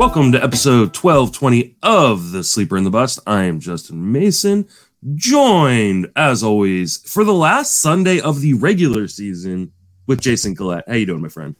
Welcome 0.00 0.32
to 0.32 0.42
episode 0.42 0.96
1220 0.96 1.76
of 1.82 2.32
The 2.32 2.42
Sleeper 2.42 2.78
and 2.78 2.86
the 2.86 2.90
Bust. 2.90 3.18
I 3.26 3.42
am 3.42 3.60
Justin 3.60 4.10
Mason, 4.10 4.66
joined 5.14 6.10
as 6.16 6.42
always 6.42 6.96
for 7.06 7.22
the 7.22 7.34
last 7.34 7.82
Sunday 7.82 8.18
of 8.18 8.40
the 8.40 8.54
regular 8.54 9.08
season 9.08 9.72
with 10.06 10.22
Jason 10.22 10.56
Collette. 10.56 10.84
How 10.88 10.94
you 10.94 11.04
doing, 11.04 11.20
my 11.20 11.28
friend? 11.28 11.54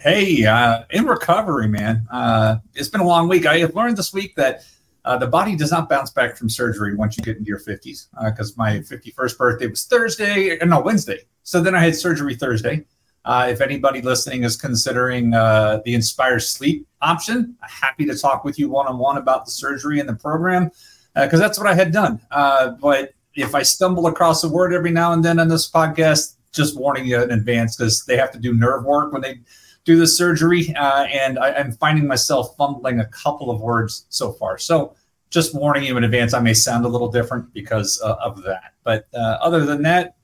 Hey, 0.00 0.44
uh, 0.44 0.82
in 0.90 1.06
recovery, 1.06 1.68
man. 1.68 2.08
Uh, 2.10 2.56
it's 2.74 2.88
been 2.88 3.02
a 3.02 3.06
long 3.06 3.28
week. 3.28 3.46
I 3.46 3.58
have 3.58 3.76
learned 3.76 3.96
this 3.96 4.12
week 4.12 4.34
that 4.34 4.64
uh, 5.04 5.16
the 5.16 5.28
body 5.28 5.54
does 5.54 5.70
not 5.70 5.88
bounce 5.88 6.10
back 6.10 6.36
from 6.36 6.50
surgery 6.50 6.96
once 6.96 7.16
you 7.16 7.22
get 7.22 7.36
into 7.36 7.46
your 7.46 7.60
50s. 7.60 8.08
Because 8.24 8.50
uh, 8.50 8.54
my 8.56 8.78
51st 8.80 9.38
birthday 9.38 9.68
was 9.68 9.84
Thursday, 9.84 10.58
uh, 10.58 10.64
no 10.64 10.80
Wednesday. 10.80 11.20
So 11.44 11.60
then 11.60 11.76
I 11.76 11.84
had 11.84 11.94
surgery 11.94 12.34
Thursday. 12.34 12.84
Uh, 13.26 13.48
if 13.50 13.60
anybody 13.60 14.00
listening 14.00 14.44
is 14.44 14.56
considering 14.56 15.34
uh, 15.34 15.80
the 15.84 15.94
Inspire 15.94 16.38
Sleep 16.38 16.86
option, 17.02 17.56
happy 17.60 18.06
to 18.06 18.16
talk 18.16 18.44
with 18.44 18.56
you 18.56 18.70
one 18.70 18.86
on 18.86 18.98
one 18.98 19.16
about 19.16 19.44
the 19.44 19.50
surgery 19.50 19.98
and 19.98 20.08
the 20.08 20.14
program 20.14 20.70
because 21.14 21.40
uh, 21.40 21.42
that's 21.42 21.58
what 21.58 21.66
I 21.66 21.74
had 21.74 21.92
done. 21.92 22.20
Uh, 22.30 22.70
but 22.70 23.14
if 23.34 23.56
I 23.56 23.62
stumble 23.62 24.06
across 24.06 24.44
a 24.44 24.48
word 24.48 24.72
every 24.72 24.92
now 24.92 25.12
and 25.12 25.24
then 25.24 25.40
on 25.40 25.48
this 25.48 25.68
podcast, 25.68 26.36
just 26.52 26.78
warning 26.78 27.04
you 27.04 27.20
in 27.20 27.32
advance 27.32 27.76
because 27.76 28.04
they 28.04 28.16
have 28.16 28.30
to 28.30 28.38
do 28.38 28.54
nerve 28.54 28.84
work 28.84 29.12
when 29.12 29.22
they 29.22 29.40
do 29.84 29.98
the 29.98 30.06
surgery, 30.06 30.72
uh, 30.76 31.04
and 31.04 31.36
I, 31.38 31.50
am 31.50 31.72
finding 31.72 32.06
myself 32.06 32.54
fumbling 32.56 33.00
a 33.00 33.06
couple 33.06 33.50
of 33.50 33.60
words 33.60 34.06
so 34.08 34.32
far. 34.32 34.56
So 34.56 34.94
just 35.30 35.52
warning 35.52 35.82
you 35.82 35.96
in 35.96 36.04
advance, 36.04 36.32
I 36.32 36.40
may 36.40 36.54
sound 36.54 36.84
a 36.84 36.88
little 36.88 37.10
different 37.10 37.52
because 37.52 38.00
uh, 38.02 38.14
of 38.22 38.42
that. 38.44 38.74
But 38.84 39.08
other 39.12 39.66
than 39.66 39.82
that, 39.82 40.14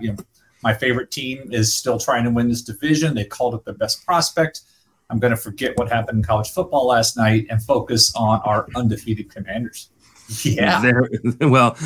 you 0.00 0.12
know 0.12 0.16
my 0.62 0.74
favorite 0.74 1.10
team 1.10 1.52
is 1.52 1.74
still 1.74 1.98
trying 1.98 2.24
to 2.24 2.30
win 2.30 2.48
this 2.48 2.62
division. 2.62 3.14
They 3.14 3.24
called 3.24 3.54
it 3.54 3.64
their 3.64 3.74
best 3.74 4.04
prospect. 4.04 4.62
I'm 5.10 5.18
going 5.18 5.30
to 5.30 5.36
forget 5.36 5.76
what 5.76 5.90
happened 5.90 6.18
in 6.18 6.24
college 6.24 6.50
football 6.50 6.86
last 6.86 7.16
night 7.16 7.46
and 7.50 7.62
focus 7.62 8.12
on 8.16 8.40
our 8.44 8.66
undefeated 8.74 9.30
commanders. 9.30 9.90
Yeah. 10.42 10.80
They're, 10.80 11.08
well, 11.48 11.76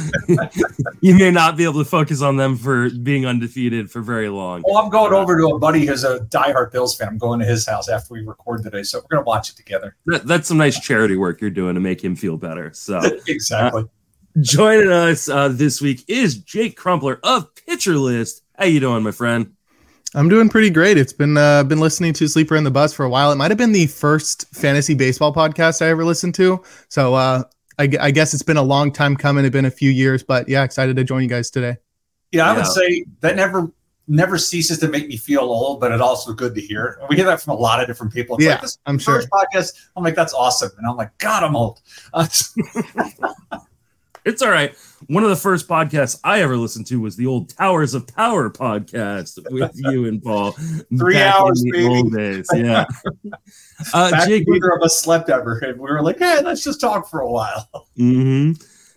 you 1.03 1.15
may 1.15 1.31
not 1.31 1.59
be 1.59 1.65
able 1.65 1.85
to 1.85 1.85
focus 1.85 2.23
on 2.23 2.39
them 2.39 2.57
for 2.57 2.89
being 2.89 3.27
undefeated 3.27 3.91
for 3.91 4.01
very 4.01 4.31
long. 4.31 4.63
Well, 4.67 4.79
I'm 4.79 4.89
going 4.89 5.13
over 5.13 5.39
to 5.39 5.49
a 5.49 5.59
buddy 5.59 5.85
who's 5.85 6.05
a 6.05 6.21
diehard 6.21 6.73
Bills 6.73 6.97
fan. 6.97 7.09
I'm 7.09 7.19
going 7.19 7.41
to 7.41 7.45
his 7.45 7.67
house 7.67 7.91
after 7.91 8.15
we 8.15 8.23
record 8.23 8.63
today, 8.63 8.83
so 8.83 8.99
we're 8.99 9.17
going 9.17 9.25
to 9.25 9.29
watch 9.29 9.51
it 9.51 9.57
together. 9.57 9.97
That, 10.07 10.27
that's 10.27 10.49
some 10.49 10.57
nice 10.57 10.81
charity 10.81 11.17
work 11.17 11.43
you're 11.43 11.51
doing 11.51 11.75
to 11.75 11.81
make 11.81 12.03
him 12.03 12.17
feel 12.17 12.39
better. 12.39 12.73
So 12.73 13.01
exactly. 13.29 13.83
Uh, 13.83 14.41
joining 14.41 14.91
us 14.91 15.29
uh, 15.29 15.49
this 15.49 15.83
week 15.83 16.05
is 16.09 16.39
Jake 16.39 16.79
Crumpler 16.79 17.21
of 17.23 17.55
Pitcher 17.55 17.97
List. 17.97 18.43
How 18.61 18.67
you 18.67 18.79
doing, 18.79 19.03
my 19.03 19.11
friend? 19.11 19.55
I'm 20.15 20.29
doing 20.29 20.51
pretty 20.51 20.69
great. 20.69 20.99
It's 20.99 21.15
been 21.15 21.39
uh, 21.39 21.65
been 21.65 21.81
listening 21.81 22.13
to 22.13 22.29
Sleeper 22.29 22.57
and 22.57 22.67
the 22.67 22.71
Bust 22.71 22.95
for 22.95 23.07
a 23.07 23.09
while. 23.09 23.33
It 23.33 23.37
might 23.37 23.51
have 23.51 23.57
been 23.57 23.73
the 23.73 23.87
first 23.87 24.55
fantasy 24.55 24.93
baseball 24.93 25.33
podcast 25.33 25.81
I 25.81 25.89
ever 25.89 26.05
listened 26.05 26.35
to. 26.35 26.63
So 26.89 27.15
uh, 27.15 27.45
I, 27.79 27.89
I, 27.99 28.11
guess 28.11 28.35
it's 28.35 28.43
been 28.43 28.59
a 28.59 28.63
long 28.63 28.93
time 28.93 29.17
coming. 29.17 29.47
It's 29.47 29.53
been 29.55 29.65
a 29.65 29.71
few 29.71 29.91
years, 29.91 30.23
but 30.23 30.47
yeah, 30.47 30.63
excited 30.63 30.95
to 30.97 31.05
join 31.05 31.23
you 31.23 31.29
guys 31.31 31.49
today. 31.49 31.79
Yeah, 32.33 32.51
I 32.51 32.53
yeah. 32.53 32.57
would 32.59 32.67
say 32.67 33.07
that 33.21 33.35
never 33.35 33.73
never 34.09 34.37
ceases 34.37 34.79
to 34.81 34.89
make 34.89 35.09
me 35.09 35.17
feel 35.17 35.41
old, 35.41 35.81
but 35.81 35.91
it's 35.91 36.03
also 36.03 36.35
good 36.35 36.55
to 36.55 36.61
hear. 36.61 37.01
We 37.09 37.17
hear 37.17 37.25
that 37.25 37.41
from 37.41 37.55
a 37.55 37.59
lot 37.59 37.81
of 37.81 37.87
different 37.87 38.13
people. 38.13 38.37
It's 38.37 38.45
yeah, 38.45 38.61
like, 38.61 38.71
I'm 38.85 38.99
sure. 38.99 39.23
Podcast. 39.23 39.73
I'm 39.97 40.05
like, 40.05 40.17
that's 40.17 40.35
awesome, 40.35 40.73
and 40.77 40.87
I'm 40.87 40.99
like, 40.99 41.17
God, 41.17 41.45
I'm 41.45 41.57
old. 41.57 41.81
Uh, 42.13 42.27
It's 44.25 44.43
all 44.43 44.51
right. 44.51 44.75
One 45.07 45.23
of 45.23 45.31
the 45.31 45.37
first 45.37 45.67
podcasts 45.67 46.21
I 46.23 46.43
ever 46.43 46.57
listened 46.57 46.87
to 46.89 47.01
was 47.01 47.17
the 47.17 47.27
old 47.27 47.49
Towers 47.57 47.95
of 47.95 48.07
Power 48.07 48.51
podcast 48.51 49.39
with 49.51 49.73
you 49.75 50.07
and 50.07 50.23
Paul. 50.23 50.53
Three 50.99 51.19
hours, 51.19 51.63
in 51.63 51.71
the 51.71 51.79
baby. 51.79 51.87
Old 51.87 52.13
days. 52.13 52.47
Yeah. 52.55 52.85
uh, 53.95 54.11
Back 54.11 54.29
Jake, 54.29 54.45
neither 54.47 54.73
of 54.73 54.83
us 54.83 54.99
slept 54.99 55.31
ever, 55.31 55.59
and 55.59 55.79
we 55.79 55.91
were 55.91 56.03
like, 56.03 56.19
"Hey, 56.19 56.41
let's 56.43 56.63
just 56.63 56.81
talk 56.81 57.09
for 57.09 57.21
a 57.21 57.31
while." 57.31 57.69
Mm-hmm. 57.99 58.53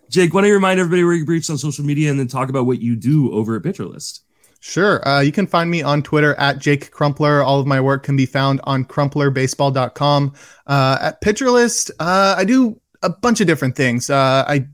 Jake, 0.09 0.33
why 0.33 0.41
don't 0.41 0.47
you 0.47 0.53
remind 0.53 0.79
everybody 0.79 1.03
where 1.03 1.13
you 1.13 1.25
reach 1.25 1.49
on 1.49 1.57
social 1.57 1.83
media, 1.83 2.09
and 2.09 2.19
then 2.19 2.27
talk 2.27 2.49
about 2.49 2.65
what 2.65 2.79
you 2.79 2.95
do 2.95 3.31
over 3.33 3.55
at 3.55 3.63
Pitcher 3.63 3.85
List? 3.85 4.23
Sure. 4.59 5.05
Uh, 5.05 5.19
you 5.19 5.33
can 5.33 5.45
find 5.45 5.69
me 5.69 5.81
on 5.81 6.03
Twitter 6.03 6.35
at 6.35 6.59
Jake 6.59 6.89
Crumpler. 6.91 7.41
All 7.41 7.59
of 7.59 7.67
my 7.67 7.81
work 7.81 8.03
can 8.03 8.15
be 8.15 8.25
found 8.25 8.61
on 8.63 8.85
crumplerbaseball.com. 8.85 10.33
Uh, 10.67 10.97
at 11.01 11.19
Pitcher 11.19 11.51
List, 11.51 11.91
uh, 11.99 12.35
I 12.37 12.45
do 12.45 12.79
a 13.01 13.09
bunch 13.09 13.41
of 13.41 13.47
different 13.47 13.75
things. 13.75 14.09
Uh, 14.09 14.45
I 14.47 14.67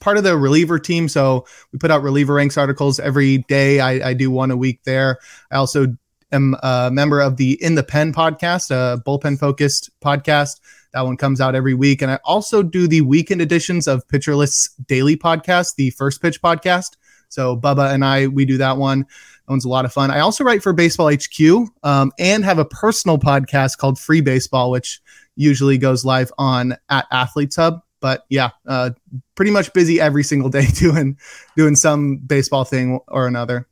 part 0.00 0.16
of 0.18 0.24
the 0.24 0.36
reliever 0.36 0.78
team. 0.78 1.08
So 1.08 1.46
we 1.72 1.78
put 1.78 1.90
out 1.90 2.02
reliever 2.02 2.34
ranks 2.34 2.56
articles 2.56 2.98
every 2.98 3.38
day. 3.48 3.80
I, 3.80 4.10
I 4.10 4.14
do 4.14 4.30
one 4.30 4.50
a 4.50 4.56
week 4.56 4.80
there. 4.84 5.18
I 5.50 5.56
also 5.56 5.96
am 6.32 6.56
a 6.62 6.90
member 6.92 7.20
of 7.20 7.36
the 7.36 7.62
In 7.62 7.74
the 7.74 7.82
Pen 7.82 8.12
podcast, 8.12 8.70
a 8.70 9.00
bullpen 9.02 9.38
focused 9.38 9.90
podcast. 10.00 10.60
That 10.92 11.04
one 11.04 11.16
comes 11.16 11.40
out 11.40 11.54
every 11.54 11.74
week. 11.74 12.02
And 12.02 12.10
I 12.10 12.18
also 12.24 12.62
do 12.62 12.88
the 12.88 13.02
weekend 13.02 13.42
editions 13.42 13.86
of 13.86 14.06
Pitcher 14.08 14.34
List's 14.34 14.74
daily 14.86 15.16
podcast, 15.16 15.76
the 15.76 15.90
First 15.90 16.22
Pitch 16.22 16.40
podcast. 16.40 16.96
So 17.28 17.56
Bubba 17.56 17.92
and 17.92 18.04
I, 18.04 18.28
we 18.28 18.44
do 18.44 18.56
that 18.58 18.76
one. 18.76 19.00
That 19.00 19.52
one's 19.52 19.64
a 19.64 19.68
lot 19.68 19.84
of 19.84 19.92
fun. 19.92 20.10
I 20.10 20.20
also 20.20 20.42
write 20.42 20.62
for 20.62 20.72
Baseball 20.72 21.12
HQ 21.12 21.68
um, 21.82 22.12
and 22.18 22.44
have 22.44 22.58
a 22.58 22.64
personal 22.64 23.18
podcast 23.18 23.78
called 23.78 23.98
Free 23.98 24.20
Baseball, 24.20 24.70
which 24.70 25.00
usually 25.34 25.76
goes 25.76 26.04
live 26.04 26.32
on 26.38 26.76
at 26.88 27.06
Athletes 27.10 27.56
Hub 27.56 27.82
but 28.06 28.24
yeah, 28.28 28.50
uh, 28.68 28.90
pretty 29.34 29.50
much 29.50 29.72
busy 29.72 30.00
every 30.00 30.22
single 30.22 30.48
day 30.48 30.66
doing 30.74 31.18
doing 31.56 31.74
some 31.74 32.18
baseball 32.18 32.62
thing 32.62 33.00
or 33.08 33.26
another. 33.26 33.66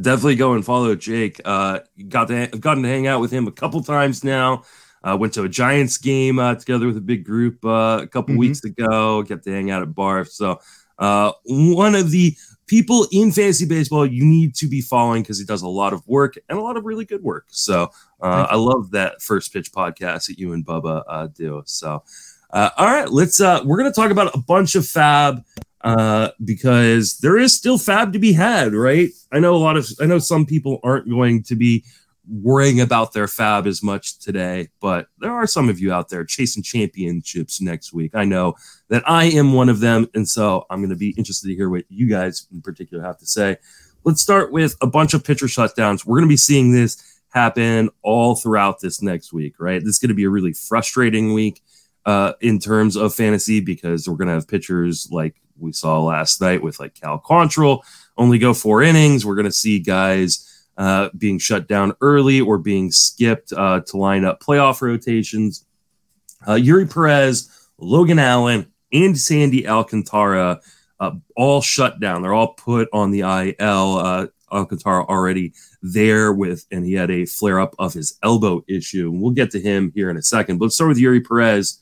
Definitely 0.00 0.36
go 0.36 0.52
and 0.52 0.64
follow 0.64 0.94
Jake. 0.94 1.40
Uh, 1.44 1.80
got 2.08 2.28
to 2.28 2.46
gotten 2.46 2.84
to 2.84 2.88
hang 2.88 3.08
out 3.08 3.20
with 3.20 3.32
him 3.32 3.48
a 3.48 3.50
couple 3.50 3.82
times 3.82 4.22
now. 4.22 4.62
Uh, 5.02 5.16
went 5.18 5.32
to 5.32 5.42
a 5.42 5.48
Giants 5.48 5.98
game 5.98 6.38
uh, 6.38 6.54
together 6.54 6.86
with 6.86 6.96
a 6.96 7.00
big 7.00 7.24
group 7.24 7.64
uh, 7.64 7.98
a 8.02 8.06
couple 8.06 8.34
mm-hmm. 8.34 8.38
weeks 8.38 8.62
ago. 8.62 9.24
Get 9.24 9.42
to 9.42 9.50
hang 9.50 9.72
out 9.72 9.82
at 9.82 9.88
Barf. 9.88 10.28
So 10.28 10.60
uh, 11.00 11.32
one 11.44 11.96
of 11.96 12.12
the 12.12 12.36
people 12.68 13.08
in 13.10 13.32
fantasy 13.32 13.66
baseball 13.66 14.06
you 14.06 14.24
need 14.24 14.54
to 14.54 14.68
be 14.68 14.80
following 14.80 15.22
because 15.22 15.40
he 15.40 15.44
does 15.44 15.62
a 15.62 15.68
lot 15.68 15.92
of 15.92 16.06
work 16.06 16.38
and 16.48 16.56
a 16.56 16.62
lot 16.62 16.76
of 16.76 16.84
really 16.84 17.04
good 17.04 17.22
work. 17.22 17.46
So 17.48 17.90
uh, 18.20 18.46
I 18.48 18.54
love 18.54 18.92
that 18.92 19.20
first 19.20 19.52
pitch 19.52 19.72
podcast 19.72 20.28
that 20.28 20.38
you 20.38 20.52
and 20.52 20.64
Bubba 20.64 21.02
uh, 21.08 21.26
do. 21.26 21.62
So 21.66 22.04
uh, 22.52 22.70
all 22.76 22.86
right, 22.86 23.08
let's. 23.08 23.40
Uh, 23.40 23.62
we're 23.64 23.78
going 23.78 23.90
to 23.90 23.94
talk 23.94 24.10
about 24.10 24.34
a 24.34 24.38
bunch 24.38 24.74
of 24.74 24.82
FAAB 24.82 25.42
uh, 25.82 26.28
because 26.44 27.18
there 27.18 27.38
is 27.38 27.56
still 27.56 27.78
FAAB 27.78 28.12
to 28.12 28.18
be 28.18 28.32
had, 28.32 28.74
right? 28.74 29.10
I 29.32 29.38
know 29.38 29.54
a 29.54 29.56
lot 29.56 29.76
of. 29.76 29.88
I 30.00 30.06
know 30.06 30.18
some 30.18 30.44
people 30.44 30.78
aren't 30.84 31.08
going 31.08 31.42
to 31.44 31.56
be 31.56 31.84
worrying 32.28 32.80
about 32.80 33.14
their 33.14 33.26
FAAB 33.26 33.66
as 33.66 33.82
much 33.82 34.18
today, 34.18 34.68
but 34.80 35.06
there 35.18 35.32
are 35.32 35.46
some 35.46 35.70
of 35.70 35.80
you 35.80 35.92
out 35.92 36.10
there 36.10 36.24
chasing 36.24 36.62
championships 36.62 37.60
next 37.60 37.94
week. 37.94 38.14
I 38.14 38.24
know 38.24 38.54
that 38.88 39.02
I 39.08 39.24
am 39.24 39.54
one 39.54 39.70
of 39.70 39.80
them, 39.80 40.08
and 40.14 40.28
so 40.28 40.66
I'm 40.68 40.80
going 40.80 40.90
to 40.90 40.96
be 40.96 41.10
interested 41.10 41.48
to 41.48 41.54
hear 41.54 41.70
what 41.70 41.84
you 41.88 42.06
guys 42.06 42.46
in 42.52 42.60
particular 42.60 43.02
have 43.02 43.18
to 43.18 43.26
say. 43.26 43.56
Let's 44.04 44.20
start 44.20 44.52
with 44.52 44.76
a 44.82 44.86
bunch 44.86 45.14
of 45.14 45.24
pitcher 45.24 45.46
shutdowns. 45.46 46.04
We're 46.04 46.18
going 46.18 46.28
to 46.28 46.32
be 46.32 46.36
seeing 46.36 46.72
this 46.72 47.02
happen 47.30 47.88
all 48.02 48.34
throughout 48.34 48.80
this 48.80 49.00
next 49.00 49.32
week, 49.32 49.54
right? 49.58 49.80
This 49.80 49.94
is 49.94 49.98
going 49.98 50.10
to 50.10 50.14
be 50.14 50.24
a 50.24 50.30
really 50.30 50.52
frustrating 50.52 51.32
week 51.32 51.62
uh, 52.04 52.32
in 52.40 52.58
terms 52.58 52.96
of 52.96 53.14
fantasy 53.14 53.60
because 53.60 54.08
we're 54.08 54.16
going 54.16 54.28
to 54.28 54.34
have 54.34 54.48
pitchers 54.48 55.08
like 55.10 55.36
we 55.58 55.72
saw 55.72 56.02
last 56.02 56.40
night 56.40 56.62
with 56.62 56.80
like 56.80 56.94
Cal 56.94 57.20
Quantrill 57.20 57.82
only 58.16 58.38
go 58.38 58.54
four 58.54 58.82
innings. 58.82 59.24
We're 59.24 59.34
going 59.34 59.46
to 59.46 59.52
see 59.52 59.78
guys 59.78 60.48
uh, 60.76 61.10
being 61.16 61.38
shut 61.38 61.68
down 61.68 61.94
early 62.00 62.40
or 62.40 62.58
being 62.58 62.90
skipped 62.90 63.52
uh, 63.52 63.80
to 63.80 63.96
line 63.96 64.24
up 64.24 64.40
playoff 64.40 64.80
rotations. 64.80 65.64
Uh, 66.46 66.54
Eury 66.54 66.92
Perez, 66.92 67.68
Logan 67.78 68.18
Allen, 68.18 68.72
and 68.92 69.18
Sandy 69.18 69.66
Alcantara 69.66 70.60
uh, 71.00 71.12
all 71.36 71.60
shut 71.60 72.00
down. 72.00 72.22
They're 72.22 72.34
all 72.34 72.54
put 72.54 72.88
on 72.92 73.10
the 73.10 73.20
IL. 73.20 73.96
Uh, 73.96 74.26
Alcantara 74.50 75.04
already 75.06 75.54
there 75.82 76.32
with, 76.32 76.66
and 76.70 76.84
he 76.84 76.92
had 76.92 77.10
a 77.10 77.24
flare 77.24 77.58
up 77.58 77.74
of 77.78 77.94
his 77.94 78.18
elbow 78.22 78.62
issue. 78.68 79.10
And 79.10 79.22
we'll 79.22 79.32
get 79.32 79.50
to 79.52 79.60
him 79.60 79.92
here 79.94 80.10
in 80.10 80.16
a 80.16 80.22
second. 80.22 80.58
But 80.58 80.66
let's 80.66 80.74
start 80.74 80.88
with 80.88 80.98
Eury 80.98 81.26
Perez 81.26 81.81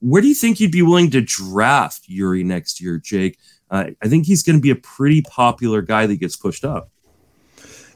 where 0.00 0.22
do 0.22 0.28
you 0.28 0.34
think 0.34 0.60
you'd 0.60 0.72
be 0.72 0.82
willing 0.82 1.10
to 1.10 1.20
draft 1.20 2.08
Eury 2.08 2.44
next 2.44 2.80
year, 2.80 2.98
Jake? 2.98 3.38
Uh, 3.70 3.90
I 4.02 4.08
think 4.08 4.26
he's 4.26 4.42
going 4.42 4.56
to 4.56 4.62
be 4.62 4.70
a 4.70 4.76
pretty 4.76 5.22
popular 5.22 5.82
guy 5.82 6.06
that 6.06 6.16
gets 6.16 6.36
pushed 6.36 6.64
up. 6.64 6.90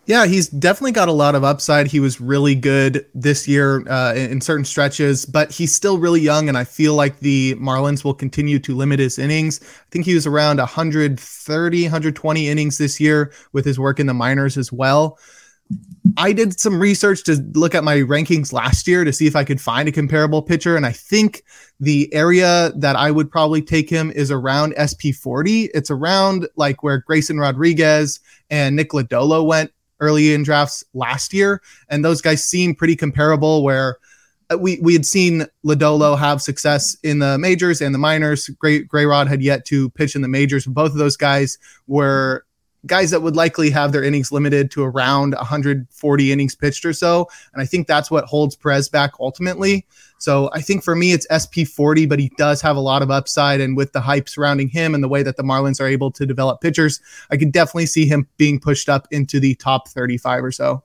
Yeah, 0.06 0.26
he's 0.26 0.48
definitely 0.48 0.92
got 0.92 1.08
a 1.08 1.12
lot 1.12 1.34
of 1.34 1.44
upside. 1.44 1.86
He 1.86 1.98
was 1.98 2.20
really 2.20 2.54
good 2.54 3.06
this 3.14 3.48
year 3.48 3.88
uh, 3.88 4.12
in, 4.14 4.42
certain 4.42 4.66
stretches, 4.66 5.24
but 5.24 5.50
he's 5.50 5.74
still 5.74 5.96
really 5.96 6.20
young, 6.20 6.46
and 6.46 6.58
I 6.58 6.64
feel 6.64 6.92
like 6.94 7.20
the 7.20 7.54
Marlins 7.54 8.04
will 8.04 8.12
continue 8.12 8.58
to 8.58 8.76
limit 8.76 8.98
his 8.98 9.18
innings. 9.18 9.60
I 9.62 9.90
think 9.90 10.04
he 10.04 10.14
was 10.14 10.26
around 10.26 10.58
130, 10.58 11.82
120 11.84 12.48
innings 12.48 12.76
this 12.76 13.00
year 13.00 13.32
with 13.54 13.64
his 13.64 13.78
work 13.78 13.98
in 13.98 14.06
the 14.06 14.12
minors 14.12 14.58
as 14.58 14.70
well. 14.70 15.18
I 16.16 16.32
did 16.32 16.60
some 16.60 16.78
research 16.78 17.24
to 17.24 17.36
look 17.54 17.74
at 17.74 17.82
my 17.82 17.96
rankings 17.98 18.52
last 18.52 18.86
year 18.86 19.04
to 19.04 19.12
see 19.12 19.26
if 19.26 19.34
I 19.34 19.42
could 19.42 19.60
find 19.60 19.88
a 19.88 19.92
comparable 19.92 20.42
pitcher. 20.42 20.76
And 20.76 20.86
I 20.86 20.92
think 20.92 21.42
the 21.80 22.12
area 22.12 22.72
that 22.76 22.94
I 22.94 23.10
would 23.10 23.30
probably 23.30 23.62
take 23.62 23.90
him 23.90 24.10
is 24.12 24.30
around 24.30 24.74
SP40. 24.74 25.70
It's 25.74 25.90
around 25.90 26.46
like 26.56 26.82
where 26.82 26.98
Grayson 26.98 27.38
Rodriguez 27.38 28.20
and 28.50 28.76
Nick 28.76 28.90
Lodolo 28.90 29.44
went 29.44 29.72
early 30.00 30.34
in 30.34 30.42
drafts 30.42 30.84
last 30.92 31.32
year. 31.32 31.62
And 31.88 32.04
those 32.04 32.20
guys 32.20 32.44
seem 32.44 32.74
pretty 32.74 32.96
comparable 32.96 33.62
where 33.64 33.98
uh, 34.50 34.58
we 34.58 34.78
we 34.82 34.92
had 34.92 35.06
seen 35.06 35.46
Lodolo 35.64 36.18
have 36.18 36.42
success 36.42 36.96
in 37.02 37.18
the 37.18 37.38
majors 37.38 37.80
and 37.80 37.94
the 37.94 37.98
minors. 37.98 38.48
Gray, 38.48 38.84
Grayrod 38.84 39.26
had 39.26 39.42
yet 39.42 39.64
to 39.66 39.90
pitch 39.90 40.14
in 40.14 40.22
the 40.22 40.28
majors. 40.28 40.66
Both 40.66 40.92
of 40.92 40.98
those 40.98 41.16
guys 41.16 41.58
were 41.86 42.44
guys 42.86 43.10
that 43.10 43.22
would 43.22 43.36
likely 43.36 43.70
have 43.70 43.92
their 43.92 44.02
innings 44.02 44.30
limited 44.30 44.70
to 44.72 44.82
around 44.82 45.34
140 45.34 46.32
innings 46.32 46.54
pitched 46.54 46.84
or 46.84 46.92
so. 46.92 47.28
And 47.52 47.62
I 47.62 47.66
think 47.66 47.86
that's 47.86 48.10
what 48.10 48.24
holds 48.24 48.56
Perez 48.56 48.88
back 48.88 49.12
ultimately. 49.20 49.86
So 50.18 50.50
I 50.52 50.60
think 50.60 50.82
for 50.82 50.94
me, 50.94 51.12
it's 51.12 51.26
SP 51.28 51.66
40, 51.66 52.06
but 52.06 52.18
he 52.18 52.30
does 52.36 52.62
have 52.62 52.76
a 52.76 52.80
lot 52.80 53.02
of 53.02 53.10
upside. 53.10 53.60
And 53.60 53.76
with 53.76 53.92
the 53.92 54.00
hype 54.00 54.28
surrounding 54.28 54.68
him 54.68 54.94
and 54.94 55.02
the 55.02 55.08
way 55.08 55.22
that 55.22 55.36
the 55.36 55.42
Marlins 55.42 55.80
are 55.80 55.86
able 55.86 56.10
to 56.12 56.26
develop 56.26 56.60
pitchers, 56.60 57.00
I 57.30 57.36
could 57.36 57.52
definitely 57.52 57.86
see 57.86 58.06
him 58.06 58.28
being 58.36 58.60
pushed 58.60 58.88
up 58.88 59.06
into 59.10 59.40
the 59.40 59.54
top 59.56 59.88
35 59.88 60.44
or 60.44 60.52
so. 60.52 60.82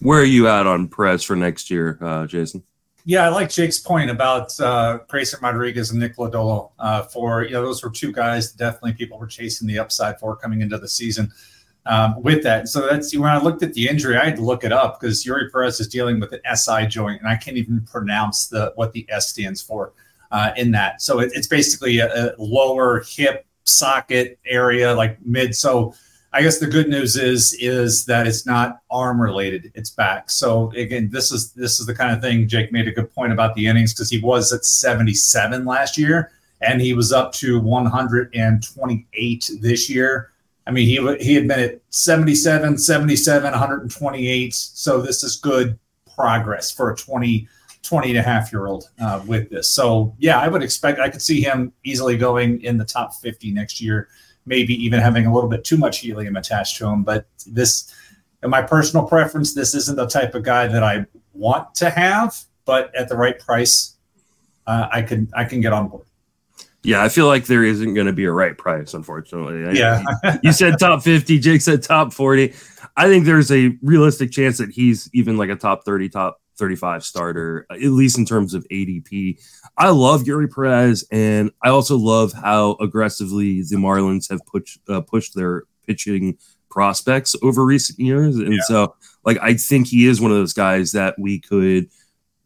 Where 0.00 0.20
are 0.20 0.24
you 0.24 0.48
at 0.48 0.66
on 0.66 0.88
Perez 0.88 1.22
for 1.22 1.36
next 1.36 1.70
year, 1.70 1.96
uh, 2.00 2.26
Jason? 2.26 2.64
Yeah, 3.04 3.26
I 3.26 3.30
like 3.30 3.50
Jake's 3.50 3.80
point 3.80 4.10
about 4.10 4.58
uh, 4.60 5.00
Grayson 5.08 5.40
Rodriguez 5.42 5.90
and 5.90 5.98
Nick 5.98 6.16
Lodolo. 6.16 6.70
Uh, 6.78 7.02
for 7.02 7.42
you 7.42 7.50
know, 7.50 7.62
those 7.62 7.82
were 7.82 7.90
two 7.90 8.12
guys 8.12 8.52
definitely 8.52 8.92
people 8.92 9.18
were 9.18 9.26
chasing 9.26 9.66
the 9.66 9.78
upside 9.78 10.20
for 10.20 10.36
coming 10.36 10.60
into 10.60 10.78
the 10.78 10.88
season. 10.88 11.32
Um, 11.84 12.22
with 12.22 12.44
that, 12.44 12.68
so 12.68 12.86
that's 12.86 13.16
when 13.16 13.28
I 13.28 13.42
looked 13.42 13.64
at 13.64 13.74
the 13.74 13.88
injury, 13.88 14.16
I 14.16 14.26
had 14.26 14.36
to 14.36 14.42
look 14.42 14.62
it 14.62 14.72
up 14.72 15.00
because 15.00 15.24
Eury 15.24 15.50
Perez 15.50 15.80
is 15.80 15.88
dealing 15.88 16.20
with 16.20 16.32
an 16.32 16.40
SI 16.54 16.86
joint, 16.86 17.20
and 17.20 17.28
I 17.28 17.34
can't 17.34 17.56
even 17.56 17.80
pronounce 17.80 18.46
the 18.46 18.72
what 18.76 18.92
the 18.92 19.04
S 19.08 19.30
stands 19.30 19.60
for 19.60 19.92
uh, 20.30 20.52
in 20.56 20.70
that. 20.72 21.02
So 21.02 21.18
it, 21.18 21.32
it's 21.34 21.48
basically 21.48 21.98
a, 21.98 22.06
a 22.06 22.34
lower 22.38 23.00
hip 23.00 23.46
socket 23.64 24.38
area, 24.46 24.94
like 24.94 25.18
mid. 25.26 25.56
So 25.56 25.94
I 26.34 26.40
guess 26.40 26.58
the 26.58 26.66
good 26.66 26.88
news 26.88 27.16
is 27.16 27.52
is 27.60 28.06
that 28.06 28.26
it's 28.26 28.46
not 28.46 28.80
arm 28.90 29.20
related; 29.20 29.70
it's 29.74 29.90
back. 29.90 30.30
So 30.30 30.70
again, 30.72 31.10
this 31.10 31.30
is 31.30 31.52
this 31.52 31.78
is 31.78 31.84
the 31.84 31.94
kind 31.94 32.10
of 32.10 32.22
thing. 32.22 32.48
Jake 32.48 32.72
made 32.72 32.88
a 32.88 32.92
good 32.92 33.14
point 33.14 33.32
about 33.32 33.54
the 33.54 33.66
innings 33.66 33.92
because 33.92 34.08
he 34.08 34.18
was 34.18 34.50
at 34.52 34.64
77 34.64 35.66
last 35.66 35.98
year, 35.98 36.32
and 36.62 36.80
he 36.80 36.94
was 36.94 37.12
up 37.12 37.32
to 37.34 37.60
128 37.60 39.50
this 39.60 39.90
year. 39.90 40.30
I 40.66 40.70
mean, 40.70 40.86
he 40.86 40.94
he 41.22 41.34
had 41.34 41.46
been 41.48 41.60
at 41.60 41.80
77, 41.90 42.78
77, 42.78 43.50
128. 43.50 44.54
So 44.54 45.02
this 45.02 45.22
is 45.22 45.36
good 45.36 45.78
progress 46.14 46.70
for 46.70 46.92
a 46.92 46.96
20, 46.96 47.46
20 47.82 48.08
and 48.08 48.18
a 48.18 48.22
half 48.22 48.52
year 48.52 48.66
old 48.66 48.88
uh, 49.00 49.22
with 49.26 49.50
this. 49.50 49.68
So 49.68 50.14
yeah, 50.18 50.40
I 50.40 50.48
would 50.48 50.62
expect 50.62 50.98
I 50.98 51.10
could 51.10 51.20
see 51.20 51.42
him 51.42 51.74
easily 51.84 52.16
going 52.16 52.62
in 52.62 52.78
the 52.78 52.86
top 52.86 53.14
50 53.16 53.50
next 53.50 53.82
year 53.82 54.08
maybe 54.46 54.74
even 54.74 55.00
having 55.00 55.26
a 55.26 55.34
little 55.34 55.48
bit 55.48 55.64
too 55.64 55.76
much 55.76 55.98
helium 55.98 56.36
attached 56.36 56.76
to 56.78 56.86
him. 56.86 57.02
But 57.02 57.26
this, 57.46 57.92
in 58.42 58.50
my 58.50 58.62
personal 58.62 59.06
preference, 59.06 59.54
this 59.54 59.74
isn't 59.74 59.96
the 59.96 60.06
type 60.06 60.34
of 60.34 60.42
guy 60.42 60.66
that 60.66 60.82
I 60.82 61.06
want 61.32 61.74
to 61.76 61.90
have. 61.90 62.36
But 62.64 62.94
at 62.94 63.08
the 63.08 63.16
right 63.16 63.38
price, 63.38 63.96
uh, 64.66 64.88
I 64.92 65.02
can 65.02 65.28
I 65.34 65.44
can 65.44 65.60
get 65.60 65.72
on 65.72 65.88
board. 65.88 66.06
Yeah, 66.84 67.04
I 67.04 67.08
feel 67.08 67.26
like 67.26 67.46
there 67.46 67.62
isn't 67.62 67.94
going 67.94 68.08
to 68.08 68.12
be 68.12 68.24
a 68.24 68.32
right 68.32 68.58
price, 68.58 68.92
unfortunately. 68.92 69.78
Yeah. 69.78 70.02
you 70.42 70.52
said 70.52 70.80
top 70.80 71.02
50, 71.02 71.38
Jake 71.38 71.60
said 71.60 71.80
top 71.82 72.12
40. 72.12 72.52
I 72.96 73.06
think 73.06 73.24
there's 73.24 73.52
a 73.52 73.76
realistic 73.82 74.32
chance 74.32 74.58
that 74.58 74.70
he's 74.70 75.08
even 75.12 75.36
like 75.36 75.48
a 75.48 75.54
top 75.54 75.84
30, 75.84 76.08
top 76.08 76.41
35 76.56 77.04
starter, 77.04 77.66
at 77.70 77.80
least 77.80 78.18
in 78.18 78.24
terms 78.24 78.54
of 78.54 78.66
ADP. 78.68 79.40
I 79.76 79.90
love 79.90 80.22
Eury 80.22 80.52
Perez, 80.52 81.06
and 81.10 81.50
I 81.62 81.70
also 81.70 81.96
love 81.96 82.32
how 82.32 82.76
aggressively 82.80 83.62
the 83.62 83.76
Marlins 83.76 84.30
have 84.30 84.44
pushed 84.46 84.78
uh, 84.88 85.00
pushed 85.00 85.34
their 85.34 85.64
pitching 85.86 86.38
prospects 86.70 87.36
over 87.42 87.64
recent 87.64 87.98
years. 87.98 88.36
And 88.36 88.54
yeah. 88.54 88.62
so, 88.62 88.96
like, 89.24 89.38
I 89.42 89.54
think 89.54 89.86
he 89.86 90.06
is 90.06 90.20
one 90.20 90.30
of 90.30 90.36
those 90.36 90.54
guys 90.54 90.92
that 90.92 91.18
we 91.18 91.38
could, 91.38 91.88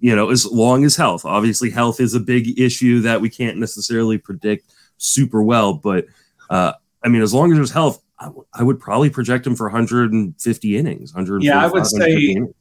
you 0.00 0.14
know, 0.14 0.30
as 0.30 0.46
long 0.46 0.84
as 0.84 0.96
health. 0.96 1.24
Obviously, 1.24 1.70
health 1.70 2.00
is 2.00 2.14
a 2.14 2.20
big 2.20 2.58
issue 2.58 3.00
that 3.00 3.20
we 3.20 3.30
can't 3.30 3.58
necessarily 3.58 4.18
predict 4.18 4.72
super 4.98 5.42
well, 5.42 5.74
but 5.74 6.06
uh, 6.50 6.72
I 7.04 7.08
mean, 7.08 7.22
as 7.22 7.32
long 7.32 7.52
as 7.52 7.58
there's 7.58 7.70
health, 7.70 8.02
I, 8.18 8.26
w- 8.26 8.46
I 8.52 8.62
would 8.62 8.80
probably 8.80 9.10
project 9.10 9.46
him 9.46 9.54
for 9.54 9.66
150 9.66 10.76
innings. 10.76 11.14
100. 11.14 11.42
Yeah, 11.42 11.62
I 11.62 11.66
would 11.66 11.86
say. 11.86 12.12
Innings. 12.12 12.54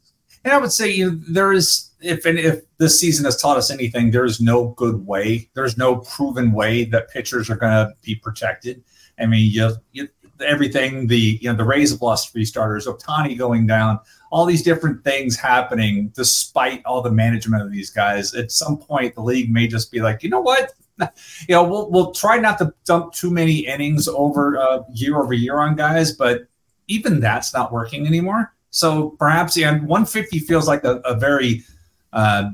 And 0.45 0.53
I 0.53 0.59
would 0.59 0.71
say 0.71 0.91
you 0.91 1.11
know, 1.11 1.19
there 1.27 1.51
is 1.51 1.89
if 1.99 2.25
and 2.25 2.37
if 2.37 2.61
this 2.77 2.99
season 2.99 3.25
has 3.25 3.35
taught 3.35 3.57
us 3.57 3.71
anything, 3.71 4.11
there 4.11 4.25
is 4.25 4.39
no 4.39 4.69
good 4.77 5.05
way. 5.05 5.49
There's 5.55 5.75
no 5.75 5.97
proven 5.97 6.51
way 6.51 6.85
that 6.85 7.09
pitchers 7.09 7.49
are 7.49 7.55
going 7.55 7.71
to 7.71 7.93
be 8.03 8.15
protected. 8.15 8.83
I 9.19 9.25
mean, 9.25 9.51
you, 9.51 9.71
you, 9.91 10.07
everything 10.39 11.07
the 11.07 11.39
you 11.41 11.49
know 11.49 11.57
the 11.57 11.63
Rays 11.63 11.91
have 11.91 12.01
lost 12.03 12.31
three 12.31 12.45
starters, 12.45 12.85
Ohtani 12.85 13.35
going 13.35 13.65
down, 13.65 13.99
all 14.31 14.45
these 14.45 14.61
different 14.61 15.03
things 15.03 15.35
happening 15.35 16.09
despite 16.09 16.85
all 16.85 17.01
the 17.01 17.11
management 17.11 17.63
of 17.63 17.71
these 17.71 17.89
guys. 17.89 18.35
At 18.35 18.51
some 18.51 18.77
point, 18.77 19.15
the 19.15 19.21
league 19.21 19.51
may 19.51 19.67
just 19.67 19.91
be 19.91 19.99
like, 19.99 20.21
you 20.21 20.29
know 20.29 20.41
what, 20.41 20.73
you 20.99 21.55
know, 21.55 21.63
we'll 21.63 21.89
we'll 21.89 22.11
try 22.11 22.37
not 22.37 22.59
to 22.59 22.71
dump 22.85 23.13
too 23.13 23.31
many 23.31 23.65
innings 23.65 24.07
over 24.07 24.59
uh, 24.59 24.83
year 24.93 25.19
over 25.19 25.33
year 25.33 25.59
on 25.59 25.75
guys, 25.75 26.11
but 26.11 26.47
even 26.87 27.19
that's 27.19 27.51
not 27.51 27.71
working 27.71 28.05
anymore. 28.05 28.54
So 28.75 29.11
perhaps 29.11 29.55
yeah, 29.55 29.71
150 29.71 30.39
feels 30.39 30.67
like 30.67 30.83
a, 30.83 30.97
a 31.05 31.15
very 31.15 31.63
uh, 32.11 32.49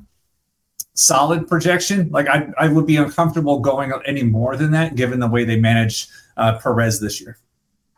solid 0.94 1.48
projection. 1.48 2.12
Like 2.12 2.28
I, 2.28 2.48
I 2.60 2.68
would 2.68 2.86
be 2.86 2.96
uncomfortable 2.96 3.60
going 3.60 3.92
any 4.06 4.22
more 4.22 4.56
than 4.56 4.70
that, 4.70 4.96
given 4.96 5.20
the 5.20 5.28
way 5.28 5.46
they 5.46 5.60
manage 5.60 6.08
uh, 6.38 6.60
Perez 6.60 7.00
this 7.00 7.20
year. 7.20 7.40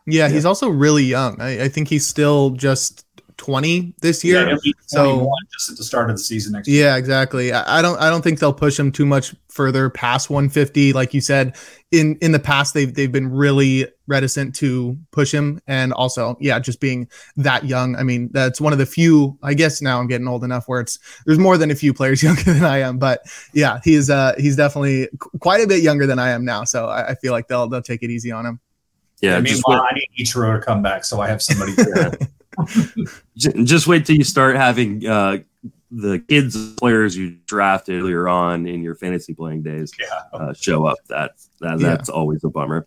Yeah, 0.06 0.26
yeah, 0.26 0.32
he's 0.32 0.46
also 0.46 0.70
really 0.70 1.04
young. 1.04 1.38
I, 1.38 1.64
I 1.64 1.68
think 1.68 1.88
he's 1.88 2.06
still 2.06 2.50
just 2.50 3.04
20 3.36 3.94
this 4.00 4.22
year. 4.24 4.48
Yeah, 4.48 4.56
so 4.86 5.30
just 5.52 5.70
at 5.70 5.76
the 5.76 5.84
start 5.84 6.10
of 6.10 6.16
the 6.16 6.22
season 6.22 6.52
next 6.52 6.68
year. 6.68 6.86
Yeah, 6.86 6.96
exactly. 6.96 7.52
I, 7.52 7.78
I, 7.78 7.82
don't 7.82 8.00
I 8.00 8.08
don't 8.10 8.22
think 8.22 8.38
they'll 8.38 8.52
push 8.52 8.78
him 8.78 8.92
too 8.92 9.06
much 9.06 9.34
further 9.48 9.90
past 9.90 10.30
150. 10.30 10.92
Like 10.92 11.14
you 11.14 11.20
said, 11.20 11.56
in 11.90 12.16
in 12.20 12.32
the 12.32 12.38
past 12.38 12.74
they've 12.74 12.92
they've 12.92 13.10
been 13.10 13.30
really 13.30 13.86
reticent 14.06 14.54
to 14.56 14.96
push 15.10 15.32
him. 15.32 15.60
And 15.66 15.92
also, 15.92 16.36
yeah, 16.40 16.58
just 16.58 16.80
being 16.80 17.08
that 17.36 17.64
young. 17.64 17.96
I 17.96 18.02
mean, 18.02 18.30
that's 18.32 18.60
one 18.60 18.72
of 18.72 18.78
the 18.78 18.86
few, 18.86 19.38
I 19.42 19.54
guess 19.54 19.80
now 19.80 20.00
I'm 20.00 20.06
getting 20.06 20.28
old 20.28 20.44
enough 20.44 20.64
where 20.66 20.80
it's 20.80 20.98
there's 21.26 21.38
more 21.38 21.56
than 21.56 21.70
a 21.70 21.74
few 21.74 21.94
players 21.94 22.22
younger 22.22 22.42
than 22.44 22.64
I 22.64 22.78
am. 22.78 22.98
But 22.98 23.22
yeah, 23.52 23.80
he's 23.84 24.10
uh 24.10 24.34
he's 24.38 24.56
definitely 24.56 25.08
quite 25.40 25.62
a 25.62 25.66
bit 25.66 25.82
younger 25.82 26.06
than 26.06 26.18
I 26.18 26.30
am 26.30 26.44
now. 26.44 26.64
So 26.64 26.86
I, 26.86 27.10
I 27.10 27.14
feel 27.16 27.32
like 27.32 27.48
they'll 27.48 27.68
they'll 27.68 27.82
take 27.82 28.02
it 28.02 28.10
easy 28.10 28.30
on 28.30 28.46
him. 28.46 28.60
Yeah, 29.20 29.40
meanwhile, 29.40 29.80
I 29.80 29.94
need 29.94 30.26
Ichiro 30.26 30.58
to 30.58 30.64
come 30.64 30.82
back, 30.82 31.04
so 31.04 31.20
I 31.20 31.28
have 31.28 31.40
somebody. 31.40 31.72
just 33.36 33.86
wait 33.86 34.06
till 34.06 34.16
you 34.16 34.24
start 34.24 34.56
having 34.56 35.06
uh, 35.06 35.38
the 35.90 36.18
kids 36.28 36.74
players 36.74 37.16
you 37.16 37.36
drafted 37.46 38.00
earlier 38.00 38.28
on 38.28 38.66
in 38.66 38.82
your 38.82 38.94
fantasy 38.94 39.34
playing 39.34 39.62
days 39.62 39.92
yeah. 39.98 40.38
uh, 40.38 40.52
show 40.52 40.86
up. 40.86 40.98
That, 41.08 41.32
that 41.60 41.78
that's 41.78 42.08
yeah. 42.08 42.14
always 42.14 42.42
a 42.44 42.50
bummer. 42.50 42.86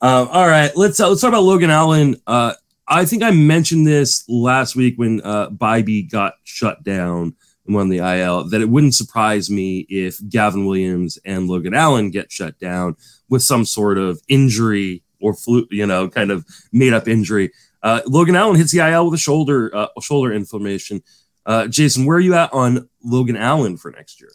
Um, 0.00 0.28
all 0.28 0.46
right, 0.46 0.70
let's 0.76 1.00
uh, 1.00 1.08
let's 1.08 1.20
talk 1.20 1.28
about 1.28 1.42
Logan 1.42 1.70
Allen. 1.70 2.16
Uh, 2.26 2.54
I 2.86 3.04
think 3.04 3.22
I 3.22 3.30
mentioned 3.30 3.86
this 3.86 4.24
last 4.28 4.76
week 4.76 4.96
when 4.96 5.20
uh, 5.22 5.50
Bibee 5.50 6.10
got 6.10 6.34
shut 6.44 6.82
down 6.84 7.34
and 7.66 7.74
won 7.74 7.88
the 7.88 7.98
IL. 7.98 8.44
That 8.44 8.60
it 8.60 8.68
wouldn't 8.68 8.94
surprise 8.94 9.50
me 9.50 9.86
if 9.88 10.18
Gavin 10.28 10.66
Williams 10.66 11.18
and 11.24 11.48
Logan 11.48 11.74
Allen 11.74 12.10
get 12.10 12.32
shut 12.32 12.58
down 12.58 12.96
with 13.28 13.42
some 13.42 13.64
sort 13.64 13.98
of 13.98 14.20
injury 14.28 15.02
or 15.20 15.34
flu, 15.34 15.66
you 15.70 15.86
know, 15.86 16.08
kind 16.08 16.30
of 16.30 16.46
made 16.72 16.92
up 16.92 17.08
injury. 17.08 17.50
Uh, 17.82 18.00
Logan 18.06 18.36
Allen 18.36 18.56
hits 18.56 18.72
the 18.72 18.80
IL 18.80 19.06
with 19.06 19.14
a 19.14 19.22
shoulder 19.22 19.74
uh, 19.74 19.88
shoulder 20.00 20.32
inflammation. 20.32 21.02
Uh, 21.46 21.66
Jason, 21.66 22.04
where 22.04 22.18
are 22.18 22.20
you 22.20 22.34
at 22.34 22.52
on 22.52 22.88
Logan 23.02 23.36
Allen 23.36 23.76
for 23.76 23.90
next 23.90 24.20
year? 24.20 24.30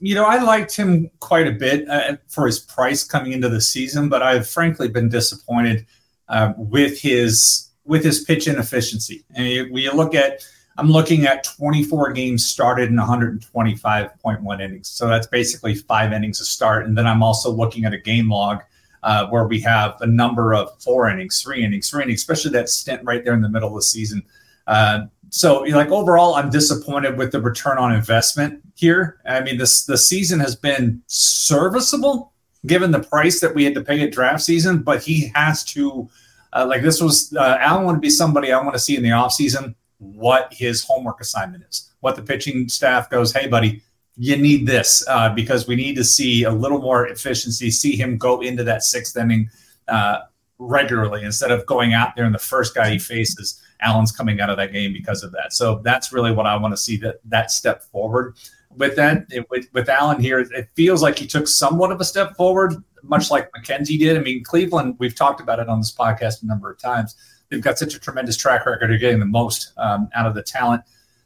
You 0.00 0.14
know, 0.14 0.24
I 0.24 0.42
liked 0.42 0.76
him 0.76 1.10
quite 1.20 1.46
a 1.46 1.52
bit 1.52 1.88
uh, 1.88 2.16
for 2.28 2.46
his 2.46 2.58
price 2.58 3.04
coming 3.04 3.32
into 3.32 3.48
the 3.48 3.60
season, 3.60 4.08
but 4.08 4.22
I've 4.22 4.48
frankly 4.48 4.88
been 4.88 5.08
disappointed 5.08 5.86
uh, 6.28 6.52
with 6.56 7.00
his 7.00 7.70
with 7.84 8.04
his 8.04 8.24
pitch 8.24 8.48
inefficiency. 8.48 9.24
And 9.34 9.46
you 9.46 9.92
look 9.92 10.14
at, 10.14 10.44
I'm 10.76 10.90
looking 10.90 11.24
at 11.26 11.44
24 11.44 12.12
games 12.12 12.46
started 12.46 12.90
in 12.90 12.96
125.1 12.96 14.60
innings, 14.60 14.88
so 14.88 15.08
that's 15.08 15.26
basically 15.26 15.74
five 15.74 16.12
innings 16.12 16.40
a 16.40 16.44
start. 16.44 16.86
And 16.86 16.96
then 16.96 17.06
I'm 17.06 17.22
also 17.22 17.50
looking 17.50 17.84
at 17.84 17.92
a 17.92 17.98
game 17.98 18.30
log 18.30 18.62
uh, 19.02 19.26
where 19.28 19.46
we 19.46 19.60
have 19.60 19.96
a 20.00 20.06
number 20.06 20.54
of 20.54 20.80
four 20.82 21.08
innings, 21.08 21.42
three 21.42 21.64
innings, 21.64 21.90
three 21.90 22.02
innings, 22.02 22.20
especially 22.20 22.50
that 22.52 22.68
stint 22.68 23.02
right 23.04 23.24
there 23.24 23.34
in 23.34 23.40
the 23.40 23.48
middle 23.48 23.70
of 23.70 23.74
the 23.74 23.82
season. 23.82 24.22
Uh, 24.66 25.06
so, 25.30 25.60
like 25.60 25.88
overall, 25.88 26.34
I'm 26.34 26.50
disappointed 26.50 27.16
with 27.16 27.32
the 27.32 27.40
return 27.40 27.78
on 27.78 27.92
investment 27.92 28.60
here. 28.74 29.18
I 29.26 29.40
mean, 29.40 29.56
this 29.56 29.84
the 29.86 29.96
season 29.96 30.40
has 30.40 30.54
been 30.54 31.02
serviceable 31.06 32.32
given 32.66 32.90
the 32.90 33.00
price 33.00 33.40
that 33.40 33.54
we 33.54 33.64
had 33.64 33.74
to 33.74 33.82
pay 33.82 34.02
at 34.02 34.12
draft 34.12 34.42
season, 34.42 34.82
but 34.82 35.02
he 35.02 35.32
has 35.34 35.64
to. 35.64 36.08
Uh, 36.54 36.66
like 36.68 36.82
this 36.82 37.00
was, 37.00 37.34
uh, 37.34 37.56
Allen 37.60 37.86
want 37.86 37.96
to 37.96 38.00
be 38.00 38.10
somebody 38.10 38.52
I 38.52 38.60
want 38.60 38.74
to 38.74 38.78
see 38.78 38.94
in 38.94 39.02
the 39.02 39.08
offseason 39.08 39.74
what 39.96 40.52
his 40.52 40.84
homework 40.84 41.18
assignment 41.18 41.64
is, 41.66 41.90
what 42.00 42.14
the 42.14 42.20
pitching 42.20 42.68
staff 42.68 43.08
goes, 43.08 43.32
hey, 43.32 43.46
buddy, 43.46 43.82
you 44.16 44.36
need 44.36 44.66
this 44.66 45.06
uh, 45.08 45.32
because 45.34 45.66
we 45.66 45.76
need 45.76 45.96
to 45.96 46.04
see 46.04 46.44
a 46.44 46.50
little 46.50 46.80
more 46.80 47.06
efficiency, 47.06 47.70
see 47.70 47.96
him 47.96 48.18
go 48.18 48.40
into 48.40 48.62
that 48.64 48.82
sixth 48.82 49.16
inning 49.16 49.48
uh, 49.88 50.20
regularly 50.58 51.22
instead 51.24 51.50
of 51.50 51.64
going 51.66 51.92
out 51.94 52.14
there 52.14 52.24
and 52.24 52.34
the 52.34 52.38
first 52.38 52.74
guy 52.74 52.90
he 52.90 52.98
faces 52.98 53.60
Allen's 53.80 54.12
coming 54.12 54.40
out 54.40 54.48
of 54.48 54.56
that 54.56 54.72
game 54.72 54.92
because 54.92 55.22
of 55.22 55.32
that. 55.32 55.52
So 55.52 55.80
that's 55.82 56.12
really 56.12 56.32
what 56.32 56.46
I 56.46 56.56
want 56.56 56.72
to 56.72 56.76
see 56.76 56.96
that 56.98 57.16
that 57.26 57.50
step 57.50 57.82
forward. 57.82 58.36
With 58.70 58.96
that, 58.96 59.26
it, 59.30 59.48
with, 59.50 59.68
with 59.74 59.90
Allen 59.90 60.18
here, 60.18 60.40
it 60.40 60.68
feels 60.74 61.02
like 61.02 61.18
he 61.18 61.26
took 61.26 61.46
somewhat 61.46 61.92
of 61.92 62.00
a 62.00 62.04
step 62.06 62.34
forward, 62.36 62.74
much 63.02 63.30
like 63.30 63.50
McKenzie 63.52 63.98
did. 63.98 64.16
I 64.16 64.20
mean, 64.20 64.42
Cleveland, 64.42 64.96
we've 64.98 65.14
talked 65.14 65.42
about 65.42 65.58
it 65.58 65.68
on 65.68 65.78
this 65.78 65.94
podcast 65.94 66.42
a 66.42 66.46
number 66.46 66.70
of 66.70 66.78
times. 66.78 67.16
They've 67.50 67.60
got 67.60 67.78
such 67.78 67.94
a 67.94 68.00
tremendous 68.00 68.36
track 68.36 68.64
record 68.64 68.90
of 68.90 68.98
getting 68.98 69.20
the 69.20 69.26
most 69.26 69.72
um, 69.76 70.08
out 70.14 70.26
of 70.26 70.34
the 70.34 70.42
talent 70.42 70.84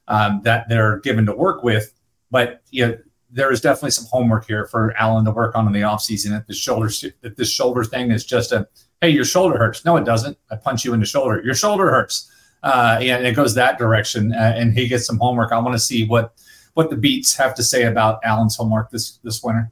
um, 0.08 0.40
that 0.42 0.68
they're 0.68 0.98
given 0.98 1.24
to 1.26 1.32
work 1.32 1.62
with. 1.62 1.92
But 2.30 2.62
you 2.70 2.86
know, 2.86 2.98
there 3.30 3.52
is 3.52 3.60
definitely 3.60 3.90
some 3.90 4.06
homework 4.10 4.46
here 4.46 4.66
for 4.66 4.94
Allen 4.98 5.24
to 5.24 5.30
work 5.30 5.54
on 5.56 5.66
in 5.66 5.72
the 5.72 5.80
offseason. 5.80 6.38
If 6.38 6.46
the 6.46 6.54
shoulder, 6.54 6.90
if 7.22 7.36
this 7.36 7.50
shoulder 7.50 7.84
thing 7.84 8.10
is 8.10 8.24
just 8.24 8.52
a, 8.52 8.68
hey, 9.00 9.10
your 9.10 9.24
shoulder 9.24 9.58
hurts. 9.58 9.84
No, 9.84 9.96
it 9.96 10.04
doesn't. 10.04 10.38
I 10.50 10.56
punch 10.56 10.84
you 10.84 10.94
in 10.94 11.00
the 11.00 11.06
shoulder. 11.06 11.42
Your 11.44 11.54
shoulder 11.54 11.90
hurts. 11.90 12.30
Uh, 12.62 12.98
and 13.00 13.26
it 13.26 13.36
goes 13.36 13.54
that 13.54 13.78
direction. 13.78 14.32
Uh, 14.32 14.54
and 14.56 14.72
he 14.72 14.88
gets 14.88 15.06
some 15.06 15.18
homework. 15.18 15.52
I 15.52 15.58
want 15.58 15.74
to 15.74 15.78
see 15.78 16.06
what 16.06 16.34
what 16.74 16.90
the 16.90 16.96
beats 16.96 17.36
have 17.36 17.54
to 17.54 17.62
say 17.62 17.84
about 17.84 18.20
Allen's 18.24 18.56
homework 18.56 18.90
this 18.90 19.18
this 19.22 19.42
winter. 19.42 19.70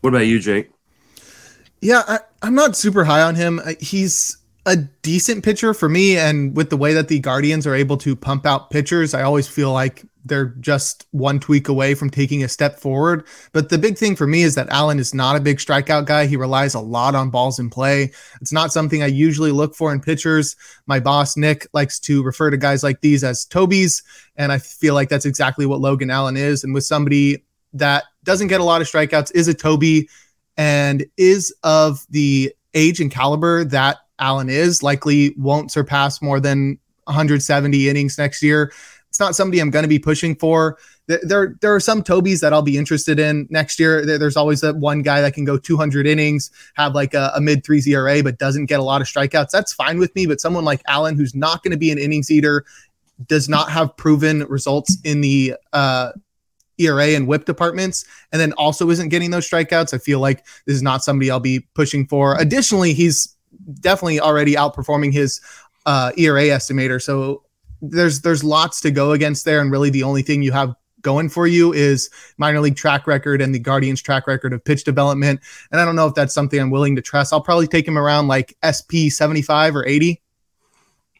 What 0.00 0.10
about 0.10 0.26
you, 0.26 0.38
Jake? 0.38 0.70
Yeah, 1.80 2.02
I, 2.06 2.20
I'm 2.42 2.54
not 2.54 2.76
super 2.76 3.04
high 3.04 3.22
on 3.22 3.34
him. 3.34 3.60
He's 3.80 4.38
a 4.66 4.76
decent 4.76 5.44
pitcher 5.44 5.74
for 5.74 5.88
me. 5.88 6.16
And 6.16 6.56
with 6.56 6.70
the 6.70 6.76
way 6.76 6.94
that 6.94 7.08
the 7.08 7.18
Guardians 7.18 7.66
are 7.66 7.74
able 7.74 7.96
to 7.98 8.16
pump 8.16 8.46
out 8.46 8.70
pitchers, 8.70 9.14
I 9.14 9.22
always 9.22 9.46
feel 9.46 9.72
like 9.72 10.04
they're 10.24 10.54
just 10.60 11.06
one 11.10 11.38
tweak 11.38 11.68
away 11.68 11.94
from 11.94 12.10
taking 12.10 12.42
a 12.42 12.48
step 12.48 12.80
forward. 12.80 13.26
But 13.52 13.68
the 13.68 13.78
big 13.78 13.98
thing 13.98 14.16
for 14.16 14.26
me 14.26 14.42
is 14.42 14.54
that 14.54 14.68
Allen 14.70 14.98
is 14.98 15.14
not 15.14 15.36
a 15.36 15.40
big 15.40 15.58
strikeout 15.58 16.06
guy. 16.06 16.26
He 16.26 16.36
relies 16.36 16.74
a 16.74 16.80
lot 16.80 17.14
on 17.14 17.30
balls 17.30 17.58
in 17.58 17.70
play. 17.70 18.10
It's 18.40 18.52
not 18.52 18.72
something 18.72 19.02
I 19.02 19.06
usually 19.06 19.52
look 19.52 19.74
for 19.74 19.92
in 19.92 20.00
pitchers. 20.00 20.56
My 20.86 21.00
boss, 21.00 21.36
Nick, 21.36 21.66
likes 21.72 21.98
to 22.00 22.22
refer 22.22 22.50
to 22.50 22.56
guys 22.56 22.82
like 22.82 23.00
these 23.00 23.22
as 23.22 23.44
Tobies. 23.44 24.02
And 24.36 24.50
I 24.50 24.58
feel 24.58 24.94
like 24.94 25.08
that's 25.08 25.26
exactly 25.26 25.66
what 25.66 25.80
Logan 25.80 26.10
Allen 26.10 26.36
is. 26.36 26.64
And 26.64 26.72
with 26.72 26.84
somebody 26.84 27.44
that 27.74 28.04
doesn't 28.22 28.48
get 28.48 28.60
a 28.60 28.64
lot 28.64 28.80
of 28.80 28.88
strikeouts, 28.88 29.34
is 29.34 29.48
a 29.48 29.54
Toby, 29.54 30.08
and 30.56 31.04
is 31.16 31.54
of 31.64 32.06
the 32.10 32.54
age 32.74 33.00
and 33.00 33.10
caliber 33.10 33.64
that 33.64 33.98
Allen 34.18 34.48
is, 34.48 34.82
likely 34.82 35.34
won't 35.36 35.72
surpass 35.72 36.22
more 36.22 36.40
than 36.40 36.78
170 37.04 37.88
innings 37.88 38.16
next 38.16 38.42
year. 38.42 38.72
It's 39.14 39.20
not 39.20 39.36
somebody 39.36 39.60
I'm 39.60 39.70
going 39.70 39.84
to 39.84 39.88
be 39.88 40.00
pushing 40.00 40.34
for. 40.34 40.76
There, 41.06 41.54
there 41.60 41.72
are 41.72 41.78
some 41.78 42.02
Tobys 42.02 42.40
that 42.40 42.52
I'll 42.52 42.62
be 42.62 42.76
interested 42.76 43.20
in 43.20 43.46
next 43.48 43.78
year. 43.78 44.04
There's 44.04 44.36
always 44.36 44.60
that 44.62 44.74
one 44.74 45.02
guy 45.02 45.20
that 45.20 45.34
can 45.34 45.44
go 45.44 45.56
200 45.56 46.04
innings, 46.04 46.50
have 46.74 46.96
like 46.96 47.14
a, 47.14 47.30
a 47.36 47.40
mid 47.40 47.64
three 47.64 47.80
ERA, 47.86 48.24
but 48.24 48.38
doesn't 48.38 48.66
get 48.66 48.80
a 48.80 48.82
lot 48.82 49.00
of 49.00 49.06
strikeouts. 49.06 49.50
That's 49.50 49.72
fine 49.72 50.00
with 50.00 50.12
me. 50.16 50.26
But 50.26 50.40
someone 50.40 50.64
like 50.64 50.82
Allen, 50.88 51.16
who's 51.16 51.32
not 51.32 51.62
going 51.62 51.70
to 51.70 51.76
be 51.76 51.92
an 51.92 51.98
innings 51.98 52.28
eater, 52.28 52.64
does 53.28 53.48
not 53.48 53.70
have 53.70 53.96
proven 53.96 54.40
results 54.46 54.98
in 55.04 55.20
the 55.20 55.54
uh, 55.72 56.10
ERA 56.78 57.10
and 57.10 57.28
whip 57.28 57.44
departments, 57.44 58.04
and 58.32 58.40
then 58.40 58.52
also 58.54 58.90
isn't 58.90 59.10
getting 59.10 59.30
those 59.30 59.48
strikeouts. 59.48 59.94
I 59.94 59.98
feel 59.98 60.18
like 60.18 60.44
this 60.66 60.74
is 60.74 60.82
not 60.82 61.04
somebody 61.04 61.30
I'll 61.30 61.38
be 61.38 61.60
pushing 61.76 62.04
for. 62.08 62.36
Additionally, 62.40 62.94
he's 62.94 63.32
definitely 63.78 64.18
already 64.18 64.56
outperforming 64.56 65.12
his 65.12 65.40
uh, 65.86 66.10
ERA 66.16 66.46
estimator. 66.46 67.00
So 67.00 67.43
there's 67.90 68.20
there's 68.20 68.44
lots 68.44 68.80
to 68.82 68.90
go 68.90 69.12
against 69.12 69.44
there, 69.44 69.60
and 69.60 69.70
really 69.70 69.90
the 69.90 70.02
only 70.02 70.22
thing 70.22 70.42
you 70.42 70.52
have 70.52 70.74
going 71.04 71.28
for 71.28 71.46
you 71.46 71.72
is 71.72 72.10
minor 72.38 72.60
league 72.60 72.76
track 72.76 73.06
record 73.06 73.40
and 73.40 73.54
the 73.54 73.58
Guardians 73.60 74.02
track 74.02 74.26
record 74.26 74.52
of 74.52 74.64
pitch 74.64 74.82
development. 74.82 75.40
And 75.70 75.80
I 75.80 75.84
don't 75.84 75.94
know 75.94 76.06
if 76.06 76.14
that's 76.14 76.34
something 76.34 76.58
I'm 76.58 76.70
willing 76.70 76.96
to 76.96 77.02
trust. 77.02 77.32
I'll 77.32 77.40
probably 77.40 77.68
take 77.68 77.86
him 77.86 77.96
around 77.96 78.26
like 78.26 78.56
SP 78.64 79.08
75 79.10 79.76
or 79.76 79.86
80. 79.86 80.20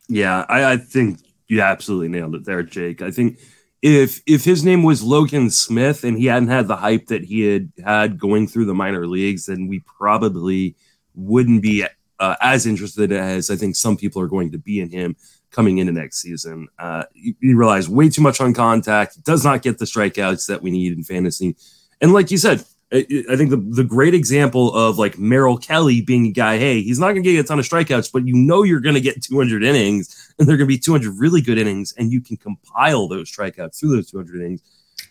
Yeah, 0.09 0.45
I, 0.49 0.73
I 0.73 0.77
think 0.79 1.21
you 1.47 1.61
absolutely 1.61 2.09
nailed 2.09 2.35
it 2.35 2.45
there, 2.45 2.63
Jake. 2.63 3.03
I 3.03 3.11
think 3.11 3.39
if 3.83 4.23
if 4.27 4.45
his 4.45 4.65
name 4.65 4.83
was 4.83 5.03
Logan 5.03 5.51
Smith 5.51 6.05
and 6.05 6.19
he 6.19 6.27
hadn't 6.27 6.49
had 6.49 6.67
the 6.67 6.77
hype 6.77 7.07
that 7.07 7.25
he 7.25 7.43
had 7.43 7.71
had 7.85 8.19
going 8.19 8.49
through 8.49 8.65
the 8.65 8.75
minor 8.75 9.07
leagues, 9.07 9.47
then 9.47 9.69
we 9.69 9.81
probably 9.81 10.75
wouldn't 11.15 11.63
be 11.63 11.87
uh, 12.19 12.37
as 12.41 12.67
interested 12.67 13.13
as 13.13 13.51
I 13.51 13.57
think 13.57 13.77
some 13.77 13.97
people 13.97 14.23
are 14.23 14.29
going 14.29 14.53
to 14.53 14.59
be 14.59 14.81
in 14.81 14.91
him 14.91 15.17
coming 15.55 15.79
into 15.79 15.93
next 15.93 16.19
season. 16.19 16.69
Uh, 16.79 17.05
you, 17.15 17.35
you, 17.41 17.57
realize 17.57 17.89
way 17.89 18.09
too 18.09 18.21
much 18.21 18.41
on 18.41 18.53
contact, 18.53 19.23
does 19.25 19.45
not 19.45 19.63
get 19.63 19.79
the 19.79 19.85
strikeouts 19.85 20.49
that 20.49 20.61
we 20.61 20.71
need 20.71 20.93
in 20.93 21.05
fantasy. 21.05 21.57
And 22.01 22.13
like 22.13 22.31
you 22.31 22.39
said, 22.39 22.65
I, 22.93 23.07
I 23.31 23.37
think 23.37 23.51
the, 23.51 23.57
the 23.57 23.85
great 23.85 24.15
example 24.15 24.75
of 24.75 24.99
like 24.99 25.17
Merrill 25.17 25.57
Kelly 25.57 26.01
being 26.01 26.27
a 26.27 26.33
guy, 26.33 26.59
hey, 26.59 26.83
he's 26.83 26.99
not 26.99 27.13
going 27.13 27.23
to 27.23 27.33
get 27.33 27.45
a 27.45 27.49
ton 27.49 27.61
of 27.61 27.65
strikeouts, 27.65 28.11
but 28.13 28.27
you 28.27 28.35
know 28.35 28.65
you're 28.65 28.81
going 28.81 28.97
to 28.97 29.01
get 29.01 29.23
200 29.23 29.63
innings 29.63 30.35
and 30.39 30.49
they're 30.49 30.57
going 30.57 30.69
to 30.69 30.75
be 30.75 30.79
200 30.79 31.15
really 31.19 31.41
good 31.41 31.57
innings 31.57 31.95
and 31.97 32.13
you 32.13 32.21
can 32.21 32.37
compile 32.37 33.07
those 33.07 33.31
strikeouts 33.31 33.79
through 33.79 33.97
those 33.97 34.11
200 34.11 34.41
innings. 34.41 34.63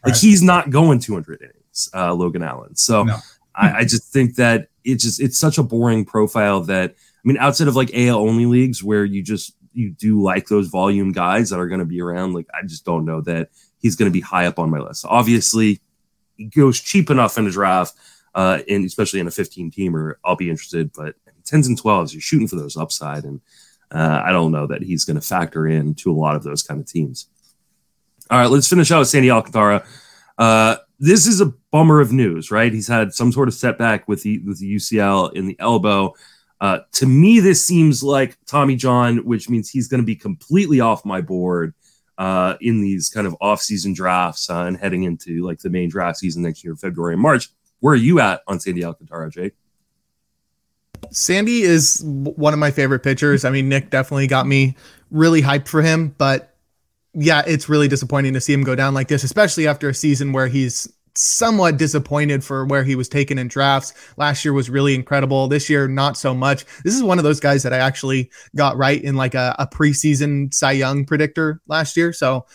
Like 0.05 0.17
he's 0.17 0.43
not 0.43 0.69
going 0.69 0.99
200 0.99 1.41
innings, 1.41 1.89
uh, 1.93 2.13
Logan 2.13 2.43
Allen. 2.43 2.75
So 2.75 3.03
no. 3.03 3.15
I, 3.55 3.77
I 3.77 3.83
just 3.83 4.11
think 4.11 4.35
that 4.35 4.67
it's 4.83 5.03
just 5.03 5.21
it's 5.21 5.39
such 5.39 5.57
a 5.57 5.63
boring 5.63 6.03
profile 6.03 6.59
that 6.61 6.91
I 6.91 7.27
mean, 7.27 7.37
outside 7.37 7.69
of 7.69 7.75
like 7.77 7.95
AL 7.95 8.17
only 8.17 8.45
leagues 8.45 8.83
where 8.83 9.05
you 9.05 9.23
just 9.23 9.55
you 9.73 9.91
do 9.91 10.21
like 10.21 10.47
those 10.47 10.67
volume 10.67 11.11
guys 11.11 11.49
that 11.49 11.59
are 11.59 11.67
going 11.67 11.79
to 11.79 11.85
be 11.85 12.01
around, 12.01 12.33
like 12.33 12.47
I 12.53 12.65
just 12.65 12.85
don't 12.85 13.05
know 13.05 13.21
that 13.21 13.49
he's 13.79 13.95
going 13.95 14.09
to 14.09 14.13
be 14.13 14.21
high 14.21 14.45
up 14.45 14.59
on 14.59 14.69
my 14.69 14.79
list. 14.79 15.05
Obviously, 15.07 15.81
he 16.37 16.45
goes 16.45 16.79
cheap 16.79 17.09
enough 17.09 17.37
in 17.37 17.47
a 17.47 17.51
draft, 17.51 17.95
uh, 18.35 18.59
and 18.69 18.85
especially 18.85 19.19
in 19.19 19.27
a 19.27 19.31
15 19.31 19.71
teamer, 19.71 20.15
I'll 20.23 20.35
be 20.35 20.49
interested. 20.49 20.91
But 20.93 21.15
10s 21.45 21.67
and 21.67 21.79
12s, 21.79 22.13
you're 22.13 22.21
shooting 22.21 22.47
for 22.47 22.55
those 22.55 22.77
upside, 22.77 23.25
and 23.25 23.41
uh, 23.91 24.21
I 24.25 24.31
don't 24.31 24.51
know 24.51 24.67
that 24.67 24.81
he's 24.81 25.05
going 25.05 25.19
to 25.19 25.27
factor 25.27 25.67
in 25.67 25.95
to 25.95 26.11
a 26.11 26.15
lot 26.15 26.35
of 26.35 26.43
those 26.43 26.63
kind 26.63 26.79
of 26.79 26.87
teams. 26.87 27.27
All 28.31 28.39
right, 28.39 28.49
let's 28.49 28.69
finish 28.69 28.91
out 28.91 28.99
with 28.99 29.09
Sandy 29.09 29.29
Alcantara. 29.29 29.85
Uh, 30.37 30.77
this 30.99 31.27
is 31.27 31.41
a 31.41 31.53
bummer 31.71 31.99
of 31.99 32.11
news, 32.11 32.49
right? 32.49 32.73
He's 32.73 32.87
had 32.87 33.13
some 33.13 33.31
sort 33.31 33.47
of 33.47 33.53
setback 33.53 34.07
with 34.07 34.23
the 34.23 34.39
with 34.39 34.59
the 34.59 34.75
UCL 34.75 35.33
in 35.33 35.45
the 35.45 35.57
elbow. 35.59 36.13
Uh, 36.63 36.79
to 36.93 37.05
me, 37.05 37.41
this 37.41 37.67
seems 37.67 38.01
like 38.01 38.37
Tommy 38.45 38.77
John, 38.77 39.17
which 39.25 39.49
means 39.49 39.69
he's 39.69 39.89
going 39.89 39.99
to 39.99 40.05
be 40.05 40.15
completely 40.15 40.79
off 40.79 41.03
my 41.03 41.19
board 41.19 41.73
uh, 42.17 42.55
in 42.61 42.79
these 42.79 43.09
kind 43.09 43.27
of 43.27 43.35
off-season 43.41 43.91
drafts 43.91 44.49
uh, 44.49 44.61
and 44.61 44.77
heading 44.77 45.03
into 45.03 45.45
like 45.45 45.59
the 45.59 45.69
main 45.69 45.89
draft 45.89 46.19
season 46.19 46.41
next 46.41 46.63
year, 46.63 46.73
February 46.77 47.15
and 47.15 47.21
March. 47.21 47.49
Where 47.81 47.91
are 47.91 47.97
you 47.97 48.21
at 48.21 48.43
on 48.47 48.61
Sandy 48.61 48.85
Alcantara, 48.85 49.29
Jake? 49.29 49.55
Sandy 51.11 51.63
is 51.63 52.01
one 52.05 52.53
of 52.53 52.59
my 52.59 52.71
favorite 52.71 53.01
pitchers. 53.01 53.43
I 53.43 53.49
mean, 53.49 53.67
Nick 53.67 53.89
definitely 53.89 54.27
got 54.27 54.47
me 54.47 54.77
really 55.11 55.41
hyped 55.41 55.67
for 55.67 55.81
him, 55.81 56.15
but 56.17 56.55
yeah, 57.13 57.43
it's 57.45 57.67
really 57.67 57.89
disappointing 57.89 58.35
to 58.35 58.39
see 58.39 58.53
him 58.53 58.63
go 58.63 58.73
down 58.73 58.93
like 58.93 59.09
this, 59.09 59.25
especially 59.25 59.67
after 59.67 59.89
a 59.89 59.93
season 59.93 60.31
where 60.31 60.47
he's 60.47 60.87
somewhat 61.15 61.77
disappointed 61.77 62.43
for 62.43 62.65
where 62.65 62.83
he 62.83 62.95
was 62.95 63.07
taken 63.07 63.37
in 63.37 63.47
drafts. 63.47 63.93
Last 64.17 64.43
year 64.43 64.53
was 64.53 64.69
really 64.69 64.95
incredible. 64.95 65.47
This 65.47 65.69
year, 65.69 65.87
not 65.87 66.17
so 66.17 66.33
much. 66.33 66.65
This 66.83 66.95
is 66.95 67.03
one 67.03 67.17
of 67.17 67.23
those 67.23 67.39
guys 67.39 67.63
that 67.63 67.73
I 67.73 67.77
actually 67.77 68.31
got 68.55 68.77
right 68.77 69.01
in 69.01 69.15
like 69.15 69.35
a, 69.35 69.55
a 69.59 69.67
preseason 69.67 70.53
Cy 70.53 70.71
Young 70.71 71.05
predictor 71.05 71.61
last 71.67 71.95
year. 71.95 72.13
So 72.13 72.45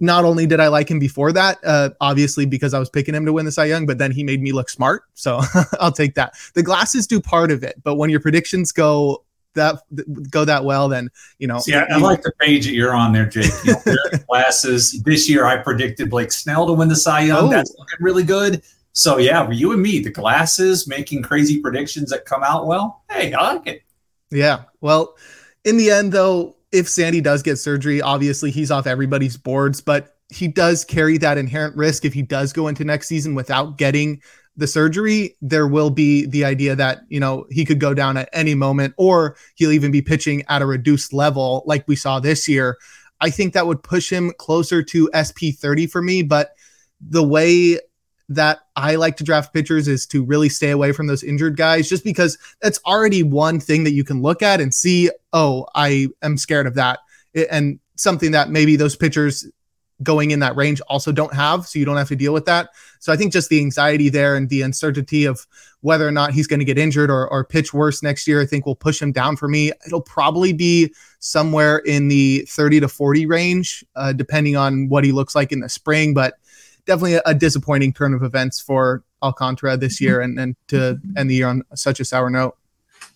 not 0.00 0.24
only 0.24 0.46
did 0.46 0.58
I 0.58 0.66
like 0.66 0.90
him 0.90 0.98
before 0.98 1.32
that, 1.32 1.58
uh, 1.64 1.90
obviously 2.00 2.44
because 2.44 2.74
I 2.74 2.78
was 2.80 2.90
picking 2.90 3.14
him 3.14 3.24
to 3.24 3.32
win 3.32 3.46
the 3.46 3.52
Cy 3.52 3.66
Young, 3.66 3.86
but 3.86 3.98
then 3.98 4.10
he 4.10 4.24
made 4.24 4.42
me 4.42 4.52
look 4.52 4.68
smart. 4.68 5.04
So 5.14 5.40
I'll 5.80 5.92
take 5.92 6.16
that. 6.16 6.34
The 6.54 6.62
glasses 6.62 7.06
do 7.06 7.20
part 7.20 7.50
of 7.50 7.62
it, 7.62 7.80
but 7.84 7.94
when 7.94 8.10
your 8.10 8.20
predictions 8.20 8.72
go 8.72 9.24
that 9.54 9.82
go 10.30 10.44
that 10.44 10.64
well, 10.64 10.88
then 10.88 11.08
you 11.38 11.46
know. 11.46 11.60
Yeah, 11.66 11.86
I, 11.90 11.98
like 11.98 12.22
the 12.22 12.32
page 12.40 12.66
that 12.66 12.72
you're 12.72 12.94
on 12.94 13.12
there, 13.12 13.26
Jake. 13.26 13.52
You 13.64 13.74
know, 13.86 13.94
glasses. 14.28 15.02
This 15.04 15.28
year, 15.28 15.44
I 15.44 15.56
predicted 15.56 16.10
Blake 16.10 16.32
Snell 16.32 16.66
to 16.66 16.72
win 16.72 16.88
the 16.88 16.96
Cy 16.96 17.22
Young. 17.22 17.46
Oh. 17.46 17.50
That's 17.50 17.74
looking 17.78 17.98
really 18.00 18.24
good. 18.24 18.62
So 18.92 19.18
yeah, 19.18 19.48
you 19.50 19.72
and 19.72 19.82
me, 19.82 20.00
the 20.00 20.10
glasses 20.10 20.86
making 20.86 21.22
crazy 21.22 21.60
predictions 21.60 22.10
that 22.10 22.24
come 22.24 22.42
out 22.42 22.66
well. 22.66 23.02
Hey, 23.10 23.32
I 23.32 23.54
like 23.54 23.66
it. 23.66 23.82
Yeah. 24.30 24.64
Well, 24.80 25.16
in 25.64 25.76
the 25.76 25.90
end, 25.90 26.12
though, 26.12 26.56
if 26.72 26.88
Sandy 26.88 27.20
does 27.20 27.42
get 27.42 27.56
surgery, 27.56 28.02
obviously 28.02 28.50
he's 28.50 28.70
off 28.70 28.86
everybody's 28.86 29.36
boards, 29.36 29.80
but 29.80 30.16
he 30.30 30.48
does 30.48 30.84
carry 30.84 31.18
that 31.18 31.38
inherent 31.38 31.76
risk 31.76 32.04
if 32.04 32.14
he 32.14 32.22
does 32.22 32.52
go 32.52 32.68
into 32.68 32.84
next 32.84 33.08
season 33.08 33.34
without 33.34 33.76
getting 33.76 34.22
the 34.56 34.66
surgery, 34.66 35.36
there 35.40 35.66
will 35.66 35.90
be 35.90 36.26
the 36.26 36.44
idea 36.44 36.76
that, 36.76 37.00
you 37.08 37.18
know, 37.18 37.46
he 37.50 37.64
could 37.64 37.80
go 37.80 37.94
down 37.94 38.16
at 38.16 38.28
any 38.32 38.54
moment 38.54 38.94
or 38.98 39.36
he'll 39.54 39.72
even 39.72 39.90
be 39.90 40.02
pitching 40.02 40.42
at 40.48 40.62
a 40.62 40.66
reduced 40.66 41.12
level 41.12 41.62
like 41.66 41.86
we 41.88 41.96
saw 41.96 42.20
this 42.20 42.46
year. 42.48 42.76
I 43.20 43.30
think 43.30 43.54
that 43.54 43.66
would 43.66 43.82
push 43.82 44.10
him 44.10 44.32
closer 44.38 44.82
to 44.82 45.10
SP 45.14 45.56
30 45.56 45.86
for 45.86 46.02
me. 46.02 46.22
But 46.22 46.54
the 47.00 47.22
way 47.22 47.78
that 48.28 48.60
I 48.76 48.96
like 48.96 49.16
to 49.18 49.24
draft 49.24 49.52
pitchers 49.54 49.88
is 49.88 50.06
to 50.06 50.24
really 50.24 50.48
stay 50.48 50.70
away 50.70 50.92
from 50.92 51.06
those 51.06 51.22
injured 51.22 51.56
guys 51.56 51.88
just 51.88 52.04
because 52.04 52.38
that's 52.60 52.80
already 52.86 53.22
one 53.22 53.60
thing 53.60 53.84
that 53.84 53.92
you 53.92 54.04
can 54.04 54.22
look 54.22 54.42
at 54.42 54.60
and 54.60 54.72
see, 54.72 55.10
oh, 55.32 55.66
I 55.74 56.08
am 56.22 56.36
scared 56.36 56.66
of 56.66 56.74
that. 56.74 57.00
And 57.50 57.78
something 57.96 58.32
that 58.32 58.50
maybe 58.50 58.76
those 58.76 58.96
pitchers 58.96 59.46
going 60.02 60.30
in 60.30 60.40
that 60.40 60.56
range 60.56 60.80
also 60.88 61.12
don't 61.12 61.34
have, 61.34 61.66
so 61.66 61.78
you 61.78 61.84
don't 61.84 61.96
have 61.96 62.08
to 62.08 62.16
deal 62.16 62.32
with 62.32 62.44
that. 62.46 62.70
So 62.98 63.12
I 63.12 63.16
think 63.16 63.32
just 63.32 63.48
the 63.48 63.60
anxiety 63.60 64.08
there 64.08 64.36
and 64.36 64.48
the 64.48 64.62
uncertainty 64.62 65.24
of 65.24 65.46
whether 65.80 66.06
or 66.06 66.12
not 66.12 66.32
he's 66.32 66.46
going 66.46 66.60
to 66.60 66.64
get 66.64 66.78
injured 66.78 67.10
or, 67.10 67.28
or 67.28 67.44
pitch 67.44 67.74
worse 67.74 68.02
next 68.02 68.26
year, 68.28 68.40
I 68.40 68.46
think 68.46 68.64
will 68.64 68.76
push 68.76 69.02
him 69.02 69.12
down 69.12 69.36
for 69.36 69.48
me. 69.48 69.72
It'll 69.86 70.00
probably 70.00 70.52
be 70.52 70.94
somewhere 71.18 71.78
in 71.78 72.08
the 72.08 72.46
30 72.48 72.80
to 72.80 72.88
40 72.88 73.26
range, 73.26 73.84
uh, 73.96 74.12
depending 74.12 74.56
on 74.56 74.88
what 74.88 75.04
he 75.04 75.12
looks 75.12 75.34
like 75.34 75.52
in 75.52 75.60
the 75.60 75.68
spring. 75.68 76.14
But 76.14 76.34
definitely 76.86 77.14
a, 77.14 77.22
a 77.26 77.34
disappointing 77.34 77.92
turn 77.92 78.14
of 78.14 78.22
events 78.22 78.60
for 78.60 79.02
Alcantara 79.22 79.76
this 79.76 80.00
year 80.00 80.20
and, 80.20 80.38
and 80.38 80.56
to 80.68 80.98
end 81.16 81.30
the 81.30 81.34
year 81.34 81.48
on 81.48 81.62
such 81.74 82.00
a 82.00 82.04
sour 82.04 82.30
note. 82.30 82.56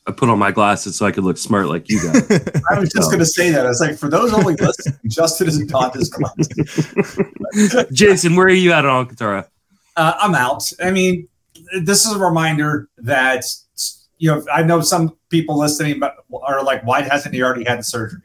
I 0.06 0.12
put 0.12 0.28
on 0.28 0.38
my 0.38 0.52
glasses 0.52 0.96
so 0.96 1.04
I 1.04 1.10
could 1.10 1.25
look 1.25 1.36
smart 1.36 1.66
like 1.66 1.88
you 1.88 2.00
guys. 2.00 2.30
I 2.70 2.78
was 2.78 2.90
just 2.90 3.10
going 3.10 3.18
to 3.18 3.26
say 3.26 3.50
that. 3.50 3.66
I 3.66 3.68
was 3.68 3.80
like, 3.80 3.96
for 3.96 4.08
those 4.08 4.32
only 4.32 4.54
listening, 4.54 4.98
Justin 5.08 5.48
isn't 5.48 5.68
taught 5.68 5.94
his 5.94 6.08
glasses. 6.08 7.86
Jason, 7.92 8.36
where 8.36 8.46
are 8.46 8.50
you 8.50 8.72
at 8.72 8.84
on 8.84 8.90
Alcantara? 8.90 9.48
Uh, 9.96 10.14
I'm 10.18 10.34
out. 10.34 10.70
I 10.80 10.92
mean, 10.92 11.28
this 11.80 12.06
is 12.06 12.12
a 12.12 12.18
reminder 12.18 12.88
that 12.98 13.44
you 14.18 14.30
know 14.30 14.44
I 14.52 14.62
know 14.62 14.80
some 14.80 15.16
people 15.28 15.58
listening 15.58 16.00
are 16.02 16.62
like, 16.62 16.84
why 16.84 17.02
hasn't 17.02 17.34
he 17.34 17.42
already 17.42 17.64
had 17.64 17.80
the 17.80 17.84
surgery? 17.84 18.22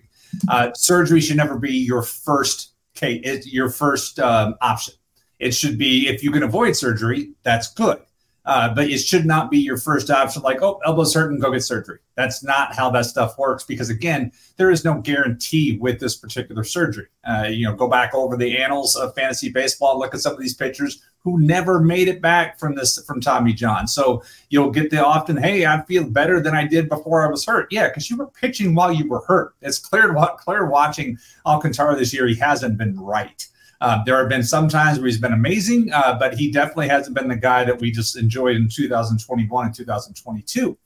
Uh, 0.47 0.71
surgery 0.73 1.19
should 1.19 1.37
never 1.37 1.57
be 1.57 1.73
your 1.73 2.03
first 2.03 2.73
case, 2.93 3.47
your 3.51 3.69
first 3.69 4.19
um, 4.19 4.55
option. 4.61 4.93
It 5.39 5.55
should 5.55 5.79
be 5.79 6.07
if 6.07 6.23
you 6.23 6.31
can 6.31 6.43
avoid 6.43 6.75
surgery, 6.75 7.31
that's 7.41 7.73
good. 7.73 8.01
Uh, 8.43 8.73
but 8.73 8.89
it 8.89 8.97
should 8.97 9.25
not 9.25 9.51
be 9.51 9.59
your 9.59 9.77
first 9.77 10.09
option 10.09 10.41
like 10.41 10.63
oh 10.63 10.79
elbow's 10.83 11.13
hurting 11.13 11.39
go 11.39 11.51
get 11.51 11.63
surgery. 11.63 11.99
That's 12.15 12.43
not 12.43 12.75
how 12.75 12.89
that 12.89 13.05
stuff 13.05 13.37
works 13.37 13.63
because 13.63 13.91
again 13.91 14.31
there 14.57 14.71
is 14.71 14.83
no 14.83 14.99
guarantee 14.99 15.77
with 15.77 15.99
this 15.99 16.15
particular 16.15 16.63
surgery. 16.63 17.05
Uh, 17.23 17.47
you 17.49 17.65
know 17.65 17.75
go 17.75 17.87
back 17.87 18.15
over 18.15 18.35
the 18.35 18.57
annals 18.57 18.95
of 18.95 19.13
fantasy 19.13 19.51
baseball 19.51 19.99
look 19.99 20.15
at 20.15 20.21
some 20.21 20.33
of 20.33 20.39
these 20.39 20.55
pitchers 20.55 21.03
who 21.19 21.39
never 21.39 21.79
made 21.79 22.07
it 22.07 22.19
back 22.19 22.57
from 22.57 22.73
this 22.73 23.03
from 23.05 23.21
tommy 23.21 23.53
john. 23.53 23.87
So 23.87 24.23
you'll 24.49 24.71
get 24.71 24.89
the 24.89 25.05
often 25.05 25.37
hey 25.37 25.67
i 25.67 25.79
feel 25.83 26.09
better 26.09 26.41
than 26.41 26.55
i 26.55 26.65
did 26.65 26.89
before 26.89 27.23
i 27.23 27.29
was 27.29 27.45
hurt. 27.45 27.67
Yeah 27.71 27.89
because 27.89 28.09
you 28.09 28.17
were 28.17 28.27
pitching 28.27 28.73
while 28.73 28.91
you 28.91 29.07
were 29.07 29.23
hurt. 29.27 29.53
It's 29.61 29.77
clear 29.77 30.15
clear 30.39 30.65
watching 30.65 31.19
alcantara 31.45 31.95
this 31.95 32.11
year. 32.11 32.25
He 32.27 32.35
hasn't 32.35 32.79
been 32.79 32.99
right 32.99 33.47
uh, 33.81 34.03
there 34.03 34.17
have 34.19 34.29
been 34.29 34.43
some 34.43 34.69
times 34.69 34.99
where 34.99 35.07
he's 35.07 35.17
been 35.17 35.33
amazing, 35.33 35.91
uh, 35.91 36.15
but 36.17 36.35
he 36.35 36.51
definitely 36.51 36.87
hasn't 36.87 37.15
been 37.15 37.27
the 37.27 37.35
guy 37.35 37.63
that 37.63 37.81
we 37.81 37.91
just 37.91 38.15
enjoyed 38.15 38.55
in 38.55 38.69
2021 38.69 39.65
and 39.65 39.75
2022. 39.75 40.77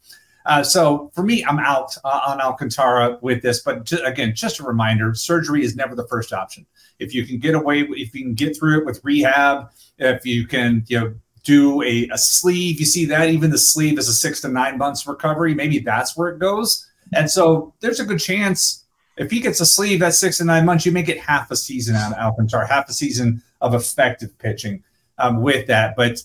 Uh, 0.45 0.63
so 0.63 1.11
for 1.13 1.23
me, 1.23 1.43
I'm 1.43 1.59
out 1.59 1.95
uh, 2.05 2.21
on 2.27 2.39
Alcantara 2.39 3.17
with 3.21 3.41
this. 3.41 3.61
But 3.63 3.83
ju- 3.83 4.01
again, 4.05 4.33
just 4.33 4.59
a 4.59 4.63
reminder: 4.63 5.13
surgery 5.13 5.63
is 5.63 5.75
never 5.75 5.93
the 5.93 6.07
first 6.07 6.31
option. 6.31 6.65
If 6.99 7.13
you 7.13 7.25
can 7.25 7.37
get 7.37 7.53
away, 7.53 7.81
if 7.81 8.15
you 8.15 8.23
can 8.23 8.33
get 8.33 8.57
through 8.57 8.79
it 8.79 8.85
with 8.85 9.01
rehab, 9.03 9.71
if 9.97 10.25
you 10.25 10.47
can, 10.47 10.85
you 10.87 10.99
know, 10.99 11.15
do 11.43 11.81
a, 11.81 12.07
a 12.13 12.17
sleeve, 12.17 12.79
you 12.79 12.85
see 12.85 13.05
that 13.05 13.29
even 13.29 13.49
the 13.49 13.57
sleeve 13.57 13.99
is 13.99 14.07
a 14.07 14.13
six 14.13 14.39
to 14.41 14.47
nine 14.47 14.77
months 14.77 15.05
recovery. 15.05 15.53
Maybe 15.53 15.79
that's 15.79 16.15
where 16.15 16.29
it 16.29 16.39
goes. 16.39 16.89
And 17.13 17.29
so 17.29 17.73
there's 17.81 17.99
a 17.99 18.05
good 18.05 18.19
chance 18.19 18.84
if 19.17 19.31
he 19.31 19.39
gets 19.39 19.59
a 19.61 19.65
sleeve, 19.65 19.99
that's 19.99 20.17
six 20.19 20.37
to 20.37 20.43
nine 20.43 20.65
months. 20.65 20.85
You 20.85 20.91
may 20.91 21.03
get 21.03 21.19
half 21.19 21.51
a 21.51 21.55
season 21.55 21.95
out 21.95 22.11
of 22.11 22.17
Alcantara, 22.17 22.67
half 22.67 22.89
a 22.89 22.93
season 22.93 23.41
of 23.61 23.73
effective 23.73 24.37
pitching 24.37 24.83
um, 25.17 25.41
with 25.41 25.67
that. 25.67 25.95
But 25.95 26.21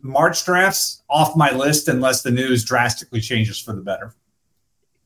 March 0.00 0.44
drafts 0.44 1.02
off 1.08 1.36
my 1.36 1.52
list 1.52 1.88
unless 1.88 2.22
the 2.22 2.30
news 2.30 2.64
drastically 2.64 3.20
changes 3.20 3.58
for 3.58 3.72
the 3.72 3.80
better. 3.80 4.14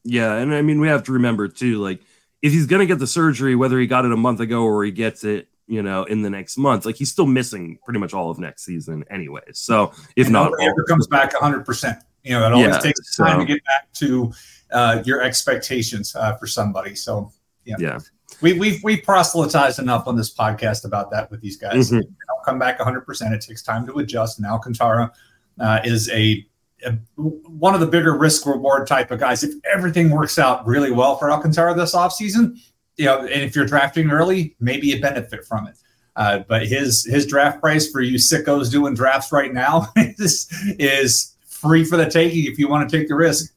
Yeah, 0.04 0.34
and 0.34 0.54
I 0.54 0.62
mean 0.62 0.80
we 0.80 0.88
have 0.88 1.04
to 1.04 1.12
remember 1.12 1.48
too, 1.48 1.78
like 1.82 2.00
if 2.40 2.52
he's 2.52 2.66
gonna 2.66 2.86
get 2.86 2.98
the 2.98 3.06
surgery, 3.06 3.56
whether 3.56 3.78
he 3.78 3.86
got 3.86 4.04
it 4.04 4.12
a 4.12 4.16
month 4.16 4.40
ago 4.40 4.62
or 4.62 4.84
he 4.84 4.90
gets 4.90 5.24
it, 5.24 5.48
you 5.66 5.82
know, 5.82 6.04
in 6.04 6.22
the 6.22 6.30
next 6.30 6.56
month, 6.56 6.86
like 6.86 6.96
he's 6.96 7.10
still 7.10 7.26
missing 7.26 7.78
pretty 7.84 7.98
much 7.98 8.14
all 8.14 8.30
of 8.30 8.38
next 8.38 8.64
season 8.64 9.04
anyway. 9.10 9.42
So 9.52 9.92
if 10.14 10.28
and 10.28 10.32
not, 10.32 10.52
ever 10.60 10.84
comes 10.84 11.08
back 11.08 11.32
100. 11.32 11.66
percent 11.66 11.98
You 12.22 12.32
know, 12.32 12.46
it 12.46 12.52
always 12.52 12.68
yeah, 12.68 12.78
takes 12.78 13.16
time 13.16 13.34
so. 13.34 13.38
to 13.40 13.44
get 13.44 13.64
back 13.64 13.92
to 13.94 14.32
uh, 14.72 15.02
your 15.04 15.22
expectations 15.22 16.14
uh, 16.16 16.36
for 16.36 16.46
somebody. 16.46 16.94
So 16.94 17.32
yeah. 17.64 17.76
yeah. 17.78 17.98
We, 18.42 18.52
we've 18.54 18.82
we've 18.82 19.02
proselytized 19.02 19.78
enough 19.78 20.06
on 20.06 20.16
this 20.16 20.34
podcast 20.34 20.84
about 20.84 21.10
that 21.12 21.30
with 21.30 21.40
these 21.40 21.56
guys. 21.56 21.90
Mm-hmm. 21.90 22.00
I'll 22.30 22.44
come 22.44 22.58
back 22.58 22.78
100. 22.78 23.02
percent 23.02 23.34
It 23.34 23.40
takes 23.40 23.62
time 23.62 23.86
to 23.86 23.98
adjust. 23.98 24.38
And 24.38 24.46
Alcantara 24.46 25.12
uh, 25.60 25.80
is 25.84 26.10
a, 26.10 26.44
a, 26.84 26.92
one 27.16 27.74
of 27.74 27.80
the 27.80 27.86
bigger 27.86 28.16
risk 28.16 28.44
reward 28.44 28.86
type 28.86 29.10
of 29.10 29.20
guys. 29.20 29.42
If 29.42 29.54
everything 29.72 30.10
works 30.10 30.38
out 30.38 30.66
really 30.66 30.90
well 30.90 31.16
for 31.16 31.30
Alcantara 31.30 31.74
this 31.74 31.94
offseason, 31.94 32.58
you 32.96 33.06
know, 33.06 33.20
and 33.20 33.42
if 33.42 33.54
you're 33.54 33.66
drafting 33.66 34.10
early, 34.10 34.56
maybe 34.60 34.88
you 34.88 35.00
benefit 35.00 35.44
from 35.44 35.68
it. 35.68 35.76
Uh, 36.16 36.40
but 36.48 36.66
his 36.66 37.04
his 37.04 37.26
draft 37.26 37.60
price 37.60 37.90
for 37.90 38.00
you 38.00 38.16
sickos 38.16 38.70
doing 38.70 38.94
drafts 38.94 39.32
right 39.32 39.52
now 39.52 39.86
is 39.96 40.48
is 40.78 41.36
free 41.46 41.84
for 41.84 41.96
the 41.96 42.08
taking 42.08 42.50
if 42.50 42.58
you 42.58 42.68
want 42.68 42.88
to 42.88 42.98
take 42.98 43.08
the 43.08 43.14
risk. 43.14 43.52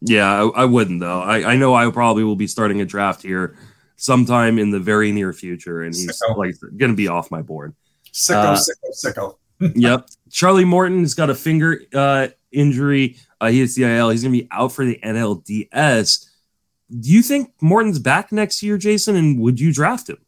Yeah, 0.00 0.30
I, 0.30 0.62
I 0.62 0.64
wouldn't 0.64 1.00
though. 1.00 1.20
I, 1.20 1.52
I 1.52 1.56
know 1.56 1.74
I 1.74 1.90
probably 1.90 2.24
will 2.24 2.36
be 2.36 2.46
starting 2.46 2.80
a 2.80 2.84
draft 2.84 3.22
here 3.22 3.56
sometime 3.96 4.58
in 4.58 4.70
the 4.70 4.78
very 4.78 5.12
near 5.12 5.32
future, 5.32 5.82
and 5.82 5.94
he's 5.94 6.22
sicko. 6.22 6.36
like 6.36 6.54
going 6.76 6.92
to 6.92 6.96
be 6.96 7.08
off 7.08 7.30
my 7.30 7.42
board. 7.42 7.74
Sicko, 8.12 8.34
uh, 8.34 8.56
sicko, 8.56 9.36
sicko. 9.60 9.72
yep. 9.74 10.08
Charlie 10.30 10.64
Morton 10.64 11.00
has 11.00 11.14
got 11.14 11.30
a 11.30 11.34
finger 11.34 11.82
uh, 11.92 12.28
injury. 12.52 13.16
Uh, 13.40 13.48
he 13.48 13.60
has 13.60 13.74
CIL. 13.74 14.10
He's 14.10 14.22
going 14.22 14.32
to 14.32 14.42
be 14.42 14.48
out 14.50 14.72
for 14.72 14.84
the 14.84 14.98
NLDS. 15.02 16.26
Do 17.00 17.12
you 17.12 17.22
think 17.22 17.52
Morton's 17.60 17.98
back 17.98 18.32
next 18.32 18.62
year, 18.62 18.78
Jason? 18.78 19.16
And 19.16 19.40
would 19.40 19.60
you 19.60 19.72
draft 19.72 20.08
him? 20.08 20.18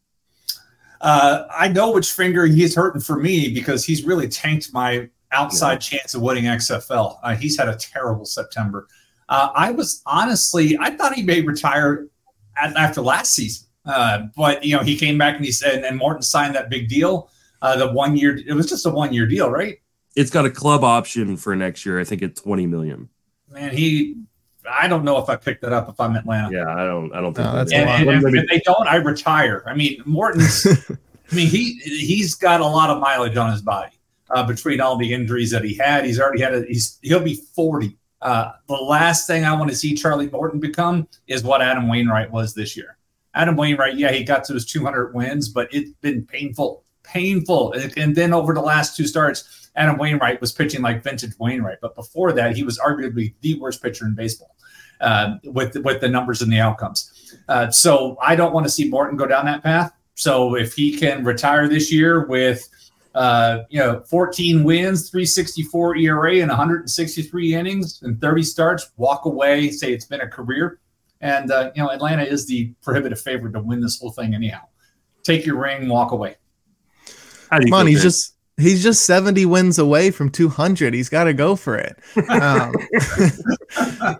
Uh, 1.00 1.44
I 1.50 1.68
know 1.68 1.92
which 1.92 2.12
finger 2.12 2.44
he's 2.46 2.74
hurting 2.74 3.00
for 3.00 3.16
me 3.16 3.54
because 3.54 3.84
he's 3.84 4.04
really 4.04 4.28
tanked 4.28 4.72
my 4.74 5.08
outside 5.32 5.74
yeah. 5.74 5.98
chance 5.98 6.14
of 6.14 6.20
winning 6.20 6.44
XFL. 6.44 7.18
Uh, 7.22 7.34
he's 7.34 7.56
had 7.56 7.68
a 7.68 7.76
terrible 7.76 8.26
September. 8.26 8.86
Uh, 9.30 9.50
I 9.54 9.70
was 9.70 10.02
honestly, 10.06 10.76
I 10.78 10.90
thought 10.90 11.14
he 11.14 11.22
may 11.22 11.40
retire 11.40 12.08
at, 12.60 12.76
after 12.76 13.00
last 13.00 13.32
season, 13.32 13.68
uh, 13.86 14.24
but 14.36 14.64
you 14.64 14.76
know 14.76 14.82
he 14.82 14.98
came 14.98 15.16
back 15.16 15.36
and 15.36 15.44
he 15.44 15.52
said, 15.52 15.84
and 15.84 15.96
Morton 15.96 16.22
signed 16.22 16.56
that 16.56 16.68
big 16.68 16.88
deal, 16.88 17.30
uh, 17.62 17.76
the 17.76 17.92
one 17.92 18.16
year. 18.16 18.36
It 18.44 18.54
was 18.54 18.68
just 18.68 18.84
a 18.86 18.90
one 18.90 19.12
year 19.12 19.26
deal, 19.26 19.48
right? 19.48 19.78
It's 20.16 20.30
got 20.30 20.46
a 20.46 20.50
club 20.50 20.82
option 20.82 21.36
for 21.36 21.54
next 21.54 21.86
year. 21.86 22.00
I 22.00 22.04
think 22.04 22.22
at 22.22 22.34
twenty 22.34 22.66
million. 22.66 23.08
Man, 23.48 23.74
he. 23.74 24.16
I 24.68 24.88
don't 24.88 25.04
know 25.04 25.16
if 25.18 25.28
I 25.30 25.36
picked 25.36 25.62
that 25.62 25.72
up 25.72 25.88
if 25.88 25.98
I'm 26.00 26.16
Atlanta. 26.16 26.50
Yeah, 26.52 26.68
I 26.68 26.84
don't. 26.84 27.12
I 27.14 27.20
don't 27.20 27.32
think. 27.32 27.46
No, 27.46 27.54
that's 27.54 27.72
and, 27.72 27.88
and, 27.88 28.08
and 28.10 28.26
if, 28.26 28.34
if 28.34 28.50
they 28.50 28.60
don't, 28.64 28.86
I 28.88 28.96
retire. 28.96 29.62
I 29.64 29.74
mean, 29.74 30.02
Morton's. 30.04 30.66
I 31.30 31.34
mean, 31.34 31.46
he 31.46 31.74
he's 31.84 32.34
got 32.34 32.60
a 32.60 32.66
lot 32.66 32.90
of 32.90 33.00
mileage 33.00 33.36
on 33.36 33.52
his 33.52 33.62
body. 33.62 33.92
Uh, 34.28 34.46
between 34.46 34.80
all 34.80 34.96
the 34.96 35.12
injuries 35.12 35.50
that 35.50 35.64
he 35.64 35.74
had. 35.74 36.04
He's 36.04 36.20
already 36.20 36.40
had 36.40 36.54
a, 36.54 36.64
he's 36.64 36.98
he'll 37.02 37.18
be 37.18 37.34
40 37.34 37.96
uh, 38.22 38.52
the 38.68 38.74
last 38.74 39.26
thing 39.26 39.44
I 39.44 39.52
want 39.54 39.70
to 39.70 39.76
see 39.76 39.94
Charlie 39.94 40.28
Morton 40.30 40.60
become 40.60 41.08
is 41.26 41.42
what 41.42 41.62
Adam 41.62 41.88
Wainwright 41.88 42.30
was 42.30 42.54
this 42.54 42.76
year. 42.76 42.96
Adam 43.34 43.56
Wainwright, 43.56 43.96
yeah, 43.96 44.10
he 44.10 44.24
got 44.24 44.44
to 44.44 44.54
his 44.54 44.66
200 44.66 45.14
wins, 45.14 45.48
but 45.48 45.72
it's 45.72 45.92
been 46.00 46.24
painful, 46.24 46.84
painful. 47.02 47.72
And 47.96 48.14
then 48.14 48.34
over 48.34 48.52
the 48.52 48.60
last 48.60 48.96
two 48.96 49.06
starts, 49.06 49.70
Adam 49.76 49.96
Wainwright 49.98 50.40
was 50.40 50.52
pitching 50.52 50.82
like 50.82 51.02
vintage 51.02 51.38
Wainwright. 51.38 51.78
But 51.80 51.94
before 51.94 52.32
that, 52.32 52.56
he 52.56 52.64
was 52.64 52.78
arguably 52.78 53.34
the 53.40 53.58
worst 53.58 53.82
pitcher 53.82 54.04
in 54.04 54.14
baseball 54.14 54.56
uh, 55.00 55.36
with 55.44 55.76
with 55.84 56.00
the 56.00 56.08
numbers 56.08 56.42
and 56.42 56.52
the 56.52 56.58
outcomes. 56.58 57.34
Uh, 57.48 57.70
so 57.70 58.16
I 58.20 58.36
don't 58.36 58.52
want 58.52 58.66
to 58.66 58.70
see 58.70 58.88
Morton 58.88 59.16
go 59.16 59.26
down 59.26 59.46
that 59.46 59.62
path. 59.62 59.92
So 60.16 60.56
if 60.56 60.74
he 60.74 60.96
can 60.96 61.24
retire 61.24 61.68
this 61.68 61.92
year 61.92 62.26
with 62.26 62.68
uh, 63.14 63.60
you 63.68 63.78
know, 63.78 64.00
14 64.08 64.62
wins, 64.64 65.10
364 65.10 65.96
ERA, 65.96 66.36
and 66.36 66.48
163 66.48 67.54
innings 67.54 68.02
and 68.02 68.20
30 68.20 68.42
starts. 68.42 68.90
Walk 68.96 69.24
away, 69.24 69.70
say 69.70 69.92
it's 69.92 70.04
been 70.04 70.20
a 70.20 70.28
career. 70.28 70.78
And, 71.20 71.50
uh, 71.50 71.70
you 71.74 71.82
know, 71.82 71.90
Atlanta 71.90 72.22
is 72.22 72.46
the 72.46 72.72
prohibitive 72.82 73.20
favorite 73.20 73.52
to 73.52 73.60
win 73.60 73.80
this 73.80 73.98
whole 74.00 74.12
thing 74.12 74.34
anyhow. 74.34 74.60
Take 75.22 75.44
your 75.44 75.58
ring, 75.58 75.88
walk 75.88 76.12
away. 76.12 76.36
Come 77.50 77.72
on, 77.74 77.86
he's 77.88 78.02
just 78.02 78.34
he's 78.60 78.82
just 78.82 79.04
70 79.06 79.46
wins 79.46 79.78
away 79.78 80.10
from 80.10 80.30
200 80.30 80.92
he's 80.92 81.08
got 81.08 81.24
to 81.24 81.32
go 81.32 81.56
for 81.56 81.76
it 81.78 81.98
um, 82.28 82.72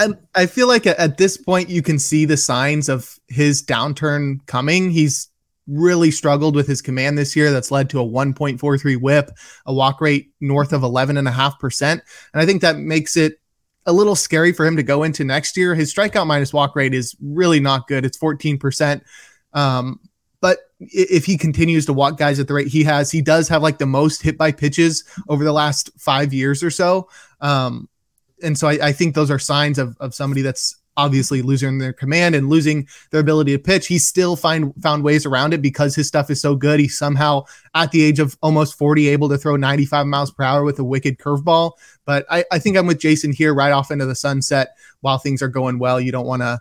and 0.00 0.16
i 0.34 0.46
feel 0.46 0.66
like 0.66 0.86
at 0.86 1.18
this 1.18 1.36
point 1.36 1.68
you 1.68 1.82
can 1.82 1.98
see 1.98 2.24
the 2.24 2.36
signs 2.36 2.88
of 2.88 3.18
his 3.28 3.62
downturn 3.62 4.44
coming 4.46 4.90
he's 4.90 5.28
really 5.66 6.10
struggled 6.10 6.54
with 6.54 6.66
his 6.66 6.82
command 6.82 7.16
this 7.16 7.34
year. 7.34 7.50
That's 7.50 7.70
led 7.70 7.90
to 7.90 8.00
a 8.00 8.04
1.43 8.04 9.00
whip, 9.00 9.30
a 9.66 9.72
walk 9.72 10.00
rate 10.00 10.32
north 10.40 10.72
of 10.72 10.82
11.5%. 10.82 11.90
And 11.92 12.02
I 12.34 12.46
think 12.46 12.62
that 12.62 12.78
makes 12.78 13.16
it 13.16 13.40
a 13.86 13.92
little 13.92 14.16
scary 14.16 14.52
for 14.52 14.66
him 14.66 14.76
to 14.76 14.82
go 14.82 15.02
into 15.02 15.24
next 15.24 15.56
year. 15.56 15.74
His 15.74 15.92
strikeout 15.92 16.26
minus 16.26 16.52
walk 16.52 16.74
rate 16.74 16.94
is 16.94 17.16
really 17.20 17.60
not 17.60 17.86
good. 17.86 18.04
It's 18.04 18.18
14%. 18.18 19.02
Um, 19.52 20.00
but 20.40 20.58
if 20.80 21.24
he 21.24 21.38
continues 21.38 21.86
to 21.86 21.92
walk 21.92 22.18
guys 22.18 22.38
at 22.38 22.48
the 22.48 22.54
rate 22.54 22.68
he 22.68 22.84
has, 22.84 23.10
he 23.10 23.22
does 23.22 23.48
have 23.48 23.62
like 23.62 23.78
the 23.78 23.86
most 23.86 24.22
hit 24.22 24.36
by 24.36 24.52
pitches 24.52 25.04
over 25.28 25.44
the 25.44 25.52
last 25.52 25.90
five 25.98 26.34
years 26.34 26.62
or 26.62 26.70
so. 26.70 27.08
Um, 27.40 27.88
and 28.42 28.58
so 28.58 28.68
I, 28.68 28.88
I 28.88 28.92
think 28.92 29.14
those 29.14 29.30
are 29.30 29.38
signs 29.38 29.78
of, 29.78 29.96
of 30.00 30.14
somebody 30.14 30.42
that's 30.42 30.76
obviously 30.96 31.42
losing 31.42 31.78
their 31.78 31.92
command 31.92 32.34
and 32.34 32.48
losing 32.48 32.88
their 33.10 33.20
ability 33.20 33.52
to 33.52 33.58
pitch, 33.58 33.86
he 33.86 33.98
still 33.98 34.36
find 34.36 34.72
found 34.82 35.02
ways 35.02 35.26
around 35.26 35.54
it 35.54 35.62
because 35.62 35.94
his 35.94 36.08
stuff 36.08 36.30
is 36.30 36.40
so 36.40 36.54
good. 36.54 36.80
He's 36.80 36.98
somehow 36.98 37.44
at 37.74 37.90
the 37.90 38.02
age 38.02 38.18
of 38.18 38.36
almost 38.42 38.78
40 38.78 39.08
able 39.08 39.28
to 39.28 39.38
throw 39.38 39.56
95 39.56 40.06
miles 40.06 40.30
per 40.30 40.44
hour 40.44 40.64
with 40.64 40.78
a 40.78 40.84
wicked 40.84 41.18
curveball. 41.18 41.72
But 42.04 42.26
I, 42.30 42.44
I 42.52 42.58
think 42.58 42.76
I'm 42.76 42.86
with 42.86 43.00
Jason 43.00 43.32
here 43.32 43.54
right 43.54 43.72
off 43.72 43.90
into 43.90 44.06
the 44.06 44.14
sunset 44.14 44.76
while 45.00 45.18
things 45.18 45.42
are 45.42 45.48
going 45.48 45.78
well. 45.78 46.00
You 46.00 46.12
don't 46.12 46.26
want 46.26 46.42
to 46.42 46.58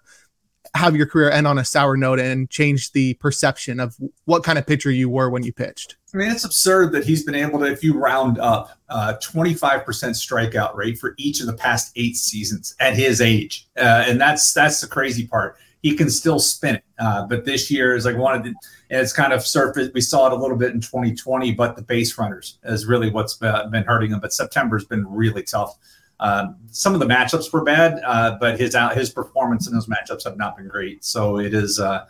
have 0.76 0.95
your 0.95 1.06
career 1.06 1.30
end 1.30 1.47
on 1.47 1.58
a 1.58 1.65
sour 1.65 1.95
note 1.97 2.19
and 2.19 2.49
change 2.49 2.91
the 2.91 3.13
perception 3.15 3.80
of 3.80 3.95
what 4.26 4.43
kind 4.43 4.58
of 4.58 4.65
pitcher 4.65 4.91
you 4.91 5.10
were 5.10 5.30
when 5.30 5.43
you 5.43 5.54
pitched. 5.54 5.97
I 6.13 6.17
mean, 6.17 6.32
it's 6.32 6.43
absurd 6.43 6.91
that 6.93 7.06
he's 7.06 7.23
been 7.23 7.36
able 7.36 7.60
to, 7.60 7.65
if 7.65 7.84
you 7.84 7.97
round 7.97 8.39
up, 8.39 8.78
uh, 8.89 9.15
25% 9.21 9.84
strikeout 9.84 10.76
rate 10.76 10.99
for 10.99 11.15
each 11.17 11.41
of 11.41 11.47
the 11.47 11.54
past 11.54 11.91
eight 11.95 12.15
seasons 12.15 12.76
at 12.80 12.95
his 12.95 13.19
age, 13.19 13.67
uh, 13.78 14.06
and 14.08 14.21
that's 14.21 14.54
that's 14.54 14.82
the 14.82 14.88
crazy 14.88 15.26
part. 15.26 15.58
He 15.82 15.95
can 15.95 16.10
still 16.10 16.39
spin 16.39 16.76
it, 16.76 16.84
uh, 16.99 17.26
but 17.26 17.43
this 17.43 17.69
year 17.69 17.95
is 17.95 18.06
like 18.06 18.17
one 18.17 18.36
of 18.36 18.43
the. 18.43 18.54
And 18.89 19.02
it's 19.02 19.12
kind 19.12 19.34
of 19.34 19.43
surfaced. 19.43 19.91
We 19.95 20.02
saw 20.02 20.28
it 20.28 20.34
a 20.34 20.36
little 20.36 20.56
bit 20.56 20.71
in 20.71 20.80
2020, 20.80 21.54
but 21.54 21.76
the 21.76 21.82
base 21.82 22.15
runners 22.15 22.60
is 22.63 22.86
really 22.86 23.10
what's 23.10 23.34
been 23.34 23.84
hurting 23.88 24.12
him. 24.12 24.19
But 24.19 24.34
September's 24.34 24.86
been 24.86 25.04
really 25.08 25.41
tough. 25.41 25.76
Um, 26.19 26.58
some 26.67 26.93
of 26.93 26.99
the 26.99 27.06
matchups 27.06 27.52
were 27.52 27.63
bad, 27.63 27.99
uh, 28.06 28.38
but 28.39 28.60
his 28.60 28.76
out 28.76 28.95
his 28.95 29.10
performance 29.10 29.67
in 29.67 29.73
those 29.73 29.88
matchups 29.88 30.23
have 30.23 30.38
not 30.38 30.56
been 30.58 30.67
great. 30.67 31.04
So 31.04 31.39
it 31.39 31.54
is, 31.54 31.80
uh, 31.80 32.06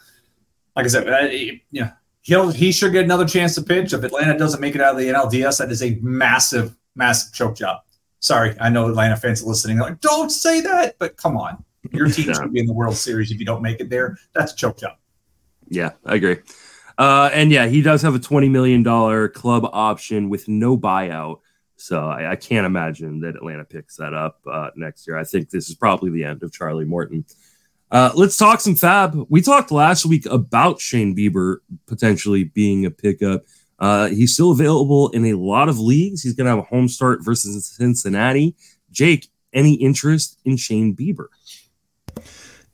like 0.76 0.86
I 0.86 0.90
said, 0.90 1.10
uh, 1.10 1.28
know, 1.72 1.92
he'll 2.22 2.52
he 2.52 2.72
should 2.72 2.92
get 2.92 3.04
another 3.04 3.28
chance 3.28 3.56
to 3.56 3.62
pitch. 3.62 3.94
If 3.94 4.04
Atlanta 4.04 4.38
doesn't 4.38 4.62
make 4.62 4.76
it 4.76 4.82
out 4.82 4.96
of 4.96 5.00
the 5.00 5.08
NLDS, 5.08 5.60
that 5.60 5.72
is 5.72 5.84
a 5.84 5.98
massive, 6.02 6.76
massive 6.96 7.34
choke 7.34 7.56
job. 7.56 7.82
Sorry, 8.20 8.56
I 8.60 8.70
know 8.70 8.88
Atlanta 8.88 9.18
fans 9.18 9.44
are 9.44 9.48
listening. 9.48 9.78
They're 9.78 9.90
like, 9.90 10.02
don't 10.02 10.30
say 10.30 10.62
that, 10.62 10.96
but 10.98 11.18
come 11.18 11.38
on, 11.38 11.64
your 11.92 12.08
team 12.08 12.28
yeah. 12.28 12.34
should 12.34 12.54
be 12.54 12.60
in 12.60 12.66
the 12.66 12.74
World 12.74 12.96
Series. 12.96 13.32
If 13.32 13.40
you 13.40 13.46
don't 13.46 13.62
make 13.62 13.80
it 13.80 13.90
there, 13.90 14.18
that's 14.34 14.54
a 14.54 14.56
choke 14.56 14.78
job. 14.78 14.98
Yeah, 15.70 15.92
I 16.06 16.16
agree. 16.16 16.38
Uh, 16.98 17.30
and 17.34 17.52
yeah, 17.52 17.66
he 17.66 17.82
does 17.82 18.02
have 18.04 18.16
a 18.16 18.20
twenty 18.20 18.50
million 18.50 18.84
dollar 18.84 19.28
club 19.28 19.68
option 19.74 20.30
with 20.30 20.48
no 20.48 20.78
buyout. 20.78 21.40
So 21.84 22.08
I, 22.08 22.32
I, 22.32 22.36
can't 22.38 22.66
imagine 22.66 23.20
that 23.20 23.36
Atlanta 23.36 23.66
picks 23.66 23.98
that 23.98 24.14
up 24.14 24.40
uh, 24.50 24.70
next 24.78 25.06
year. 25.06 25.18
I 25.18 25.26
think 25.26 25.50
this 25.50 25.68
is 25.68 25.76
probably 25.76 26.12
the 26.12 26.24
end 26.24 26.42
of 26.42 26.54
Charlie 26.54 26.86
Morton. 26.86 27.26
Uh, 27.92 28.10
let's 28.16 28.38
talk 28.38 28.62
some 28.62 28.76
FAAB. 28.76 29.26
We 29.30 29.42
talked 29.42 29.70
last 29.70 30.06
week 30.06 30.26
about 30.28 30.80
Shane 30.80 31.14
Bieber 31.14 31.58
potentially 31.86 32.46
being 32.46 32.86
a 32.86 32.90
pickup. 32.90 33.44
Uh, 33.80 34.08
he's 34.08 34.34
still 34.34 34.54
available 34.54 35.10
in 35.10 35.26
a 35.26 35.34
lot 35.34 35.68
of 35.68 35.78
leagues. 35.78 36.24
He's 36.24 36.36
going 36.36 36.46
to 36.46 36.52
have 36.52 36.60
a 36.60 36.62
home 36.62 36.88
start 36.88 37.20
versus 37.22 37.66
Cincinnati. 37.66 38.56
Jake, 38.90 39.28
any 39.52 39.74
interest 39.74 40.40
in 40.46 40.56
Shane 40.56 40.96
Bieber? 40.96 41.28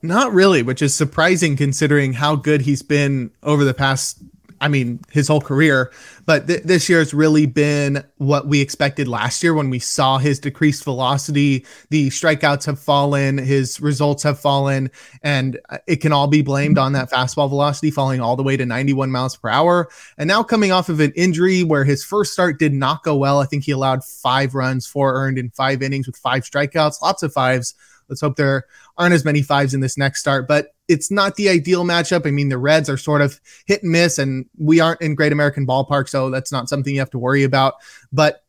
Not 0.02 0.32
really, 0.32 0.62
which 0.62 0.82
is 0.82 0.94
surprising 0.94 1.56
considering 1.56 2.12
how 2.12 2.36
good 2.36 2.60
he's 2.60 2.82
been 2.82 3.32
over 3.42 3.64
the 3.64 3.74
past 3.74 4.22
I 4.60 4.68
mean, 4.68 5.00
his 5.10 5.28
whole 5.28 5.40
career. 5.40 5.90
But 6.26 6.46
th- 6.46 6.62
this 6.64 6.88
year 6.88 6.98
has 6.98 7.14
really 7.14 7.46
been 7.46 8.04
what 8.18 8.46
we 8.46 8.60
expected 8.60 9.08
last 9.08 9.42
year 9.42 9.54
when 9.54 9.70
we 9.70 9.78
saw 9.78 10.18
his 10.18 10.38
decreased 10.38 10.84
velocity. 10.84 11.64
The 11.88 12.10
strikeouts 12.10 12.66
have 12.66 12.78
fallen, 12.78 13.38
his 13.38 13.80
results 13.80 14.22
have 14.22 14.38
fallen, 14.38 14.90
and 15.22 15.58
uh, 15.70 15.78
it 15.86 15.96
can 15.96 16.12
all 16.12 16.26
be 16.26 16.42
blamed 16.42 16.78
on 16.78 16.92
that 16.92 17.10
fastball 17.10 17.48
velocity 17.48 17.90
falling 17.90 18.20
all 18.20 18.36
the 18.36 18.42
way 18.42 18.56
to 18.56 18.66
91 18.66 19.10
miles 19.10 19.36
per 19.36 19.48
hour. 19.48 19.88
And 20.18 20.28
now 20.28 20.42
coming 20.42 20.72
off 20.72 20.88
of 20.88 21.00
an 21.00 21.12
injury 21.16 21.64
where 21.64 21.84
his 21.84 22.04
first 22.04 22.32
start 22.32 22.58
did 22.58 22.74
not 22.74 23.02
go 23.02 23.16
well, 23.16 23.40
I 23.40 23.46
think 23.46 23.64
he 23.64 23.72
allowed 23.72 24.04
five 24.04 24.54
runs, 24.54 24.86
four 24.86 25.14
earned 25.14 25.38
in 25.38 25.50
five 25.50 25.82
innings 25.82 26.06
with 26.06 26.16
five 26.16 26.42
strikeouts, 26.42 27.00
lots 27.02 27.22
of 27.22 27.32
fives. 27.32 27.74
Let's 28.10 28.20
hope 28.20 28.36
there 28.36 28.64
aren't 28.98 29.14
as 29.14 29.24
many 29.24 29.40
fives 29.40 29.72
in 29.72 29.80
this 29.80 29.96
next 29.96 30.20
start, 30.20 30.46
but 30.46 30.74
it's 30.88 31.10
not 31.10 31.36
the 31.36 31.48
ideal 31.48 31.84
matchup. 31.84 32.26
I 32.26 32.32
mean, 32.32 32.48
the 32.48 32.58
Reds 32.58 32.90
are 32.90 32.96
sort 32.96 33.22
of 33.22 33.40
hit 33.66 33.82
and 33.82 33.92
miss, 33.92 34.18
and 34.18 34.46
we 34.58 34.80
aren't 34.80 35.00
in 35.00 35.14
Great 35.14 35.32
American 35.32 35.66
Ballpark, 35.66 36.08
so 36.08 36.28
that's 36.30 36.52
not 36.52 36.68
something 36.68 36.92
you 36.92 37.00
have 37.00 37.10
to 37.10 37.18
worry 37.18 37.44
about. 37.44 37.74
But 38.12 38.42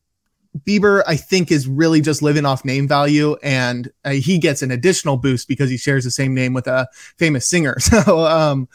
Bieber, 0.66 1.04
I 1.08 1.16
think, 1.16 1.52
is 1.52 1.68
really 1.68 2.02
just 2.02 2.22
living 2.22 2.46
off 2.46 2.66
name 2.66 2.88
value, 2.88 3.38
and 3.42 3.92
uh, 4.04 4.12
he 4.12 4.38
gets 4.38 4.62
an 4.62 4.72
additional 4.72 5.16
boost 5.16 5.48
because 5.48 5.70
he 5.70 5.78
shares 5.78 6.04
the 6.04 6.12
same 6.12 6.34
name 6.34 6.54
with 6.54 6.68
a 6.68 6.88
famous 7.18 7.48
singer. 7.48 7.78
So 7.80 8.26
um, 8.26 8.68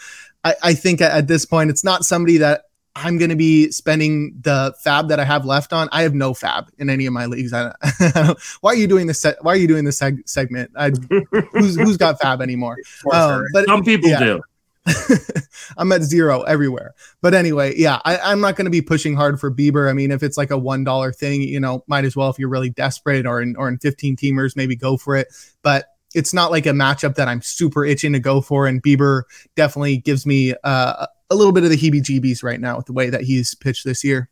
I, 0.45 0.55
I, 0.63 0.75
think 0.75 1.01
at 1.01 1.27
this 1.27 1.45
point, 1.45 1.71
it's 1.71 1.85
not 1.85 2.05
somebody 2.05 2.39
that 2.39 2.67
I'm 2.99 3.19
going 3.19 3.29
to 3.29 3.37
be 3.37 3.71
spending 3.71 4.35
the 4.41 4.75
FAAB 4.85 5.09
that 5.09 5.21
I 5.21 5.25
have 5.25 5.45
left 5.45 5.75
on. 5.75 5.91
I 5.93 6.03
have 6.03 6.15
no 6.15 6.33
FAAB 6.33 6.69
in 6.79 6.89
any 6.89 7.05
of 7.05 7.13
my 7.13 7.27
leagues. 7.27 7.53
I, 7.53 7.73
I 7.83 8.35
why 8.63 8.73
are 8.73 8.77
you 8.77 8.87
doing 8.87 9.07
this? 9.07 9.25
Why 9.43 9.53
are 9.53 9.57
you 9.57 9.69
doing 9.69 9.85
this 9.85 10.01
seg- 10.01 10.27
segment? 10.27 10.71
I, 10.75 10.91
who's 11.53 11.77
who's 11.77 11.99
got 11.99 12.19
FAAB 12.19 12.41
anymore? 12.41 12.79
Um, 13.13 13.45
but 13.53 13.67
some 13.67 13.85
people 13.85 14.09
yeah. 14.09 14.19
do. 14.19 14.43
I'm 15.77 15.93
at 15.93 16.03
zero 16.03 16.43
everywhere. 16.43 16.95
But 17.21 17.35
anyway, 17.35 17.75
yeah, 17.77 18.01
I, 18.05 18.33
am 18.33 18.41
not 18.41 18.57
going 18.57 18.65
to 18.65 18.71
be 18.71 18.81
pushing 18.81 19.15
hard 19.15 19.39
for 19.41 19.51
Bieber. 19.51 19.91
I 19.91 19.93
mean, 19.93 20.11
if 20.11 20.23
it's 20.23 20.39
like 20.39 20.51
a 20.51 20.57
one 20.57 20.83
dollar 20.83 21.13
thing, 21.13 21.43
you 21.43 21.61
know, 21.61 21.85
might 21.87 22.07
as 22.07 22.17
well 22.17 22.31
if 22.31 22.39
you're 22.39 22.49
really 22.49 22.71
desperate 22.71 23.27
or 23.27 23.43
in 23.43 23.57
or 23.57 23.69
in 23.69 23.79
15 23.79 24.17
teamers, 24.17 24.57
maybe 24.57 24.75
go 24.75 24.97
for 24.97 25.17
it. 25.17 25.29
But 25.61 25.87
it's 26.17 26.33
not 26.33 26.51
like 26.51 26.65
a 26.65 26.71
matchup 26.71 27.15
that 27.17 27.29
I'm 27.29 27.43
super 27.43 27.85
itching 27.85 28.15
to 28.15 28.19
go 28.19 28.41
for. 28.41 28.67
And 28.67 28.83
Bieber 28.83 29.25
definitely 29.55 29.99
gives 29.99 30.25
me 30.25 30.55
uh, 30.65 31.07
a 31.29 31.35
little 31.35 31.53
bit 31.53 31.63
of 31.63 31.71
the 31.71 31.77
heebie-jeebies 31.77 32.43
right 32.43 32.59
now 32.59 32.79
with 32.79 32.87
the 32.87 32.95
way 32.95 33.11
that 33.11 33.21
he's 33.21 33.55
pitched 33.55 33.85
this 33.85 34.03
year. 34.03 34.31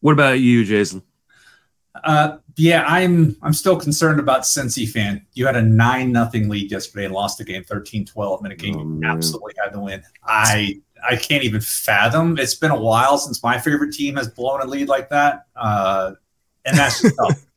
What 0.00 0.12
about 0.12 0.38
you, 0.40 0.66
Jason? 0.66 1.02
Uh, 2.04 2.36
yeah, 2.56 2.84
I'm 2.86 3.36
I'm 3.40 3.54
still 3.54 3.80
concerned 3.80 4.20
about 4.20 4.42
Cincy 4.42 4.86
fan. 4.86 5.24
You 5.32 5.46
had 5.46 5.56
a 5.56 5.62
nine 5.62 6.12
nothing 6.12 6.50
lead 6.50 6.70
yesterday 6.70 7.06
and 7.06 7.14
lost 7.14 7.38
the 7.38 7.44
game 7.44 7.64
13-12 7.64 8.44
in 8.44 8.52
a 8.52 8.56
game 8.56 8.76
oh, 8.76 8.82
you 8.82 9.00
absolutely 9.04 9.54
had 9.62 9.70
to 9.70 9.80
win. 9.80 10.02
I 10.24 10.82
I 11.08 11.16
can't 11.16 11.42
even 11.42 11.62
fathom. 11.62 12.36
It's 12.38 12.54
been 12.54 12.70
a 12.70 12.78
while 12.78 13.16
since 13.16 13.42
my 13.42 13.58
favorite 13.58 13.94
team 13.94 14.16
has 14.16 14.28
blown 14.28 14.60
a 14.60 14.66
lead 14.66 14.88
like 14.88 15.08
that, 15.08 15.46
uh, 15.56 16.12
and 16.66 16.76
that's 16.76 17.00
tough. 17.00 17.46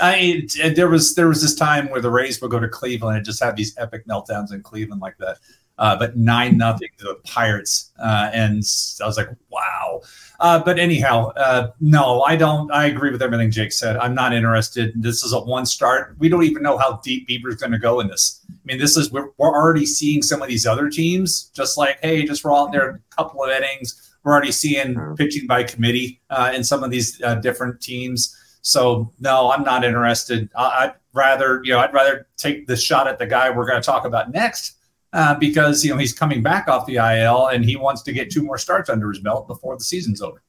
I 0.00 0.16
mean, 0.16 0.74
there 0.74 0.88
was 0.88 1.14
there 1.14 1.28
was 1.28 1.42
this 1.42 1.54
time 1.54 1.90
where 1.90 2.00
the 2.00 2.10
Rays 2.10 2.40
would 2.40 2.50
go 2.50 2.58
to 2.58 2.68
Cleveland 2.68 3.16
and 3.18 3.24
just 3.24 3.42
have 3.42 3.56
these 3.56 3.76
epic 3.78 4.06
meltdowns 4.06 4.52
in 4.52 4.62
Cleveland 4.62 5.00
like 5.00 5.18
that 5.18 5.38
uh, 5.80 5.96
but 5.96 6.14
nine 6.14 6.58
nothing 6.58 6.90
to 6.98 7.04
the 7.04 7.14
Pirates, 7.24 7.90
uh, 7.98 8.30
and 8.34 8.62
I 9.02 9.06
was 9.06 9.16
like, 9.16 9.30
wow. 9.48 10.02
Uh, 10.38 10.62
but 10.62 10.78
anyhow, 10.78 11.32
uh, 11.36 11.68
no, 11.80 12.20
I 12.22 12.36
don't. 12.36 12.70
I 12.70 12.86
agree 12.86 13.10
with 13.10 13.22
everything 13.22 13.50
Jake 13.50 13.72
said. 13.72 13.96
I'm 13.96 14.14
not 14.14 14.34
interested. 14.34 14.92
This 14.94 15.24
is 15.24 15.32
a 15.32 15.40
one 15.40 15.64
start. 15.64 16.16
We 16.18 16.28
don't 16.28 16.44
even 16.44 16.62
know 16.62 16.76
how 16.76 17.00
deep 17.02 17.26
Bieber's 17.28 17.56
going 17.56 17.72
to 17.72 17.78
go 17.78 18.00
in 18.00 18.08
this. 18.08 18.44
I 18.50 18.54
mean, 18.64 18.78
this 18.78 18.94
is 18.96 19.10
we're, 19.10 19.30
we're 19.38 19.54
already 19.54 19.86
seeing 19.86 20.22
some 20.22 20.42
of 20.42 20.48
these 20.48 20.66
other 20.66 20.90
teams 20.90 21.50
just 21.54 21.78
like, 21.78 21.98
hey, 22.02 22.24
just 22.26 22.44
roll 22.44 22.66
out 22.66 22.72
there 22.72 22.90
a 22.90 23.16
couple 23.16 23.42
of 23.42 23.50
innings. 23.50 24.14
We're 24.22 24.32
already 24.32 24.52
seeing 24.52 25.16
pitching 25.16 25.46
by 25.46 25.62
committee 25.62 26.20
uh, 26.28 26.52
in 26.54 26.62
some 26.62 26.84
of 26.84 26.90
these 26.90 27.22
uh, 27.22 27.36
different 27.36 27.80
teams. 27.80 28.36
So 28.62 29.12
no, 29.20 29.50
I'm 29.50 29.62
not 29.62 29.84
interested. 29.84 30.48
I, 30.56 30.86
would 30.86 30.94
rather, 31.12 31.60
you 31.64 31.72
know, 31.72 31.78
I'd 31.78 31.92
rather 31.94 32.26
take 32.36 32.66
the 32.66 32.76
shot 32.76 33.08
at 33.08 33.18
the 33.18 33.26
guy 33.26 33.50
we're 33.50 33.66
going 33.66 33.80
to 33.80 33.86
talk 33.86 34.04
about 34.04 34.30
next 34.30 34.76
uh, 35.12 35.34
because 35.34 35.84
you 35.84 35.90
know 35.90 35.96
he's 35.96 36.12
coming 36.12 36.42
back 36.42 36.68
off 36.68 36.86
the 36.86 36.96
IL 36.96 37.48
and 37.48 37.64
he 37.64 37.76
wants 37.76 38.02
to 38.02 38.12
get 38.12 38.30
two 38.30 38.42
more 38.42 38.58
starts 38.58 38.88
under 38.88 39.08
his 39.08 39.18
belt 39.18 39.46
before 39.46 39.76
the 39.76 39.84
season's 39.84 40.22
over. 40.22 40.42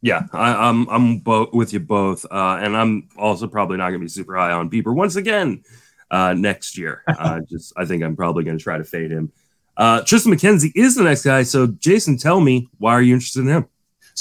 Yeah, 0.00 0.22
I, 0.32 0.68
am 0.68 0.88
I'm, 0.88 0.90
I'm 0.90 1.18
bo- 1.18 1.50
with 1.52 1.72
you 1.72 1.78
both, 1.78 2.26
uh, 2.28 2.58
and 2.60 2.76
I'm 2.76 3.08
also 3.16 3.46
probably 3.46 3.76
not 3.76 3.90
going 3.90 4.00
to 4.00 4.04
be 4.04 4.08
super 4.08 4.36
high 4.36 4.50
on 4.50 4.68
Bieber 4.68 4.92
once 4.92 5.14
again 5.14 5.62
uh, 6.10 6.34
next 6.34 6.76
year. 6.76 7.04
Uh, 7.22 7.40
just 7.48 7.72
I 7.76 7.84
think 7.84 8.02
I'm 8.02 8.16
probably 8.16 8.42
going 8.42 8.58
to 8.58 8.62
try 8.62 8.78
to 8.78 8.84
fade 8.84 9.12
him. 9.12 9.30
Uh, 9.76 10.00
Triston 10.00 10.34
McKenzie 10.34 10.72
is 10.74 10.96
the 10.96 11.04
next 11.04 11.22
guy. 11.22 11.44
So 11.44 11.68
Jason, 11.68 12.18
tell 12.18 12.40
me 12.40 12.68
why 12.78 12.92
are 12.92 13.02
you 13.02 13.14
interested 13.14 13.40
in 13.40 13.48
him? 13.48 13.66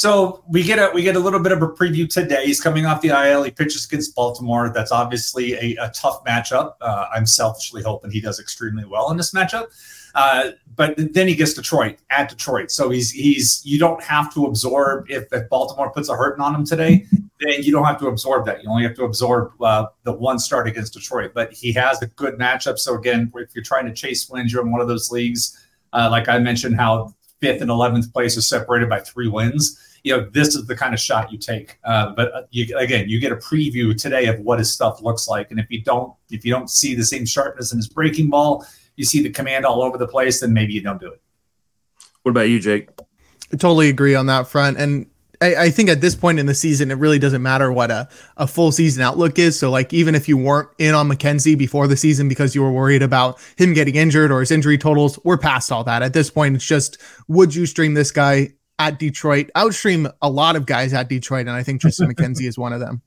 So 0.02 0.44
we 0.50 0.64
get 0.64 0.80
a 0.80 0.90
we 0.96 1.04
get 1.04 1.16
a 1.16 1.20
little 1.20 1.40
bit 1.40 1.52
of 1.52 1.62
a 1.62 1.68
preview 1.68 2.12
today. 2.12 2.44
He's 2.48 2.60
coming 2.60 2.88
off 2.88 3.02
the 3.02 3.10
IL. 3.10 3.44
He 3.44 3.52
pitches 3.52 3.86
against 3.86 4.16
Baltimore. 4.16 4.72
That's 4.74 4.92
obviously 4.92 5.54
a, 5.54 5.76
a 5.80 5.92
tough 5.92 6.24
matchup. 6.24 6.74
Uh, 6.82 7.06
I'm 7.14 7.28
selfishly 7.28 7.84
hoping 7.84 8.10
he 8.10 8.20
does 8.20 8.40
extremely 8.40 8.84
well 8.84 9.12
in 9.12 9.18
this 9.18 9.32
matchup. 9.32 9.68
Uh, 10.16 10.54
but 10.76 10.96
then 11.14 11.28
he 11.28 11.36
gets 11.36 11.54
Detroit 11.54 12.00
at 12.10 12.30
Detroit. 12.30 12.72
So 12.72 12.90
he's 12.90 13.12
he's 13.12 13.62
you 13.64 13.78
don't 13.78 14.02
have 14.02 14.34
to 14.34 14.48
absorb 14.48 15.06
if, 15.08 15.32
if 15.32 15.48
Baltimore 15.50 15.92
puts 15.92 16.10
a 16.10 16.16
hurting 16.16 16.42
on 16.42 16.56
him 16.56 16.66
today, 16.66 17.06
then 17.40 17.62
you 17.62 17.72
don't 17.72 17.86
have 17.86 18.00
to 18.00 18.08
absorb 18.08 18.48
that. 18.48 18.64
You 18.64 18.72
only 18.72 18.82
have 18.82 18.96
to 18.96 19.04
absorb 19.04 19.52
uh, 19.62 19.86
the 20.02 20.14
one 20.14 20.40
start 20.40 20.68
against 20.68 20.94
Detroit. 20.94 21.34
But 21.36 21.54
he 21.54 21.74
has 21.74 22.02
a 22.02 22.08
good 22.08 22.40
matchup. 22.40 22.80
So 22.80 22.96
again, 22.96 23.32
if 23.36 23.54
you're 23.54 23.64
trying 23.64 23.86
to 23.86 23.94
chase 23.94 24.28
wins, 24.28 24.52
you're 24.52 24.64
in 24.64 24.72
one 24.72 24.82
of 24.82 24.88
those 24.88 25.12
leagues. 25.12 25.64
Uh, 25.94 26.08
like 26.10 26.28
I 26.28 26.40
mentioned, 26.40 26.76
how 26.76 27.14
fifth 27.40 27.62
and 27.62 27.70
11th 27.70 28.12
place 28.12 28.36
is 28.36 28.50
separated 28.50 28.90
by 28.90 29.00
three 29.00 29.28
wins. 29.28 29.78
You 30.04 30.18
know, 30.18 30.30
this 30.32 30.56
is 30.56 30.66
the 30.66 30.76
kind 30.76 30.94
of 30.94 31.00
shot 31.00 31.32
you 31.32 31.38
take. 31.38 31.78
Uh, 31.84 32.14
but 32.16 32.34
uh, 32.34 32.42
you, 32.50 32.76
again, 32.78 33.08
you 33.08 33.20
get 33.20 33.32
a 33.32 33.36
preview 33.36 33.96
today 34.00 34.26
of 34.26 34.40
what 34.40 34.60
his 34.60 34.72
stuff 34.72 35.02
looks 35.02 35.28
like. 35.28 35.52
And 35.52 35.60
if 35.60 35.68
you 35.70 35.84
don't, 35.84 36.14
if 36.30 36.44
you 36.44 36.52
don't 36.52 36.70
see 36.70 36.96
the 36.96 37.06
same 37.06 37.26
sharpness 37.26 37.72
in 37.72 37.78
his 37.78 37.88
breaking 37.88 38.30
ball, 38.30 38.66
you 38.96 39.06
see 39.06 39.22
the 39.22 39.30
command 39.30 39.66
all 39.66 39.82
over 39.82 39.98
the 39.98 40.08
place, 40.08 40.42
then 40.42 40.54
maybe 40.54 40.74
you 40.74 40.82
don't 40.82 41.00
do 41.00 41.12
it. 41.12 41.22
What 42.24 42.32
about 42.32 42.50
you, 42.50 42.60
Jake? 42.60 42.90
I 43.54 43.58
totally 43.58 43.90
agree 43.90 44.16
on 44.16 44.28
that 44.28 44.48
front. 44.48 44.78
And 44.78 45.08
I, 45.42 45.56
I, 45.56 45.70
think 45.72 45.90
at 45.90 46.02
this 46.02 46.16
point 46.16 46.40
in 46.40 46.46
the 46.46 46.54
season, 46.54 46.92
it 46.92 46.96
really 46.96 47.18
doesn't 47.18 47.42
matter 47.42 47.72
what 47.72 47.90
a, 47.90 48.08
a 48.38 48.48
full 48.48 48.72
season 48.72 49.02
outlook 49.02 49.40
is. 49.40 49.58
So, 49.58 49.72
like, 49.72 49.92
even 49.92 50.14
if 50.14 50.28
you 50.28 50.38
weren't 50.38 50.70
in 50.78 50.94
on 50.94 51.10
McKenzie 51.10 51.58
before 51.58 51.88
the 51.88 51.98
season 51.98 52.30
because 52.30 52.54
you 52.54 52.62
were 52.62 52.72
worried 52.72 53.02
about 53.02 53.40
him 53.58 53.74
getting 53.74 53.96
injured 53.96 54.32
or 54.32 54.40
his 54.40 54.52
injury 54.52 54.78
totals, 54.78 55.20
we're 55.24 55.38
past 55.38 55.72
all 55.72 55.84
that. 55.86 56.04
At 56.04 56.14
this 56.14 56.30
point, 56.30 56.56
it's 56.56 56.66
just 56.66 57.00
would 57.28 57.56
you 57.56 57.66
stream 57.66 57.96
this 57.96 58.12
guy 58.12 58.52
at 58.82 58.98
Detroit? 58.98 59.50
I 59.54 59.63
would 59.63 59.76
stream 59.76 60.08
a 60.22 60.30
lot 60.30 60.56
of 60.56 60.65
guys 60.65 60.94
at 60.94 61.08
Detroit, 61.08 61.41
and 61.41 61.52
I 61.52 61.63
think 61.63 61.82
Triston 61.82 62.12
McKenzie 62.12 62.48
is 62.48 62.58
one 62.58 62.74
of 62.74 62.80
them. 62.80 63.02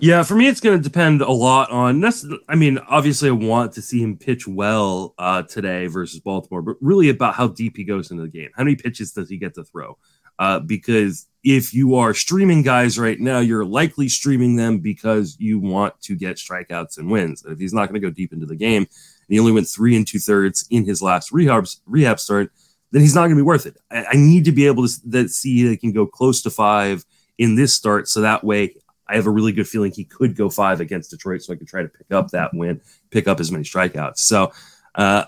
Yeah, 0.00 0.24
for 0.24 0.34
me, 0.34 0.48
it's 0.48 0.58
going 0.58 0.76
to 0.76 0.82
depend 0.82 1.20
a 1.20 1.30
lot 1.30 1.70
on. 1.70 2.04
I 2.48 2.56
mean, 2.56 2.78
obviously, 2.88 3.28
I 3.28 3.32
want 3.32 3.72
to 3.74 3.82
see 3.82 4.02
him 4.02 4.16
pitch 4.16 4.48
well 4.48 5.14
uh, 5.16 5.42
today 5.42 5.86
versus 5.86 6.18
Baltimore, 6.18 6.62
but 6.62 6.76
really 6.80 7.08
about 7.08 7.34
how 7.34 7.48
deep 7.48 7.76
he 7.76 7.84
goes 7.84 8.10
into 8.10 8.24
the 8.24 8.28
game. 8.28 8.50
How 8.56 8.64
many 8.64 8.74
pitches 8.74 9.12
does 9.12 9.30
he 9.30 9.36
get 9.36 9.54
to 9.54 9.64
throw? 9.64 9.96
Uh, 10.38 10.58
because 10.58 11.28
if 11.44 11.72
you 11.72 11.94
are 11.94 12.12
streaming 12.14 12.62
guys 12.62 12.98
right 12.98 13.20
now, 13.20 13.38
you're 13.38 13.64
likely 13.64 14.08
streaming 14.08 14.56
them 14.56 14.78
because 14.80 15.36
you 15.38 15.60
want 15.60 15.98
to 16.02 16.16
get 16.16 16.36
strikeouts 16.36 16.98
and 16.98 17.10
wins. 17.10 17.44
And 17.44 17.52
if 17.52 17.60
he's 17.60 17.72
not 17.72 17.88
going 17.88 18.00
to 18.00 18.06
go 18.06 18.12
deep 18.12 18.32
into 18.32 18.46
the 18.46 18.56
game, 18.56 18.82
and 18.82 18.88
he 19.28 19.38
only 19.38 19.52
went 19.52 19.68
three 19.68 19.96
and 19.96 20.06
two 20.06 20.18
thirds 20.18 20.66
in 20.70 20.84
his 20.84 21.00
last 21.00 21.30
rehab 21.30 21.66
rehab 21.86 22.18
start, 22.18 22.50
then 22.90 23.02
he's 23.02 23.14
not 23.14 23.22
going 23.22 23.30
to 23.30 23.36
be 23.36 23.42
worth 23.42 23.66
it. 23.66 23.76
I, 23.90 24.04
I, 24.12 24.14
need 24.14 24.44
to 24.44 24.52
be 24.52 24.66
able 24.66 24.86
to 24.86 25.10
that 25.10 25.30
see 25.30 25.64
that 25.64 25.70
he 25.70 25.76
can 25.76 25.92
go 25.92 26.06
close 26.06 26.42
to 26.42 26.50
five 26.50 27.04
in 27.38 27.54
this 27.54 27.74
start, 27.74 28.08
so 28.08 28.20
that 28.20 28.44
way 28.44 28.74
I 29.08 29.16
have 29.16 29.26
a 29.26 29.30
really 29.30 29.52
good 29.52 29.68
feeling 29.68 29.92
he 29.92 30.04
could 30.04 30.36
go 30.36 30.48
five 30.50 30.80
against 30.80 31.10
Detroit, 31.10 31.42
so 31.42 31.52
I 31.52 31.56
could 31.56 31.68
try 31.68 31.82
to 31.82 31.88
pick 31.88 32.10
up 32.10 32.30
that 32.30 32.54
win, 32.54 32.80
pick 33.10 33.28
up 33.28 33.40
as 33.40 33.52
many 33.52 33.64
strikeouts. 33.64 34.18
So, 34.18 34.52
uh, 34.94 35.24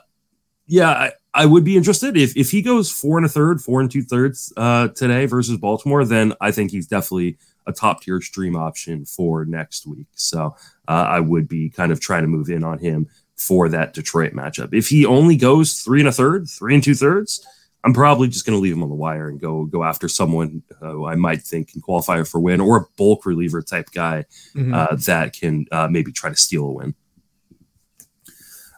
yeah, 0.66 0.90
I, 0.90 1.12
I, 1.34 1.46
would 1.46 1.64
be 1.64 1.76
interested 1.76 2.16
if 2.16 2.36
if 2.36 2.50
he 2.50 2.62
goes 2.62 2.90
four 2.90 3.18
and 3.18 3.26
a 3.26 3.28
third, 3.28 3.60
four 3.60 3.80
and 3.80 3.90
two 3.90 4.02
thirds 4.02 4.52
uh, 4.56 4.88
today 4.88 5.26
versus 5.26 5.56
Baltimore. 5.56 6.04
Then 6.04 6.34
I 6.40 6.50
think 6.50 6.70
he's 6.70 6.86
definitely 6.86 7.38
a 7.66 7.72
top 7.72 8.02
tier 8.02 8.20
stream 8.20 8.56
option 8.56 9.04
for 9.04 9.44
next 9.44 9.86
week. 9.86 10.06
So 10.14 10.56
uh, 10.88 11.06
I 11.08 11.20
would 11.20 11.48
be 11.48 11.70
kind 11.70 11.92
of 11.92 12.00
trying 12.00 12.22
to 12.22 12.28
move 12.28 12.48
in 12.48 12.64
on 12.64 12.78
him 12.78 13.08
for 13.38 13.68
that 13.68 13.94
Detroit 13.94 14.32
matchup. 14.32 14.74
If 14.74 14.88
he 14.88 15.06
only 15.06 15.36
goes 15.36 15.80
three 15.80 16.00
and 16.00 16.08
a 16.08 16.12
third, 16.12 16.48
three 16.48 16.74
and 16.74 16.82
two 16.82 16.94
thirds, 16.94 17.46
I'm 17.84 17.94
probably 17.94 18.28
just 18.28 18.44
going 18.44 18.56
to 18.56 18.60
leave 18.60 18.74
him 18.74 18.82
on 18.82 18.88
the 18.88 18.94
wire 18.94 19.28
and 19.28 19.40
go 19.40 19.64
go 19.64 19.84
after 19.84 20.08
someone 20.08 20.62
who 20.80 21.06
I 21.06 21.14
might 21.14 21.42
think 21.42 21.72
can 21.72 21.80
qualify 21.80 22.22
for 22.24 22.40
win 22.40 22.60
or 22.60 22.76
a 22.76 22.86
bulk 22.96 23.24
reliever 23.24 23.62
type 23.62 23.90
guy 23.92 24.24
mm-hmm. 24.54 24.74
uh, 24.74 24.96
that 25.06 25.32
can 25.32 25.66
uh, 25.70 25.88
maybe 25.88 26.12
try 26.12 26.30
to 26.30 26.36
steal 26.36 26.64
a 26.64 26.72
win. 26.72 26.94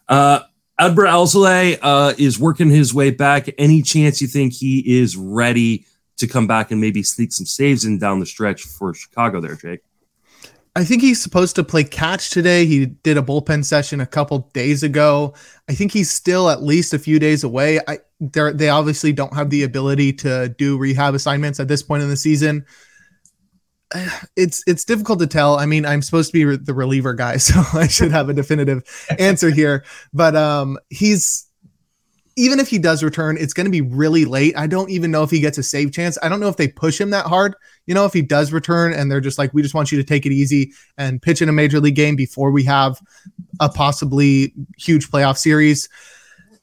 Uh, 0.08 0.40
Adbert 0.78 1.08
Alzolay 1.08 1.78
uh, 1.82 2.14
is 2.18 2.38
working 2.38 2.70
his 2.70 2.92
way 2.92 3.10
back. 3.10 3.48
Any 3.58 3.82
chance 3.82 4.20
you 4.20 4.28
think 4.28 4.52
he 4.52 5.00
is 5.00 5.16
ready 5.16 5.86
to 6.16 6.26
come 6.26 6.46
back 6.46 6.70
and 6.70 6.80
maybe 6.80 7.02
sneak 7.02 7.32
some 7.32 7.46
saves 7.46 7.84
in 7.84 7.98
down 7.98 8.20
the 8.20 8.26
stretch 8.26 8.62
for 8.62 8.94
Chicago 8.94 9.40
there, 9.40 9.56
Jake? 9.56 9.80
I 10.76 10.84
think 10.84 11.02
he's 11.02 11.20
supposed 11.20 11.56
to 11.56 11.64
play 11.64 11.82
catch 11.82 12.30
today. 12.30 12.64
He 12.64 12.86
did 12.86 13.18
a 13.18 13.22
bullpen 13.22 13.64
session 13.64 14.00
a 14.00 14.06
couple 14.06 14.50
days 14.52 14.82
ago. 14.82 15.34
I 15.68 15.74
think 15.74 15.92
he's 15.92 16.10
still 16.10 16.48
at 16.48 16.62
least 16.62 16.94
a 16.94 16.98
few 16.98 17.18
days 17.18 17.42
away. 17.42 17.80
I 17.88 17.98
they 18.20 18.68
obviously 18.68 19.12
don't 19.12 19.34
have 19.34 19.50
the 19.50 19.62
ability 19.64 20.12
to 20.12 20.50
do 20.50 20.78
rehab 20.78 21.14
assignments 21.14 21.58
at 21.58 21.68
this 21.68 21.82
point 21.82 22.02
in 22.02 22.08
the 22.08 22.16
season. 22.16 22.64
It's 24.36 24.62
it's 24.68 24.84
difficult 24.84 25.18
to 25.18 25.26
tell. 25.26 25.58
I 25.58 25.66
mean, 25.66 25.84
I'm 25.84 26.00
supposed 26.00 26.30
to 26.30 26.32
be 26.32 26.44
re- 26.44 26.56
the 26.56 26.72
reliever 26.72 27.12
guy, 27.12 27.36
so 27.38 27.60
I 27.76 27.88
should 27.88 28.12
have 28.12 28.28
a 28.28 28.32
definitive 28.32 28.84
answer 29.18 29.50
here. 29.50 29.84
But 30.12 30.36
um, 30.36 30.78
he's 30.90 31.49
even 32.40 32.58
if 32.58 32.68
he 32.68 32.78
does 32.78 33.04
return, 33.04 33.36
it's 33.38 33.52
going 33.52 33.66
to 33.66 33.70
be 33.70 33.82
really 33.82 34.24
late. 34.24 34.56
I 34.56 34.66
don't 34.66 34.88
even 34.90 35.10
know 35.10 35.22
if 35.22 35.30
he 35.30 35.40
gets 35.40 35.58
a 35.58 35.62
save 35.62 35.92
chance. 35.92 36.16
I 36.22 36.28
don't 36.30 36.40
know 36.40 36.48
if 36.48 36.56
they 36.56 36.68
push 36.68 36.98
him 36.98 37.10
that 37.10 37.26
hard. 37.26 37.54
You 37.86 37.94
know, 37.94 38.06
if 38.06 38.14
he 38.14 38.22
does 38.22 38.50
return 38.50 38.94
and 38.94 39.10
they're 39.10 39.20
just 39.20 39.36
like, 39.38 39.52
we 39.52 39.60
just 39.60 39.74
want 39.74 39.92
you 39.92 39.98
to 39.98 40.04
take 40.04 40.24
it 40.24 40.32
easy 40.32 40.72
and 40.96 41.20
pitch 41.20 41.42
in 41.42 41.50
a 41.50 41.52
major 41.52 41.80
league 41.80 41.96
game 41.96 42.16
before 42.16 42.50
we 42.50 42.64
have 42.64 42.98
a 43.60 43.68
possibly 43.68 44.54
huge 44.78 45.10
playoff 45.10 45.36
series. 45.36 45.88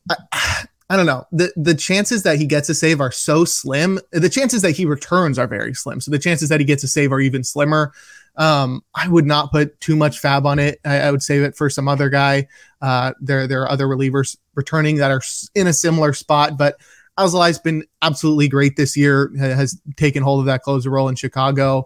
I, 0.10 0.66
I 0.90 0.96
don't 0.96 1.06
know. 1.06 1.26
The 1.32 1.52
the 1.58 1.76
chances 1.76 2.24
that 2.24 2.38
he 2.38 2.46
gets 2.46 2.70
a 2.70 2.74
save 2.74 3.02
are 3.02 3.12
so 3.12 3.44
slim. 3.44 4.00
The 4.12 4.30
chances 4.30 4.62
that 4.62 4.72
he 4.72 4.86
returns 4.86 5.38
are 5.38 5.48
very 5.48 5.74
slim. 5.74 6.00
So 6.00 6.12
the 6.12 6.20
chances 6.20 6.48
that 6.50 6.62
he 6.62 6.66
gets 6.66 6.84
a 6.84 6.88
save 6.88 7.12
are 7.12 7.20
even 7.20 7.44
slimmer. 7.44 7.92
Um, 8.38 8.84
I 8.94 9.08
would 9.08 9.26
not 9.26 9.52
put 9.52 9.80
too 9.80 9.96
much 9.96 10.22
FAAB 10.22 10.46
on 10.46 10.60
it. 10.60 10.80
I, 10.86 11.00
I 11.00 11.12
would 11.12 11.24
save 11.24 11.42
it 11.42 11.58
for 11.58 11.70
some 11.70 11.88
other 11.88 12.10
guy. 12.10 12.48
Uh, 12.82 13.14
there 13.20 13.48
there 13.48 13.64
are 13.64 13.72
other 13.72 13.88
relievers 13.88 14.38
returning 14.56 14.98
that 14.98 15.12
are 15.12 15.22
in 15.56 15.68
a 15.68 15.74
similar 15.74 16.14
spot, 16.14 16.58
but 16.58 16.80
Alzolay's 17.18 17.58
been 17.58 17.84
absolutely 18.02 18.48
great 18.48 18.76
this 18.76 18.96
year. 18.96 19.32
Has 19.38 19.82
taken 19.96 20.22
hold 20.22 20.42
of 20.42 20.46
that 20.46 20.62
closer 20.62 20.92
role 20.92 21.10
in 21.10 21.16
Chicago, 21.16 21.86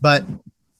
but 0.00 0.24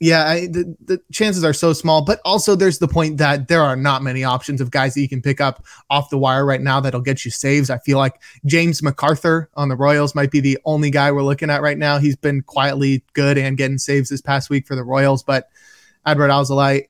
yeah, 0.02 0.28
I, 0.28 0.46
the, 0.48 0.76
the 0.84 1.00
chances 1.12 1.44
are 1.44 1.52
so 1.52 1.72
small, 1.72 2.02
but 2.02 2.20
also 2.24 2.56
there's 2.56 2.80
the 2.80 2.88
point 2.88 3.18
that 3.18 3.46
there 3.46 3.62
are 3.62 3.76
not 3.76 4.02
many 4.02 4.24
options 4.24 4.60
of 4.60 4.72
guys 4.72 4.94
that 4.94 5.00
you 5.00 5.08
can 5.08 5.22
pick 5.22 5.40
up 5.40 5.64
off 5.90 6.10
the 6.10 6.18
wire 6.18 6.44
right 6.44 6.60
now 6.60 6.80
that'll 6.80 7.00
get 7.00 7.24
you 7.24 7.30
saves. 7.30 7.70
I 7.70 7.78
feel 7.78 7.98
like 7.98 8.20
James 8.44 8.80
McArthur 8.80 9.46
on 9.54 9.68
the 9.68 9.76
Royals 9.76 10.16
might 10.16 10.32
be 10.32 10.40
the 10.40 10.58
only 10.64 10.90
guy 10.90 11.12
we're 11.12 11.22
looking 11.22 11.50
at 11.50 11.62
right 11.62 11.78
now. 11.78 11.98
He's 11.98 12.16
been 12.16 12.42
quietly 12.42 13.04
good 13.12 13.38
and 13.38 13.56
getting 13.56 13.78
saves 13.78 14.08
this 14.08 14.20
past 14.20 14.50
week 14.50 14.66
for 14.66 14.74
the 14.74 14.82
Royals, 14.82 15.22
but 15.22 15.48
Adbert 16.04 16.30
Alzolay 16.30 16.86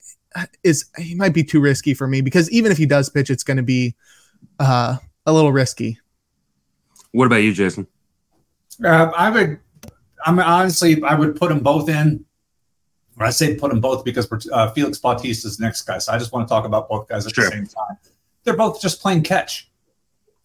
is 0.63 0.87
he 0.97 1.15
might 1.15 1.35
be 1.35 1.45
too 1.45 1.61
risky 1.61 1.93
for 1.93 2.09
me 2.09 2.23
because 2.23 2.51
even 2.51 2.73
if 2.73 2.79
he 2.79 2.87
does 2.87 3.11
pitch, 3.11 3.29
it's 3.29 3.45
going 3.45 3.59
to 3.59 3.63
be 3.63 3.95
uh, 4.59 4.97
a 5.27 5.33
little 5.35 5.53
risky. 5.53 5.99
What 7.11 7.27
about 7.27 7.43
you, 7.43 7.53
Jason? 7.53 7.87
Uh, 8.83 9.13
I 9.15 9.29
would. 9.29 9.61
I'm 10.25 10.39
honestly, 10.39 11.03
I 11.03 11.15
would 11.15 11.37
put 11.37 11.51
them 11.51 11.59
both 11.59 11.91
in 11.91 12.25
I 13.19 13.31
say 13.31 13.55
put 13.55 13.71
them 13.71 13.81
both 13.81 14.05
because 14.05 14.29
uh, 14.53 14.71
Felix 14.71 14.99
Bautista 14.99 15.49
is 15.49 15.59
the 15.59 15.65
next 15.65 15.83
guy. 15.83 15.99
So 15.99 16.13
I 16.13 16.19
just 16.19 16.33
want 16.33 16.49
to 16.49 16.53
talk 16.53 16.65
about 16.65 16.89
both 16.89 17.09
guys 17.09 17.27
at 17.27 17.35
sure. 17.35 17.45
the 17.45 17.51
same 17.51 17.67
time. 17.67 17.97
They're 18.45 18.57
both 18.57 18.81
just 18.81 19.01
playing 19.01 19.23
catch. 19.23 19.71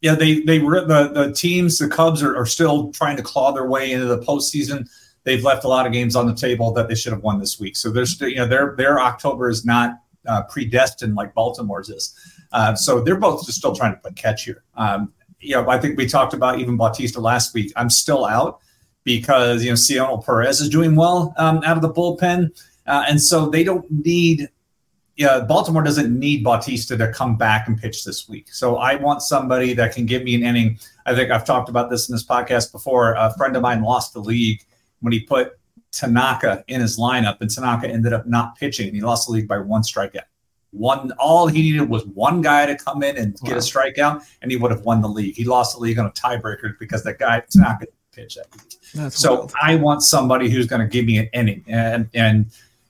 Yeah, 0.01 0.15
they 0.15 0.41
they 0.41 0.59
were 0.59 0.85
the 0.85 1.07
the 1.07 1.33
teams. 1.33 1.77
The 1.77 1.87
Cubs 1.87 2.21
are, 2.21 2.35
are 2.35 2.45
still 2.45 2.91
trying 2.91 3.17
to 3.17 3.23
claw 3.23 3.51
their 3.51 3.67
way 3.67 3.91
into 3.91 4.05
the 4.05 4.19
postseason. 4.19 4.87
They've 5.23 5.43
left 5.43 5.63
a 5.63 5.67
lot 5.67 5.87
of 5.87 5.91
games 5.91 6.15
on 6.15 6.27
the 6.27 6.35
table 6.35 6.71
that 6.73 6.87
they 6.87 6.95
should 6.95 7.13
have 7.13 7.23
won 7.23 7.39
this 7.39 7.59
week. 7.59 7.75
So 7.75 7.89
there's 7.89 8.19
you 8.21 8.35
know 8.35 8.47
their 8.47 8.75
their 8.77 8.99
October 8.99 9.49
is 9.49 9.65
not 9.65 9.99
uh, 10.27 10.43
predestined 10.43 11.15
like 11.15 11.33
Baltimore's 11.33 11.89
is. 11.89 12.13
Uh, 12.51 12.75
so 12.75 13.01
they're 13.01 13.17
both 13.17 13.45
just 13.45 13.57
still 13.57 13.75
trying 13.75 13.93
to 13.93 13.99
play 13.99 14.11
catch 14.11 14.43
here. 14.43 14.63
Um, 14.75 15.13
you 15.39 15.55
know, 15.55 15.67
I 15.69 15.79
think 15.79 15.97
we 15.97 16.07
talked 16.07 16.33
about 16.33 16.59
even 16.59 16.77
Bautista 16.77 17.19
last 17.19 17.53
week. 17.53 17.71
I'm 17.75 17.89
still 17.89 18.25
out 18.25 18.59
because 19.07 19.63
you 19.63 19.71
know 19.71 19.75
Cionel 19.75 20.21
Perez 20.21 20.59
is 20.59 20.67
doing 20.67 20.93
well 20.97 21.33
um, 21.37 21.61
out 21.63 21.77
of 21.77 21.81
the 21.81 21.89
bullpen, 21.89 22.51
uh, 22.87 23.05
and 23.07 23.21
so 23.21 23.49
they 23.49 23.63
don't 23.63 23.89
need. 23.89 24.49
Yeah, 25.15 25.39
Baltimore 25.39 25.81
doesn't 25.81 26.13
need 26.19 26.43
Bautista 26.43 26.95
to 26.97 27.11
come 27.11 27.37
back 27.37 27.67
and 27.67 27.79
pitch 27.79 28.03
this 28.03 28.29
week. 28.29 28.49
So 28.51 28.75
I 28.75 28.95
want 28.95 29.23
somebody 29.23 29.73
that 29.73 29.95
can 29.95 30.05
give 30.05 30.23
me 30.23 30.35
an 30.35 30.43
inning. 30.43 30.77
I 31.07 31.15
think 31.15 31.31
I've 31.31 31.45
talked 31.45 31.69
about 31.69 31.89
this 31.89 32.07
in 32.07 32.13
this 32.13 32.23
podcast 32.23 32.71
before. 32.71 33.13
A 33.13 33.33
friend 33.35 33.55
of 33.55 33.63
mine 33.63 33.81
lost 33.81 34.13
the 34.13 34.19
league 34.19 34.61
when 34.99 35.13
he 35.13 35.21
put 35.21 35.57
Tanaka 35.91 36.65
in 36.67 36.81
his 36.81 36.99
lineup, 36.99 37.37
and 37.39 37.49
Tanaka 37.49 37.87
ended 37.87 38.11
up 38.11 38.27
not 38.27 38.57
pitching. 38.57 38.93
He 38.93 38.99
lost 38.99 39.27
the 39.27 39.33
league 39.33 39.47
by 39.47 39.57
one 39.57 39.83
strikeout. 39.83 40.27
One, 40.71 41.13
all 41.13 41.47
he 41.47 41.61
needed 41.61 41.89
was 41.89 42.05
one 42.07 42.41
guy 42.41 42.65
to 42.65 42.75
come 42.75 43.01
in 43.01 43.17
and 43.17 43.39
get 43.45 43.53
wow. 43.53 43.57
a 43.57 43.61
strikeout, 43.61 44.23
and 44.41 44.51
he 44.51 44.57
would 44.57 44.69
have 44.69 44.81
won 44.81 45.01
the 45.01 45.07
league. 45.07 45.35
He 45.35 45.45
lost 45.45 45.77
the 45.77 45.81
league 45.81 45.97
on 45.97 46.05
a 46.05 46.11
tiebreaker 46.11 46.77
because 46.77 47.03
that 47.05 47.17
guy 47.17 47.41
Tanaka 47.49 47.87
pitch 48.17 48.35
that 48.35 48.47
week. 48.53 48.73
That's 48.93 49.17
so 49.17 49.35
wild. 49.35 49.53
I 49.61 49.75
want 49.75 50.01
somebody 50.01 50.49
who's 50.49 50.65
going 50.65 50.81
to 50.81 50.87
give 50.87 51.05
me 51.05 51.17
an 51.19 51.29
inning, 51.33 51.63
and 51.67 52.09
and 52.13 52.47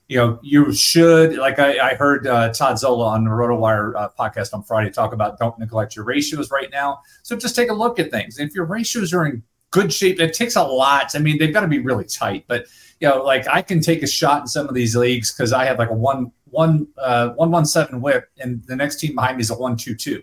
you 0.08 0.16
know 0.16 0.38
you 0.42 0.72
should 0.72 1.36
like 1.36 1.58
I, 1.58 1.90
I 1.90 1.94
heard 1.94 2.26
uh, 2.26 2.52
Todd 2.52 2.78
Zola 2.78 3.08
on 3.08 3.24
the 3.24 3.30
RotoWire 3.30 3.94
uh, 3.94 4.08
podcast 4.18 4.54
on 4.54 4.62
Friday 4.62 4.90
talk 4.90 5.12
about 5.12 5.38
don't 5.38 5.58
neglect 5.58 5.94
your 5.94 6.04
ratios 6.04 6.50
right 6.50 6.68
now. 6.72 7.00
So 7.22 7.36
just 7.36 7.54
take 7.54 7.70
a 7.70 7.74
look 7.74 7.98
at 7.98 8.10
things. 8.10 8.38
If 8.38 8.54
your 8.54 8.64
ratios 8.64 9.12
are 9.12 9.26
in 9.26 9.42
good 9.70 9.92
shape, 9.92 10.18
it 10.18 10.32
takes 10.32 10.56
a 10.56 10.62
lot. 10.62 11.14
I 11.14 11.18
mean, 11.18 11.38
they've 11.38 11.52
got 11.52 11.60
to 11.60 11.68
be 11.68 11.78
really 11.78 12.04
tight, 12.04 12.44
but 12.48 12.66
you 13.00 13.08
know, 13.08 13.22
like 13.22 13.46
I 13.46 13.62
can 13.62 13.80
take 13.80 14.02
a 14.02 14.08
shot 14.08 14.40
in 14.42 14.46
some 14.48 14.68
of 14.68 14.74
these 14.74 14.96
leagues 14.96 15.32
because 15.32 15.52
I 15.52 15.66
have 15.66 15.78
like 15.78 15.90
a 15.90 15.94
one 15.94 16.32
one 16.46 16.88
uh, 16.96 17.30
one 17.30 17.50
one 17.50 17.66
seven 17.66 18.00
whip, 18.00 18.28
and 18.38 18.64
the 18.64 18.76
next 18.76 18.96
team 18.96 19.14
behind 19.14 19.36
me 19.36 19.42
is 19.42 19.50
a 19.50 19.54
one 19.54 19.76
two 19.76 19.94
two. 19.94 20.22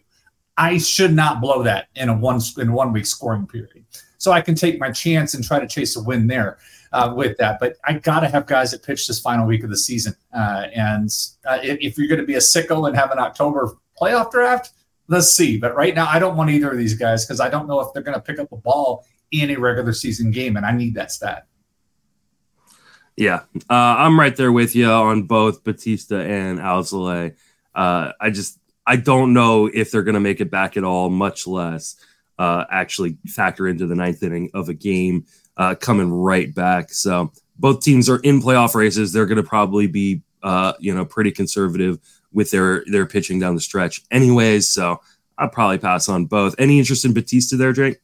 I 0.57 0.77
should 0.77 1.13
not 1.13 1.41
blow 1.41 1.63
that 1.63 1.87
in 1.95 2.07
a 2.07 2.17
one 2.17 2.39
in 2.57 2.71
one 2.71 2.91
week 2.93 3.05
scoring 3.05 3.45
period 3.45 3.85
so 4.25 4.31
I 4.31 4.41
can 4.41 4.55
take 4.55 4.79
my 4.79 4.89
chance 4.89 5.35
and 5.35 5.43
try 5.43 5.59
to 5.59 5.67
chase 5.67 5.95
a 5.95 6.01
win 6.01 6.25
there 6.25 6.57
uh, 6.93 7.13
with 7.15 7.37
that. 7.37 7.59
But 7.59 7.75
I 7.83 7.93
got 7.93 8.21
to 8.21 8.27
have 8.27 8.47
guys 8.47 8.71
that 8.71 8.81
pitch 8.81 9.07
this 9.07 9.19
final 9.19 9.45
week 9.45 9.63
of 9.63 9.69
the 9.69 9.77
season. 9.77 10.15
Uh, 10.33 10.65
and 10.73 11.11
uh, 11.47 11.59
if, 11.61 11.95
you're 11.95 12.07
going 12.07 12.21
to 12.21 12.25
be 12.25 12.33
a 12.33 12.39
sicko 12.39 12.87
and 12.87 12.97
have 12.97 13.11
an 13.11 13.19
October 13.19 13.77
playoff 14.01 14.31
draft, 14.31 14.71
let's 15.09 15.31
see. 15.31 15.59
But 15.59 15.75
right 15.75 15.93
now, 15.93 16.07
I 16.09 16.17
don't 16.17 16.35
want 16.35 16.49
either 16.49 16.71
of 16.71 16.77
these 16.79 16.95
guys 16.95 17.23
because 17.23 17.39
I 17.39 17.49
don't 17.49 17.67
know 17.67 17.79
if 17.81 17.93
they're 17.93 18.01
going 18.01 18.15
to 18.15 18.19
pick 18.19 18.39
up 18.39 18.51
a 18.51 18.57
ball 18.57 19.05
in 19.29 19.51
a 19.51 19.57
regular 19.57 19.93
season 19.93 20.31
game, 20.31 20.57
and 20.57 20.65
I 20.65 20.71
need 20.71 20.95
that 20.95 21.11
stat. 21.11 21.45
Yeah, 23.15 23.43
uh, 23.69 23.95
I'm 23.99 24.19
right 24.19 24.35
there 24.35 24.51
with 24.51 24.75
you 24.75 24.89
on 24.89 25.23
both 25.23 25.63
Bautista 25.63 26.19
and 26.19 26.57
Alzolay. 26.57 27.35
Uh, 27.75 28.13
I 28.19 28.31
just 28.31 28.57
I 28.87 28.95
don't 28.95 29.33
know 29.33 29.67
if 29.71 29.91
they're 29.91 30.01
going 30.01 30.15
to 30.15 30.19
make 30.19 30.41
it 30.41 30.49
back 30.49 30.77
at 30.77 30.83
all, 30.83 31.11
much 31.11 31.45
less 31.45 31.95
uh, 32.37 32.65
actually 32.69 33.17
factor 33.27 33.67
into 33.67 33.87
the 33.87 33.95
ninth 33.95 34.23
inning 34.23 34.49
of 34.53 34.69
a 34.69 34.73
game 34.73 35.25
uh, 35.57 35.75
coming 35.75 36.11
right 36.11 36.53
back. 36.53 36.91
So 36.91 37.31
both 37.57 37.81
teams 37.81 38.09
are 38.09 38.19
in 38.19 38.41
playoff 38.41 38.75
races. 38.75 39.13
They're 39.13 39.25
going 39.25 39.41
to 39.41 39.43
probably 39.43 39.87
be, 39.87 40.21
uh, 40.43 40.73
you 40.79 40.93
know, 40.93 41.05
pretty 41.05 41.31
conservative 41.31 41.99
with 42.33 42.51
their 42.51 42.83
their 42.87 43.05
pitching 43.05 43.39
down 43.39 43.55
the 43.55 43.61
stretch, 43.61 44.01
anyways. 44.11 44.69
So 44.69 44.99
I'd 45.37 45.51
probably 45.51 45.77
pass 45.77 46.09
on 46.09 46.25
both. 46.25 46.55
Any 46.59 46.79
interest 46.79 47.05
in 47.05 47.13
Bautista 47.13 47.55
there, 47.55 47.73
Jake? 47.73 47.99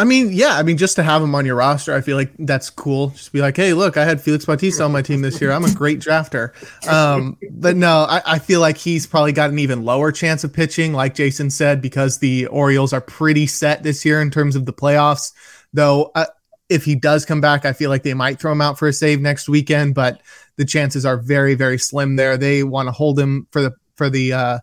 I 0.00 0.04
mean, 0.04 0.32
yeah, 0.32 0.56
I 0.56 0.62
mean, 0.62 0.76
just 0.76 0.94
to 0.96 1.02
have 1.02 1.20
him 1.20 1.34
on 1.34 1.44
your 1.44 1.56
roster, 1.56 1.92
I 1.92 2.00
feel 2.00 2.16
like 2.16 2.30
that's 2.38 2.70
cool. 2.70 3.08
Just 3.08 3.32
be 3.32 3.40
like, 3.40 3.56
hey, 3.56 3.72
look, 3.72 3.96
I 3.96 4.04
had 4.04 4.20
Felix 4.20 4.44
Bautista 4.44 4.84
on 4.84 4.92
my 4.92 5.02
team 5.02 5.22
this 5.22 5.40
year. 5.40 5.50
I'm 5.50 5.64
a 5.64 5.74
great 5.74 5.98
drafter. 5.98 6.52
Um, 6.88 7.36
but 7.50 7.74
no, 7.74 8.06
I, 8.08 8.22
I, 8.24 8.38
feel 8.38 8.60
like 8.60 8.76
he's 8.76 9.08
probably 9.08 9.32
got 9.32 9.50
an 9.50 9.58
even 9.58 9.84
lower 9.84 10.12
chance 10.12 10.44
of 10.44 10.52
pitching, 10.52 10.92
like 10.92 11.16
Jason 11.16 11.50
said, 11.50 11.82
because 11.82 12.18
the 12.18 12.46
Orioles 12.46 12.92
are 12.92 13.00
pretty 13.00 13.48
set 13.48 13.82
this 13.82 14.04
year 14.04 14.22
in 14.22 14.30
terms 14.30 14.54
of 14.54 14.66
the 14.66 14.72
playoffs. 14.72 15.32
Though, 15.72 16.12
uh, 16.14 16.26
if 16.68 16.84
he 16.84 16.94
does 16.94 17.24
come 17.24 17.40
back, 17.40 17.64
I 17.64 17.72
feel 17.72 17.90
like 17.90 18.04
they 18.04 18.14
might 18.14 18.38
throw 18.38 18.52
him 18.52 18.60
out 18.60 18.78
for 18.78 18.86
a 18.86 18.92
save 18.92 19.20
next 19.20 19.48
weekend, 19.48 19.96
but 19.96 20.22
the 20.56 20.64
chances 20.64 21.04
are 21.04 21.16
very, 21.16 21.56
very 21.56 21.78
slim 21.78 22.14
there. 22.14 22.36
They 22.36 22.62
want 22.62 22.86
to 22.86 22.92
hold 22.92 23.18
him 23.18 23.48
for 23.50 23.62
the 23.62 23.72
for 23.96 24.08
the 24.08 24.32
uh, 24.32 24.58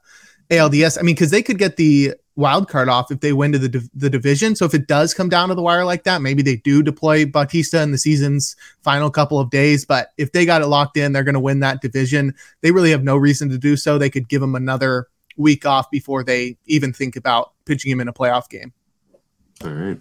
ALDS. 0.49 0.97
I 0.97 1.01
mean, 1.01 1.15
because 1.15 1.31
they 1.31 1.43
could 1.43 1.57
get 1.57 1.75
the 1.75 2.13
wild 2.35 2.67
card 2.67 2.89
off 2.89 3.11
if 3.11 3.21
they 3.21 3.33
win 3.33 3.51
to 3.53 3.59
the 3.59 3.89
the 3.93 4.09
division. 4.09 4.55
So 4.55 4.65
if 4.65 4.73
it 4.73 4.87
does 4.87 5.13
come 5.13 5.29
down 5.29 5.49
to 5.49 5.55
the 5.55 5.61
wire 5.61 5.85
like 5.85 6.03
that, 6.03 6.21
maybe 6.21 6.41
they 6.41 6.57
do 6.57 6.83
deploy 6.83 7.25
Bautista 7.25 7.81
in 7.81 7.91
the 7.91 7.97
season's 7.97 8.55
final 8.81 9.09
couple 9.09 9.39
of 9.39 9.49
days. 9.49 9.85
But 9.85 10.09
if 10.17 10.31
they 10.31 10.45
got 10.45 10.61
it 10.61 10.67
locked 10.67 10.97
in, 10.97 11.13
they're 11.13 11.23
going 11.23 11.33
to 11.33 11.39
win 11.39 11.61
that 11.61 11.81
division. 11.81 12.35
They 12.61 12.71
really 12.71 12.91
have 12.91 13.03
no 13.03 13.15
reason 13.15 13.49
to 13.49 13.57
do 13.57 13.77
so. 13.77 13.97
They 13.97 14.09
could 14.09 14.27
give 14.27 14.41
him 14.41 14.55
another 14.55 15.07
week 15.37 15.65
off 15.65 15.89
before 15.91 16.23
they 16.23 16.57
even 16.65 16.93
think 16.93 17.15
about 17.15 17.51
pitching 17.65 17.91
him 17.91 17.99
in 17.99 18.07
a 18.07 18.13
playoff 18.13 18.49
game. 18.49 18.73
All 19.63 19.71
right. 19.71 19.99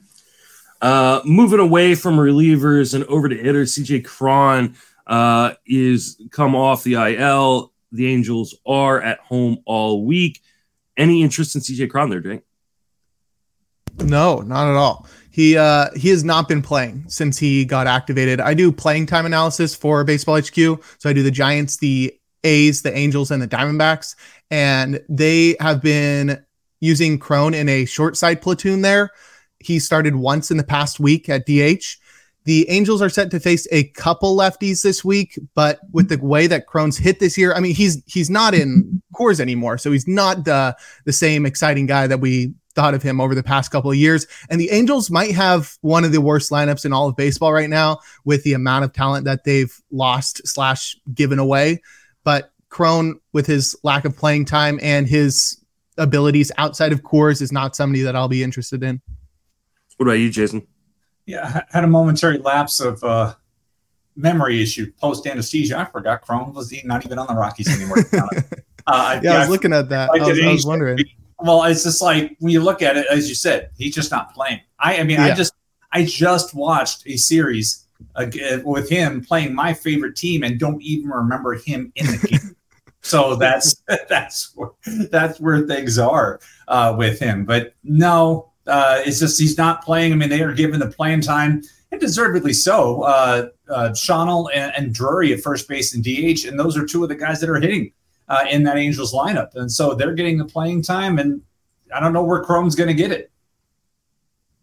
Uh, 0.83 1.23
moving 1.25 1.61
away 1.61 1.95
from 1.95 2.17
relievers 2.17 2.95
and 2.95 3.05
over 3.05 3.29
to 3.29 3.37
hitters, 3.37 3.75
CJ 3.75 4.05
Cron 4.05 4.75
uh, 5.07 5.55
is 5.67 6.21
come 6.31 6.55
off 6.55 6.85
the 6.85 6.95
IL. 6.95 7.73
The 7.93 8.13
Angels 8.13 8.57
are 8.67 9.01
at 9.01 9.21
home 9.21 9.59
all 9.65 10.05
week. 10.05 10.43
Any 10.97 11.23
interest 11.23 11.55
in 11.55 11.61
CJ 11.61 11.91
Cron 11.91 12.11
there, 12.11 12.21
Jake? 12.21 12.43
No, 13.99 14.41
not 14.41 14.69
at 14.69 14.77
all. 14.77 15.07
He 15.31 15.57
uh, 15.57 15.91
he 15.97 16.11
has 16.11 16.25
not 16.25 16.49
been 16.49 16.63
playing 16.63 17.05
since 17.09 17.39
he 17.39 17.65
got 17.65 17.87
activated. 17.87 18.41
I 18.41 18.55
do 18.55 18.71
playing 18.71 19.07
time 19.07 19.27
analysis 19.27 19.75
for 19.75 20.05
Baseball 20.05 20.39
HQ, 20.39 20.55
so 20.99 21.11
I 21.11 21.13
do 21.13 21.23
the 21.23 21.31
Giants, 21.31 21.79
the 21.79 22.15
A's, 22.45 22.83
the 22.83 22.97
Angels, 22.97 23.31
and 23.31 23.43
the 23.43 23.49
Diamondbacks, 23.49 24.15
and 24.51 25.01
they 25.09 25.57
have 25.61 25.83
been 25.83 26.45
using 26.81 27.19
Cron 27.19 27.55
in 27.55 27.69
a 27.69 27.85
short 27.85 28.17
side 28.17 28.43
platoon 28.43 28.83
there. 28.83 29.11
He 29.59 29.79
started 29.79 30.15
once 30.15 30.51
in 30.51 30.57
the 30.57 30.65
past 30.65 31.01
week 31.01 31.29
at 31.29 31.47
DH, 31.47 31.97
the 32.45 32.69
Angels 32.69 33.01
are 33.01 33.09
set 33.09 33.31
to 33.31 33.41
face 33.41 33.67
a 33.73 33.85
couple 33.85 34.37
lefties 34.37 34.83
this 34.83 35.05
week, 35.05 35.39
but 35.55 35.81
with 35.93 36.09
the 36.09 36.19
way 36.19 36.47
that 36.47 36.67
Cron's 36.67 36.99
hit 36.99 37.19
this 37.19 37.39
year, 37.39 37.55
I 37.55 37.61
mean, 37.61 37.75
he's 37.75 38.03
he's 38.07 38.29
not 38.29 38.55
in 38.55 39.03
Coors 39.15 39.41
anymore, 39.41 39.79
so 39.79 39.91
he's 39.93 40.07
not 40.07 40.45
the 40.45 40.77
the 41.07 41.13
same 41.13 41.47
exciting 41.47 41.87
guy 41.87 42.07
that 42.07 42.21
we 42.21 42.55
thought 42.75 42.95
of 42.95 43.03
him 43.03 43.21
over 43.21 43.35
the 43.35 43.43
past 43.43 43.71
couple 43.71 43.91
of 43.91 43.97
years. 43.97 44.27
And 44.51 44.61
the 44.61 44.71
Angels 44.71 45.11
might 45.11 45.35
have 45.35 45.77
one 45.81 46.05
of 46.05 46.13
the 46.13 46.21
worst 46.21 46.51
lineups 46.51 46.85
in 46.85 46.93
all 46.93 47.09
of 47.09 47.17
baseball 47.17 47.53
right 47.53 47.71
now 47.71 48.01
with 48.25 48.43
the 48.43 48.53
amount 48.53 48.85
of 48.85 48.93
talent 48.93 49.25
that 49.25 49.45
they've 49.45 49.75
lost 49.91 50.47
slash 50.47 50.97
given 51.15 51.39
away. 51.39 51.81
But 52.25 52.51
Cron, 52.69 53.21
with 53.33 53.47
his 53.47 53.77
lack 53.85 54.05
of 54.05 54.17
playing 54.17 54.47
time 54.47 54.81
and 54.83 55.07
his 55.07 55.65
abilities 55.97 56.51
outside 56.59 56.93
of 56.93 57.03
Coors, 57.03 57.41
is 57.41 57.53
not 57.53 57.77
somebody 57.77 58.03
that 58.03 58.17
I'll 58.17 58.29
be 58.29 58.43
interested 58.43 58.83
in. 58.83 59.01
What 59.97 60.07
about 60.07 60.15
you, 60.15 60.31
Jason? 60.31 60.67
Yeah, 61.27 61.63
had 61.71 61.85
a 61.85 61.87
momentary 61.87 62.39
lapse 62.39 62.81
of 62.81 63.03
uh, 63.03 63.35
memory 64.17 64.63
issue 64.63 64.93
post 65.01 65.27
anesthesia. 65.27 65.79
I 65.79 65.85
forgot 65.85 66.23
Cron 66.23 66.53
was 66.53 66.75
not 66.85 67.05
even 67.05 67.19
on 67.19 67.27
the 67.27 67.35
Rockies 67.35 67.69
anymore. 67.69 67.99
uh, 68.87 69.21
yeah, 69.23 69.35
I 69.35 69.39
was 69.41 69.49
looking 69.49 69.73
at 69.73 69.89
that. 69.89 70.11
I, 70.11 70.19
I, 70.19 70.29
was, 70.29 70.41
I 70.41 70.53
was, 70.53 70.67
wondering. 70.67 70.99
Well, 71.39 71.65
it's 71.65 71.85
just 71.85 72.03
like 72.03 72.37
when 72.39 72.53
you 72.53 72.61
look 72.61 72.83
at 72.83 72.97
it, 72.97 73.07
as 73.11 73.29
you 73.29 73.35
said, 73.35 73.71
he's 73.77 73.95
just 73.95 74.11
not 74.11 74.35
playing. 74.35 74.61
I, 74.79 74.99
I 74.99 75.03
mean, 75.03 75.19
yeah. 75.19 75.27
I 75.27 75.35
just, 75.35 75.55
I 75.93 76.05
just 76.05 76.55
watched 76.55 77.07
a 77.07 77.17
series 77.17 77.87
uh, 78.17 78.27
with 78.65 78.89
him 78.89 79.25
playing 79.25 79.55
my 79.55 79.73
favorite 79.73 80.17
team 80.17 80.43
and 80.43 80.59
don't 80.59 80.81
even 80.83 81.11
remember 81.11 81.55
him 81.55 81.93
in 81.97 82.07
the 82.07 82.29
game. 82.29 82.57
so 83.03 83.37
that's 83.37 83.83
that's 84.09 84.53
where, 84.55 84.71
that's 85.11 85.41
where 85.41 85.67
things 85.67 85.99
are 85.99 86.41
uh, 86.69 86.95
with 86.97 87.19
him. 87.19 87.45
But 87.45 87.75
no, 87.83 88.53
uh, 88.67 89.03
it's 89.05 89.21
just 89.21 89.41
he's 89.41 89.59
not 89.59 89.85
playing. 89.85 90.13
I 90.13 90.17
mean, 90.17 90.29
they 90.29 90.43
are 90.43 90.53
given 90.53 90.81
the 90.81 90.89
playing 90.89 91.21
time, 91.21 91.63
and 91.91 92.01
deservedly 92.01 92.53
so. 92.53 93.03
Uh, 93.03 93.49
uh, 93.69 93.95
and, 94.55 94.73
and, 94.77 94.95
Drury 94.95 95.33
at 95.33 95.41
first 95.41 95.69
base 95.69 95.95
and 95.95 96.05
DH, 96.05 96.47
and 96.47 96.59
those 96.59 96.77
are 96.77 96.85
two 96.85 97.03
of 97.03 97.09
the 97.09 97.15
guys 97.15 97.41
that 97.41 97.49
are 97.49 97.61
hitting 97.61 97.93
uh, 98.29 98.45
in 98.51 98.63
that 98.65 98.77
Angels 98.77 99.15
lineup, 99.15 99.55
and 99.55 99.71
so 99.71 99.95
they're 99.95 100.15
getting 100.15 100.39
the 100.39 100.45
playing 100.45 100.83
time. 100.83 101.19
And 101.19 101.43
I 101.95 102.01
don't 102.01 102.13
know 102.13 102.25
where 102.25 102.43
Cron's 102.43 102.75
going 102.75 102.89
to 102.89 102.95
get 102.95 103.11
it. 103.11 103.31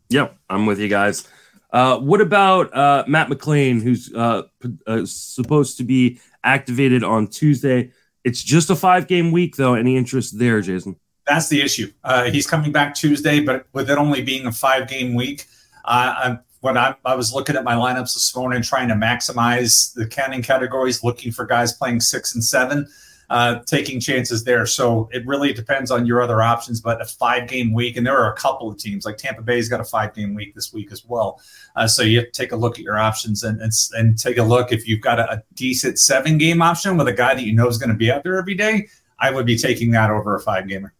Yep, 0.09 0.37
I'm 0.49 0.65
with 0.65 0.79
you 0.79 0.89
guys. 0.89 1.27
Uh, 1.71 1.97
what 1.97 2.19
about 2.19 2.75
uh, 2.75 3.05
Matt 3.07 3.29
McLain, 3.29 3.81
who's 3.81 4.13
uh, 4.13 4.43
uh, 4.85 5.05
supposed 5.05 5.77
to 5.77 5.83
be 5.83 6.19
activated 6.43 7.03
on 7.03 7.27
Tuesday? 7.27 7.91
It's 8.23 8.43
just 8.43 8.69
a 8.69 8.75
five 8.75 9.07
game 9.07 9.31
week, 9.31 9.55
though. 9.55 9.73
Any 9.73 9.95
interest 9.95 10.37
there, 10.37 10.61
Jason? 10.61 10.97
That's 11.27 11.49
the 11.49 11.61
issue. 11.61 11.91
Uh, 12.03 12.29
he's 12.29 12.47
coming 12.47 12.71
back 12.71 12.95
Tuesday, 12.95 13.39
but 13.39 13.67
with 13.73 13.89
it 13.89 13.97
only 13.97 14.21
being 14.21 14.45
a 14.47 14.51
five 14.51 14.87
game 14.87 15.13
week, 15.15 15.45
uh, 15.85 16.13
I, 16.17 16.39
when 16.61 16.77
I, 16.77 16.95
I, 17.05 17.15
was 17.15 17.33
looking 17.33 17.55
at 17.55 17.63
my 17.63 17.73
lineups 17.73 18.13
this 18.13 18.35
morning, 18.35 18.61
trying 18.61 18.87
to 18.89 18.93
maximize 18.95 19.93
the 19.93 20.07
counting 20.07 20.43
categories, 20.43 21.03
looking 21.03 21.31
for 21.31 21.45
guys 21.45 21.73
playing 21.73 22.01
six 22.01 22.35
and 22.35 22.43
seven, 22.43 22.87
uh, 23.31 23.59
taking 23.65 23.99
chances 23.99 24.43
there. 24.43 24.65
So 24.65 25.09
it 25.11 25.25
really 25.25 25.53
depends 25.53 25.89
on 25.89 26.05
your 26.05 26.21
other 26.21 26.41
options. 26.41 26.79
But 26.79 27.01
a 27.01 27.05
five 27.05 27.47
game 27.47 27.73
week, 27.73 27.97
and 27.97 28.05
there 28.05 28.17
are 28.17 28.31
a 28.31 28.35
couple 28.35 28.69
of 28.69 28.77
teams 28.77 29.05
like 29.05 29.17
Tampa 29.17 29.41
Bay's 29.41 29.69
got 29.69 29.79
a 29.79 29.85
five 29.85 30.13
game 30.13 30.35
week 30.35 30.53
this 30.53 30.71
week 30.71 30.91
as 30.91 31.03
well. 31.05 31.41
Uh, 31.75 31.87
so 31.87 32.03
you 32.03 32.19
have 32.19 32.27
to 32.27 32.31
take 32.31 32.51
a 32.51 32.55
look 32.57 32.77
at 32.77 32.83
your 32.83 32.97
options 32.97 33.43
and, 33.43 33.59
and, 33.61 33.71
and 33.93 34.19
take 34.19 34.37
a 34.37 34.43
look 34.43 34.71
if 34.71 34.87
you've 34.87 35.01
got 35.01 35.19
a, 35.19 35.31
a 35.33 35.43
decent 35.55 35.97
seven 35.97 36.37
game 36.37 36.61
option 36.61 36.97
with 36.97 37.07
a 37.07 37.13
guy 37.13 37.33
that 37.33 37.43
you 37.43 37.53
know 37.53 37.67
is 37.67 37.77
going 37.77 37.89
to 37.89 37.95
be 37.95 38.11
out 38.11 38.23
there 38.23 38.37
every 38.37 38.55
day. 38.55 38.87
I 39.17 39.31
would 39.31 39.45
be 39.45 39.57
taking 39.57 39.91
that 39.91 40.09
over 40.09 40.35
a 40.35 40.39
five 40.39 40.67
gamer. 40.67 40.93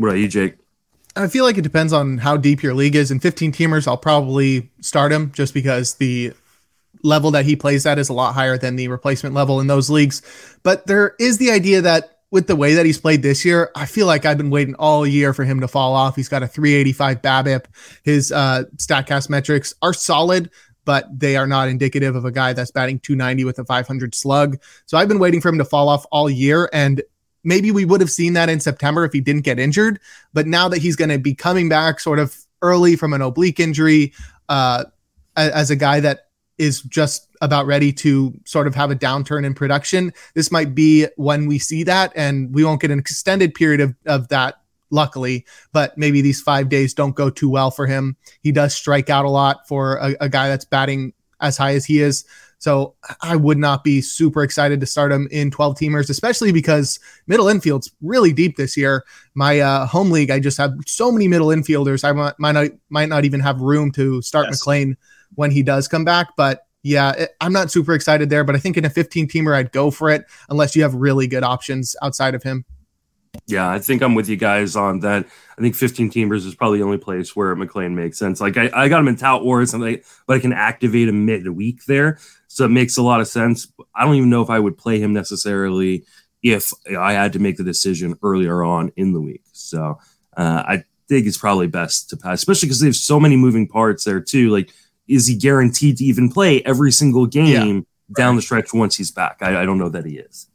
What 0.00 0.08
about 0.08 0.18
you, 0.18 0.28
Jake? 0.28 0.54
I 1.14 1.28
feel 1.28 1.44
like 1.44 1.58
it 1.58 1.62
depends 1.62 1.92
on 1.92 2.16
how 2.16 2.38
deep 2.38 2.62
your 2.62 2.72
league 2.72 2.94
is. 2.94 3.10
In 3.10 3.20
15 3.20 3.52
teamers, 3.52 3.86
I'll 3.86 3.98
probably 3.98 4.70
start 4.80 5.12
him 5.12 5.30
just 5.32 5.52
because 5.52 5.96
the 5.96 6.32
level 7.02 7.30
that 7.32 7.44
he 7.44 7.54
plays 7.54 7.84
at 7.84 7.98
is 7.98 8.08
a 8.08 8.14
lot 8.14 8.32
higher 8.32 8.56
than 8.56 8.76
the 8.76 8.88
replacement 8.88 9.34
level 9.34 9.60
in 9.60 9.66
those 9.66 9.90
leagues. 9.90 10.22
But 10.62 10.86
there 10.86 11.14
is 11.20 11.36
the 11.36 11.50
idea 11.50 11.82
that 11.82 12.16
with 12.30 12.46
the 12.46 12.56
way 12.56 12.72
that 12.72 12.86
he's 12.86 12.96
played 12.96 13.22
this 13.22 13.44
year, 13.44 13.70
I 13.76 13.84
feel 13.84 14.06
like 14.06 14.24
I've 14.24 14.38
been 14.38 14.48
waiting 14.48 14.74
all 14.76 15.06
year 15.06 15.34
for 15.34 15.44
him 15.44 15.60
to 15.60 15.68
fall 15.68 15.94
off. 15.94 16.16
He's 16.16 16.30
got 16.30 16.42
a 16.42 16.48
385 16.48 17.20
BABIP. 17.20 17.64
His 18.02 18.32
uh, 18.32 18.64
StatCast 18.76 19.28
metrics 19.28 19.74
are 19.82 19.92
solid, 19.92 20.48
but 20.86 21.06
they 21.12 21.36
are 21.36 21.46
not 21.46 21.68
indicative 21.68 22.16
of 22.16 22.24
a 22.24 22.30
guy 22.30 22.54
that's 22.54 22.70
batting 22.70 23.00
290 23.00 23.44
with 23.44 23.58
a 23.58 23.66
500 23.66 24.14
slug. 24.14 24.58
So 24.86 24.96
I've 24.96 25.08
been 25.08 25.18
waiting 25.18 25.42
for 25.42 25.50
him 25.50 25.58
to 25.58 25.64
fall 25.66 25.90
off 25.90 26.06
all 26.10 26.30
year. 26.30 26.70
And 26.72 27.02
maybe 27.44 27.70
we 27.70 27.84
would 27.84 28.00
have 28.00 28.10
seen 28.10 28.32
that 28.34 28.48
in 28.48 28.60
September 28.60 29.04
if 29.04 29.12
he 29.12 29.20
didn't 29.20 29.42
get 29.42 29.58
injured. 29.58 30.00
But 30.32 30.46
now 30.46 30.68
that 30.68 30.78
he's 30.78 30.96
going 30.96 31.10
to 31.10 31.18
be 31.18 31.34
coming 31.34 31.68
back 31.68 32.00
sort 32.00 32.18
of 32.18 32.36
early 32.62 32.96
from 32.96 33.12
an 33.12 33.22
oblique 33.22 33.60
injury, 33.60 34.12
uh, 34.48 34.84
as 35.36 35.70
a 35.70 35.76
guy 35.76 36.00
that 36.00 36.28
is 36.58 36.82
just 36.82 37.28
about 37.40 37.64
ready 37.64 37.90
to 37.90 38.34
sort 38.44 38.66
of 38.66 38.74
have 38.74 38.90
a 38.90 38.96
downturn 38.96 39.46
in 39.46 39.54
production, 39.54 40.12
this 40.34 40.52
might 40.52 40.74
be 40.74 41.06
when 41.16 41.46
we 41.46 41.58
see 41.58 41.82
that. 41.84 42.12
And 42.14 42.54
we 42.54 42.64
won't 42.64 42.80
get 42.80 42.90
an 42.90 42.98
extended 42.98 43.54
period 43.54 43.80
of, 43.80 43.94
of 44.06 44.28
that 44.28 44.56
luckily, 44.90 45.46
but 45.72 45.96
maybe 45.96 46.20
these 46.20 46.42
five 46.42 46.68
days 46.68 46.92
don't 46.92 47.14
go 47.14 47.30
too 47.30 47.48
well 47.48 47.70
for 47.70 47.86
him. 47.86 48.16
He 48.42 48.52
does 48.52 48.74
strike 48.74 49.08
out 49.08 49.24
a 49.24 49.30
lot 49.30 49.66
for 49.68 49.96
a, 49.96 50.16
a 50.20 50.28
guy 50.28 50.48
that's 50.48 50.64
batting 50.64 51.14
as 51.40 51.56
high 51.56 51.74
as 51.74 51.84
he 51.84 52.00
is. 52.00 52.24
So 52.60 52.94
I 53.22 53.36
would 53.36 53.56
not 53.56 53.84
be 53.84 54.02
super 54.02 54.42
excited 54.42 54.80
to 54.80 54.86
start 54.86 55.12
him 55.12 55.28
in 55.30 55.50
12 55.50 55.76
teamers, 55.78 56.10
especially 56.10 56.52
because 56.52 57.00
middle 57.26 57.48
infield's 57.48 57.90
really 58.02 58.34
deep 58.34 58.58
this 58.58 58.76
year. 58.76 59.04
My 59.34 59.60
uh, 59.60 59.86
home 59.86 60.10
league, 60.10 60.30
I 60.30 60.40
just 60.40 60.58
have 60.58 60.74
so 60.86 61.10
many 61.10 61.26
middle 61.26 61.48
infielders. 61.48 62.04
I 62.04 62.12
might, 62.12 62.38
might 62.38 62.52
not 62.52 62.70
might 62.90 63.08
not 63.08 63.24
even 63.24 63.40
have 63.40 63.62
room 63.62 63.90
to 63.92 64.20
start 64.20 64.48
yes. 64.50 64.62
McLain 64.62 64.96
when 65.36 65.50
he 65.50 65.62
does 65.62 65.88
come 65.88 66.04
back. 66.04 66.36
But 66.36 66.66
yeah, 66.82 67.12
it, 67.12 67.30
I'm 67.40 67.52
not 67.52 67.70
super 67.70 67.94
excited 67.94 68.28
there. 68.28 68.44
But 68.44 68.56
I 68.56 68.58
think 68.58 68.76
in 68.76 68.84
a 68.84 68.90
15 68.90 69.26
teamer, 69.26 69.56
I'd 69.56 69.72
go 69.72 69.90
for 69.90 70.10
it 70.10 70.26
unless 70.50 70.76
you 70.76 70.82
have 70.82 70.94
really 70.94 71.26
good 71.26 71.42
options 71.42 71.96
outside 72.02 72.34
of 72.34 72.42
him. 72.42 72.66
Yeah, 73.46 73.68
I 73.68 73.78
think 73.78 74.02
I'm 74.02 74.14
with 74.14 74.28
you 74.28 74.36
guys 74.36 74.76
on 74.76 75.00
that. 75.00 75.26
I 75.58 75.60
think 75.60 75.74
15 75.74 76.10
teamers 76.10 76.46
is 76.46 76.54
probably 76.54 76.78
the 76.78 76.84
only 76.84 76.98
place 76.98 77.34
where 77.34 77.54
McLain 77.56 77.94
makes 77.94 78.18
sense. 78.18 78.40
Like 78.40 78.56
I, 78.56 78.70
I 78.72 78.88
got 78.88 79.00
him 79.00 79.08
in 79.08 79.16
Tout 79.16 79.44
Wars, 79.44 79.74
and 79.74 79.82
like, 79.82 80.04
but 80.26 80.36
I 80.36 80.40
can 80.40 80.52
activate 80.52 81.08
him 81.08 81.26
midweek 81.26 81.84
there, 81.84 82.18
so 82.48 82.64
it 82.64 82.70
makes 82.70 82.96
a 82.96 83.02
lot 83.02 83.20
of 83.20 83.28
sense. 83.28 83.72
I 83.94 84.04
don't 84.04 84.14
even 84.14 84.30
know 84.30 84.42
if 84.42 84.50
I 84.50 84.58
would 84.58 84.78
play 84.78 85.00
him 85.00 85.12
necessarily 85.12 86.04
if 86.42 86.72
I 86.98 87.12
had 87.12 87.32
to 87.34 87.38
make 87.38 87.56
the 87.56 87.64
decision 87.64 88.16
earlier 88.22 88.62
on 88.62 88.92
in 88.96 89.12
the 89.12 89.20
week. 89.20 89.42
So 89.52 89.98
uh, 90.36 90.62
I 90.66 90.84
think 91.08 91.26
it's 91.26 91.38
probably 91.38 91.66
best 91.66 92.08
to 92.10 92.16
pass, 92.16 92.38
especially 92.38 92.68
because 92.68 92.80
they 92.80 92.86
have 92.86 92.96
so 92.96 93.20
many 93.20 93.36
moving 93.36 93.68
parts 93.68 94.04
there 94.04 94.20
too. 94.20 94.50
Like, 94.50 94.70
is 95.06 95.26
he 95.26 95.36
guaranteed 95.36 95.98
to 95.98 96.04
even 96.04 96.30
play 96.30 96.62
every 96.62 96.92
single 96.92 97.26
game 97.26 97.86
yeah, 98.08 98.14
down 98.16 98.36
the 98.36 98.42
stretch 98.42 98.72
once 98.72 98.96
he's 98.96 99.10
back? 99.10 99.38
I, 99.40 99.62
I 99.62 99.64
don't 99.64 99.78
know 99.78 99.88
that 99.88 100.06
he 100.06 100.18
is. 100.18 100.49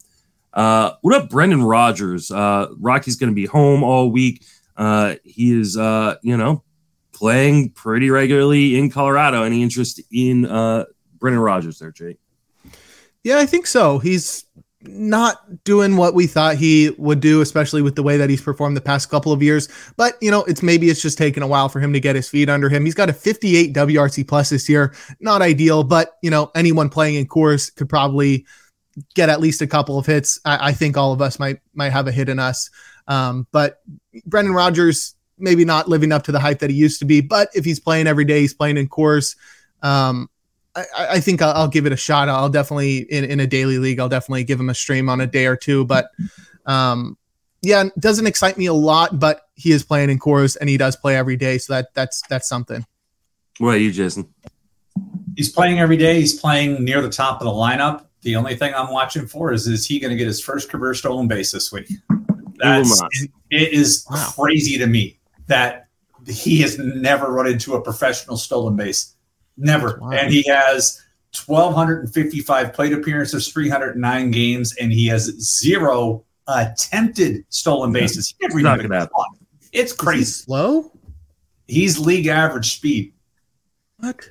Uh, 0.56 0.94
what 1.02 1.14
up, 1.14 1.30
Brendan 1.30 1.64
Rodgers? 1.64 2.32
Uh, 2.32 2.68
Rockies 2.80 3.18
going 3.18 3.30
to 3.30 3.36
be 3.36 3.46
home 3.46 3.84
all 3.84 4.10
week. 4.10 4.46
Uh, 4.78 5.16
he 5.24 5.60
is, 5.60 5.76
uh, 5.76 6.16
you 6.24 6.38
know, 6.38 6.64
playing 7.12 7.72
pretty 7.72 8.10
regularly 8.10 8.78
in 8.78 8.90
Colorado. 8.90 9.44
Any 9.44 9.62
interest 9.62 10.02
in 10.12 10.46
uh, 10.46 10.86
Brendan 11.20 11.42
Rodgers 11.42 11.80
there, 11.80 11.92
Jake? 11.92 12.18
Yeah, 13.24 13.40
I 13.40 13.46
think 13.46 13.68
so. 13.68 14.00
He's 14.00 14.46
not 14.82 15.64
doing 15.64 15.98
what 15.98 16.14
we 16.14 16.28
thought 16.28 16.56
he 16.56 16.92
would 16.98 17.20
do, 17.20 17.42
especially 17.42 17.82
with 17.82 17.96
the 17.96 18.04
way 18.04 18.18
that 18.18 18.30
he's 18.30 18.42
performed 18.42 18.78
the 18.78 18.82
past 18.82 19.10
couple 19.10 19.32
of 19.32 19.42
years. 19.42 19.68
But 19.98 20.16
you 20.22 20.30
know, 20.32 20.44
it's 20.44 20.62
maybe 20.62 20.90
it's 20.90 21.02
just 21.02 21.18
taken 21.18 21.44
a 21.44 21.48
while 21.48 21.68
for 21.68 21.80
him 21.80 21.92
to 21.92 22.00
get 22.00 22.16
his 22.16 22.30
feet 22.30 22.50
under 22.50 22.70
him. 22.70 22.86
He's 22.86 22.94
got 22.94 23.10
a 23.10 23.14
58 23.14 23.74
WRC 23.74 24.28
plus 24.28 24.52
this 24.52 24.70
year, 24.70 24.94
not 25.20 25.42
ideal, 25.42 25.84
but 25.84 26.18
you 26.22 26.30
know, 26.30 26.52
anyone 26.56 26.90
playing 26.90 27.16
in 27.16 27.28
Coors 27.28 27.76
could 27.76 27.90
probably 27.90 28.46
get 29.14 29.30
at 29.30 29.40
least 29.40 29.62
a 29.62 29.68
couple 29.68 29.98
of 29.98 30.06
hits. 30.06 30.40
I, 30.46 30.70
I 30.70 30.72
think 30.72 30.98
all 30.98 31.12
of 31.12 31.22
us 31.22 31.40
might 31.40 31.60
might 31.74 31.92
have 31.92 32.08
a 32.08 32.12
hit 32.12 32.30
in 32.30 32.40
us. 32.40 32.70
Um, 33.08 33.48
but 33.52 33.82
Brendan 34.26 34.54
Rodgers 34.54 35.16
maybe 35.38 35.66
not 35.66 35.90
living 35.90 36.12
up 36.12 36.24
to 36.24 36.32
the 36.32 36.40
hype 36.40 36.60
that 36.60 36.70
he 36.70 36.76
used 36.76 37.00
to 37.00 37.06
be. 37.06 37.22
But 37.22 37.50
if 37.54 37.66
he's 37.66 37.80
playing 37.80 38.08
every 38.08 38.26
day, 38.26 38.40
he's 38.40 38.54
playing 38.54 38.78
in 38.78 38.88
Coors. 38.88 39.36
Um, 39.82 40.30
I, 40.76 40.86
I, 40.98 41.20
think 41.20 41.42
I'll, 41.42 41.54
I'll, 41.54 41.68
give 41.68 41.86
it 41.86 41.92
a 41.92 41.98
shot. 41.98 42.30
I'll 42.30 42.50
definitely 42.50 43.00
in, 43.00 43.26
in 43.26 43.40
a 43.40 43.48
daily 43.48 43.78
league. 43.78 44.00
I'll 44.00 44.10
definitely 44.10 44.44
give 44.44 44.60
him 44.60 44.70
a 44.70 44.74
stream 44.74 45.10
on 45.10 45.22
a 45.22 45.28
day 45.28 45.46
or 45.46 45.56
two. 45.56 45.86
But 45.86 46.10
um, 46.66 47.18
yeah, 47.62 47.86
doesn't 48.00 48.28
excite 48.28 48.58
me 48.58 48.66
a 48.68 48.74
lot. 48.74 49.20
But 49.20 49.42
he 49.56 49.72
is 49.72 49.84
playing 49.84 50.10
in 50.10 50.20
Coors 50.20 50.58
and 50.60 50.70
he 50.70 50.78
does 50.78 50.96
play 50.96 51.16
every 51.16 51.38
day, 51.38 51.58
so 51.58 51.74
that 51.74 51.94
that's 51.94 52.22
that's 52.30 52.48
something. 52.48 52.86
What 53.60 53.76
are 53.76 53.78
you, 53.78 53.92
Jason? 53.92 54.34
He's 55.36 55.52
playing 55.52 55.80
every 55.80 55.98
day. 55.98 56.20
He's 56.20 56.40
playing 56.40 56.84
near 56.84 57.02
the 57.02 57.10
top 57.10 57.42
of 57.42 57.46
the 57.46 57.52
lineup. 57.52 58.06
The 58.26 58.36
only 58.36 58.56
thing 58.56 58.74
I'm 58.74 58.90
watching 58.90 59.28
for 59.28 59.54
is 59.54 59.68
is 59.68 59.86
he 59.86 60.00
going 60.00 60.10
to 60.10 60.18
get 60.18 60.26
his 60.26 60.42
first 60.42 60.68
career 60.72 60.96
stolen 60.96 61.28
base 61.28 61.52
this 61.52 61.72
week? 61.72 61.88
That's 62.56 63.00
it 63.52 63.72
is 63.72 64.04
wow. 64.10 64.34
crazy 64.36 64.80
to 64.80 64.88
me 64.88 65.20
that 65.46 65.90
he 66.26 66.60
has 66.62 66.80
never 66.80 67.32
run 67.32 67.46
into 67.46 67.76
a 67.76 67.82
professional 67.82 68.38
stolen 68.38 68.76
base. 68.76 69.14
Never. 69.58 70.02
And 70.12 70.34
he 70.34 70.44
has 70.48 71.04
1,255 71.46 72.74
plate 72.74 72.94
appearances, 72.94 73.48
309 73.50 74.32
games, 74.32 74.76
and 74.82 74.92
he 74.92 75.06
has 75.06 75.26
zero 75.40 76.26
attempted 76.48 77.46
stolen 77.50 77.92
bases. 77.92 78.34
He 78.40 78.48
never 78.48 78.60
even 78.60 78.92
it's, 78.92 79.70
it's 79.72 79.94
crazy. 79.94 80.26
slow? 80.26 80.92
He's 81.68 82.00
league 82.00 82.26
average 82.26 82.78
speed. 82.78 83.14
What? 83.98 84.28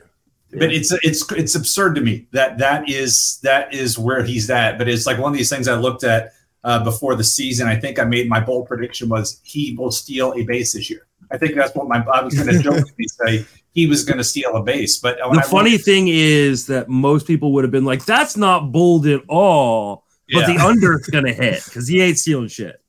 But 0.58 0.72
it's 0.72 0.92
it's 1.02 1.30
it's 1.32 1.54
absurd 1.54 1.94
to 1.96 2.00
me 2.00 2.26
that 2.32 2.58
that 2.58 2.88
is 2.88 3.38
that 3.42 3.72
is 3.74 3.98
where 3.98 4.22
he's 4.22 4.48
at. 4.50 4.78
But 4.78 4.88
it's 4.88 5.06
like 5.06 5.18
one 5.18 5.32
of 5.32 5.36
these 5.36 5.50
things 5.50 5.68
I 5.68 5.74
looked 5.74 6.04
at 6.04 6.32
uh, 6.64 6.82
before 6.82 7.14
the 7.14 7.24
season. 7.24 7.68
I 7.68 7.76
think 7.76 7.98
I 7.98 8.04
made 8.04 8.28
my 8.28 8.40
bold 8.40 8.66
prediction 8.66 9.08
was 9.08 9.40
he 9.42 9.74
will 9.78 9.90
steal 9.90 10.32
a 10.32 10.42
base 10.44 10.72
this 10.72 10.90
year. 10.90 11.06
I 11.30 11.38
think 11.38 11.54
that's 11.54 11.74
what 11.74 11.88
my 11.88 12.04
I 12.12 12.22
was 12.22 12.34
going 12.34 12.48
to 12.56 12.62
jokingly 12.62 13.08
say 13.08 13.46
he 13.72 13.86
was 13.86 14.04
going 14.04 14.18
to 14.18 14.24
steal 14.24 14.56
a 14.56 14.62
base. 14.62 14.98
But 14.98 15.18
the 15.18 15.42
funny 15.42 15.78
thing 15.78 16.08
is 16.08 16.66
that 16.66 16.88
most 16.88 17.26
people 17.26 17.52
would 17.52 17.64
have 17.64 17.70
been 17.70 17.84
like, 17.84 18.04
"That's 18.04 18.36
not 18.36 18.72
bold 18.72 19.06
at 19.06 19.22
all." 19.28 20.04
But 20.32 20.48
yeah. 20.48 20.54
the 20.54 20.64
under's 20.64 21.06
going 21.12 21.26
to 21.26 21.32
hit 21.34 21.64
because 21.64 21.86
he 21.86 22.00
ain't 22.00 22.18
stealing 22.18 22.48
shit. 22.48 22.80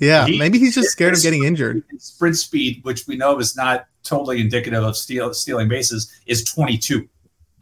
Yeah, 0.00 0.26
he, 0.26 0.38
maybe 0.38 0.58
he's 0.58 0.74
just 0.74 0.90
scared 0.90 1.14
of 1.14 1.22
getting 1.22 1.44
injured. 1.44 1.84
Sprint 1.98 2.36
speed, 2.36 2.80
which 2.82 3.06
we 3.06 3.16
know 3.16 3.38
is 3.38 3.56
not 3.56 3.86
totally 4.02 4.40
indicative 4.40 4.82
of 4.82 4.96
steal, 4.96 5.32
stealing 5.32 5.68
bases, 5.68 6.12
is 6.26 6.44
22. 6.44 7.08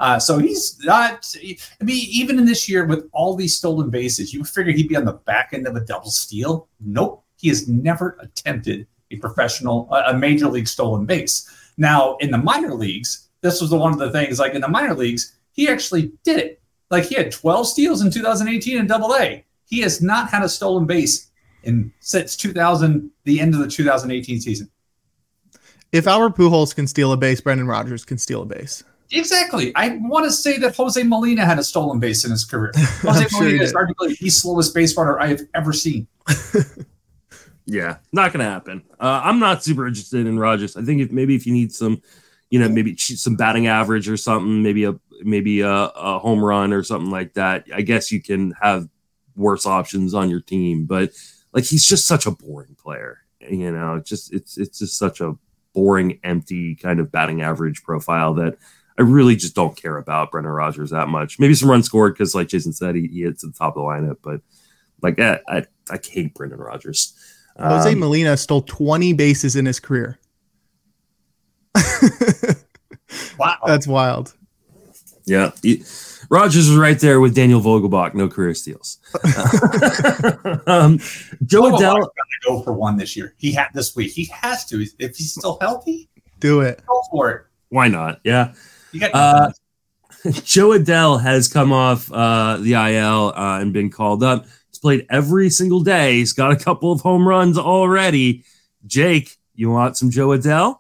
Uh, 0.01 0.19
so 0.19 0.39
he's 0.39 0.83
not. 0.83 1.33
I 1.39 1.85
mean, 1.85 2.07
even 2.11 2.39
in 2.39 2.47
this 2.47 2.69
year 2.69 2.87
with 2.87 3.09
all 3.13 3.37
these 3.37 3.55
stolen 3.55 3.91
bases, 3.91 4.33
you 4.33 4.45
figure 4.45 4.73
he'd 4.73 4.89
be 4.89 4.97
on 4.97 5.05
the 5.05 5.13
back 5.13 5.51
end 5.53 5.67
of 5.67 5.77
a 5.77 5.81
double 5.81 6.11
steal. 6.11 6.69
Nope, 6.81 7.23
he 7.37 7.49
has 7.49 7.69
never 7.69 8.17
attempted 8.21 8.87
a 9.11 9.17
professional, 9.17 9.93
a 9.93 10.17
major 10.17 10.49
league 10.49 10.69
stolen 10.69 11.05
base. 11.05 11.49
Now, 11.77 12.17
in 12.17 12.31
the 12.31 12.39
minor 12.39 12.75
leagues, 12.75 13.29
this 13.43 13.61
was 13.61 13.71
the 13.71 13.77
one 13.77 13.93
of 13.93 13.99
the 13.99 14.11
things. 14.11 14.39
Like 14.39 14.55
in 14.55 14.63
the 14.63 14.69
minor 14.69 14.95
leagues, 14.95 15.37
he 15.53 15.69
actually 15.69 16.13
did 16.25 16.39
it. 16.39 16.63
Like 16.91 17.05
he 17.05 17.15
had 17.15 17.31
12 17.31 17.69
steals 17.69 18.03
in 18.03 18.11
2018 18.11 18.79
in 18.79 18.87
Double 18.87 19.15
A. 19.15 19.45
He 19.67 19.81
has 19.81 20.01
not 20.01 20.31
had 20.31 20.43
a 20.43 20.49
stolen 20.49 20.87
base 20.87 21.31
in 21.63 21.93
since 22.01 22.37
2000, 22.37 23.11
the 23.25 23.39
end 23.39 23.55
of 23.55 23.61
the 23.61 23.69
2018 23.69 24.41
season. 24.41 24.71
If 25.93 26.07
Albert 26.07 26.37
Pujols 26.37 26.75
can 26.75 26.87
steal 26.87 27.13
a 27.13 27.19
base, 27.19 27.41
Brendan 27.43 27.67
Rodgers 27.67 28.05
can 28.05 28.17
steal 28.17 28.43
a 28.43 28.47
base. 28.47 28.83
Exactly. 29.13 29.73
I 29.75 29.99
want 30.03 30.25
to 30.25 30.31
say 30.31 30.59
that 30.59 30.77
Jose 30.77 31.03
Molina 31.03 31.45
had 31.45 31.59
a 31.59 31.65
stolen 31.65 31.99
base 31.99 32.25
in 32.25 32.31
his 32.31 32.45
career. 32.45 32.73
Jose 32.77 33.29
sure 33.29 33.43
Molina 33.43 33.65
is 33.65 33.73
arguably 33.73 34.17
the 34.19 34.31
slowest 34.31 34.75
base 34.75 34.97
runner 34.97 35.19
I 35.19 35.27
have 35.27 35.41
ever 35.55 35.73
seen. 35.73 36.07
Yeah, 37.71 37.99
not 38.13 38.33
gonna 38.33 38.45
happen. 38.45 38.83
Uh, 38.99 39.21
I'm 39.23 39.39
not 39.39 39.63
super 39.63 39.87
interested 39.87 40.27
in 40.27 40.41
Rodgers. 40.41 40.77
I 40.77 40.83
think 40.83 41.01
if 41.01 41.13
maybe 41.13 41.37
if 41.37 41.47
you 41.47 41.53
need 41.53 41.73
some, 41.73 42.03
you 42.51 42.59
know, 42.59 42.69
maybe 42.69 42.97
some 42.97 43.37
batting 43.37 43.69
average 43.69 44.09
or 44.09 44.17
something, 44.17 44.63
maybe 44.63 44.85
a 44.85 44.99
maybe 45.23 45.61
a, 45.61 45.71
a 45.71 46.19
home 46.19 46.45
run 46.45 46.73
or 46.73 46.83
something 46.83 47.13
like 47.13 47.35
that. 47.35 47.67
I 47.73 47.83
guess 47.83 48.11
you 48.11 48.21
can 48.21 48.55
have 48.61 48.89
worse 49.37 49.67
options 49.67 50.15
on 50.15 50.31
your 50.31 50.41
team, 50.41 50.85
but 50.85 51.13
like 51.53 51.65
he's 51.65 51.87
just 51.87 52.09
such 52.09 52.27
a 52.27 52.33
boring 52.33 52.75
player. 52.75 53.19
You 53.41 53.71
know, 53.71 54.01
just 54.05 54.33
it's 54.33 54.59
it's 54.59 54.81
just 54.81 54.99
such 54.99 55.21
a 55.21 55.37
boring, 55.73 56.19
empty 56.25 56.75
kind 56.75 56.99
of 56.99 57.13
batting 57.13 57.41
average 57.41 57.85
profile 57.85 58.35
that 58.35 58.59
I 59.01 59.03
really 59.03 59.35
just 59.35 59.55
don't 59.55 59.75
care 59.75 59.97
about 59.97 60.31
Brendan 60.31 60.53
Rodgers 60.53 60.91
that 60.91 61.09
much. 61.09 61.39
Maybe 61.39 61.55
some 61.55 61.71
runs 61.71 61.87
scored 61.87 62.13
because, 62.13 62.35
like 62.35 62.49
Jason 62.49 62.75
said, 62.75 62.95
he, 62.95 63.07
he 63.07 63.23
hits 63.23 63.41
the 63.41 63.51
top 63.51 63.75
of 63.75 63.83
the 63.83 63.89
lineup, 63.89 64.19
but 64.23 64.43
like 65.01 65.19
I, 65.19 65.41
I, 65.49 65.65
I 65.91 65.99
hate 66.07 66.35
Brendan 66.35 66.59
Rodgers. 66.59 67.15
Jose 67.59 67.91
um, 67.91 67.99
Molina 67.99 68.37
stole 68.37 68.61
20 68.61 69.15
bases 69.15 69.57
in 69.57 69.65
his 69.65 69.81
career. 69.81 70.19
wow. 73.39 73.57
That's 73.67 73.87
wild. 73.87 74.35
Yeah. 75.25 75.53
He, 75.63 75.83
Rodgers 76.29 76.69
was 76.69 76.77
right 76.77 76.99
there 77.01 77.21
with 77.21 77.35
Daniel 77.35 77.63
Vogelbach, 77.63 78.13
no 78.13 78.29
career 78.29 78.53
steals. 78.53 78.99
um, 80.67 80.99
Jo 81.47 81.63
Adell 81.63 82.01
got 82.01 82.05
to 82.05 82.47
go 82.47 82.63
for 82.63 82.75
one 82.75 82.99
this 82.99 83.17
year. 83.17 83.35
He 83.39 83.53
had 83.53 83.69
this 83.73 83.97
week. 83.97 84.13
He 84.13 84.27
has 84.27 84.67
to 84.67 84.85
if 84.99 85.17
he's 85.17 85.33
still 85.33 85.57
healthy. 85.63 86.11
Do 86.39 86.61
it. 86.61 86.83
Go 86.87 87.01
for 87.11 87.31
it. 87.31 87.47
Why 87.71 87.89
not? 87.89 88.21
Yeah. 88.25 88.53
Uh, 89.13 89.51
Jo 90.45 90.71
Adell 90.71 91.23
has 91.23 91.49
come 91.49 91.73
off 91.73 92.11
uh, 92.13 92.59
the 92.59 92.73
IL 92.73 93.33
uh, 93.37 93.61
and 93.61 93.73
been 93.73 93.91
called 93.91 94.23
up 94.23 94.47
He's 94.71 94.79
played 94.79 95.07
every 95.11 95.51
single 95.51 95.81
day. 95.81 96.15
He's 96.15 96.33
got 96.33 96.53
a 96.53 96.57
couple 96.57 96.93
of 96.93 97.01
home 97.01 97.27
runs 97.27 97.59
already. 97.59 98.45
Jake, 98.87 99.37
you 99.55 99.71
want 99.71 99.97
some 99.97 100.11
Jo 100.11 100.29
Adell? 100.29 100.79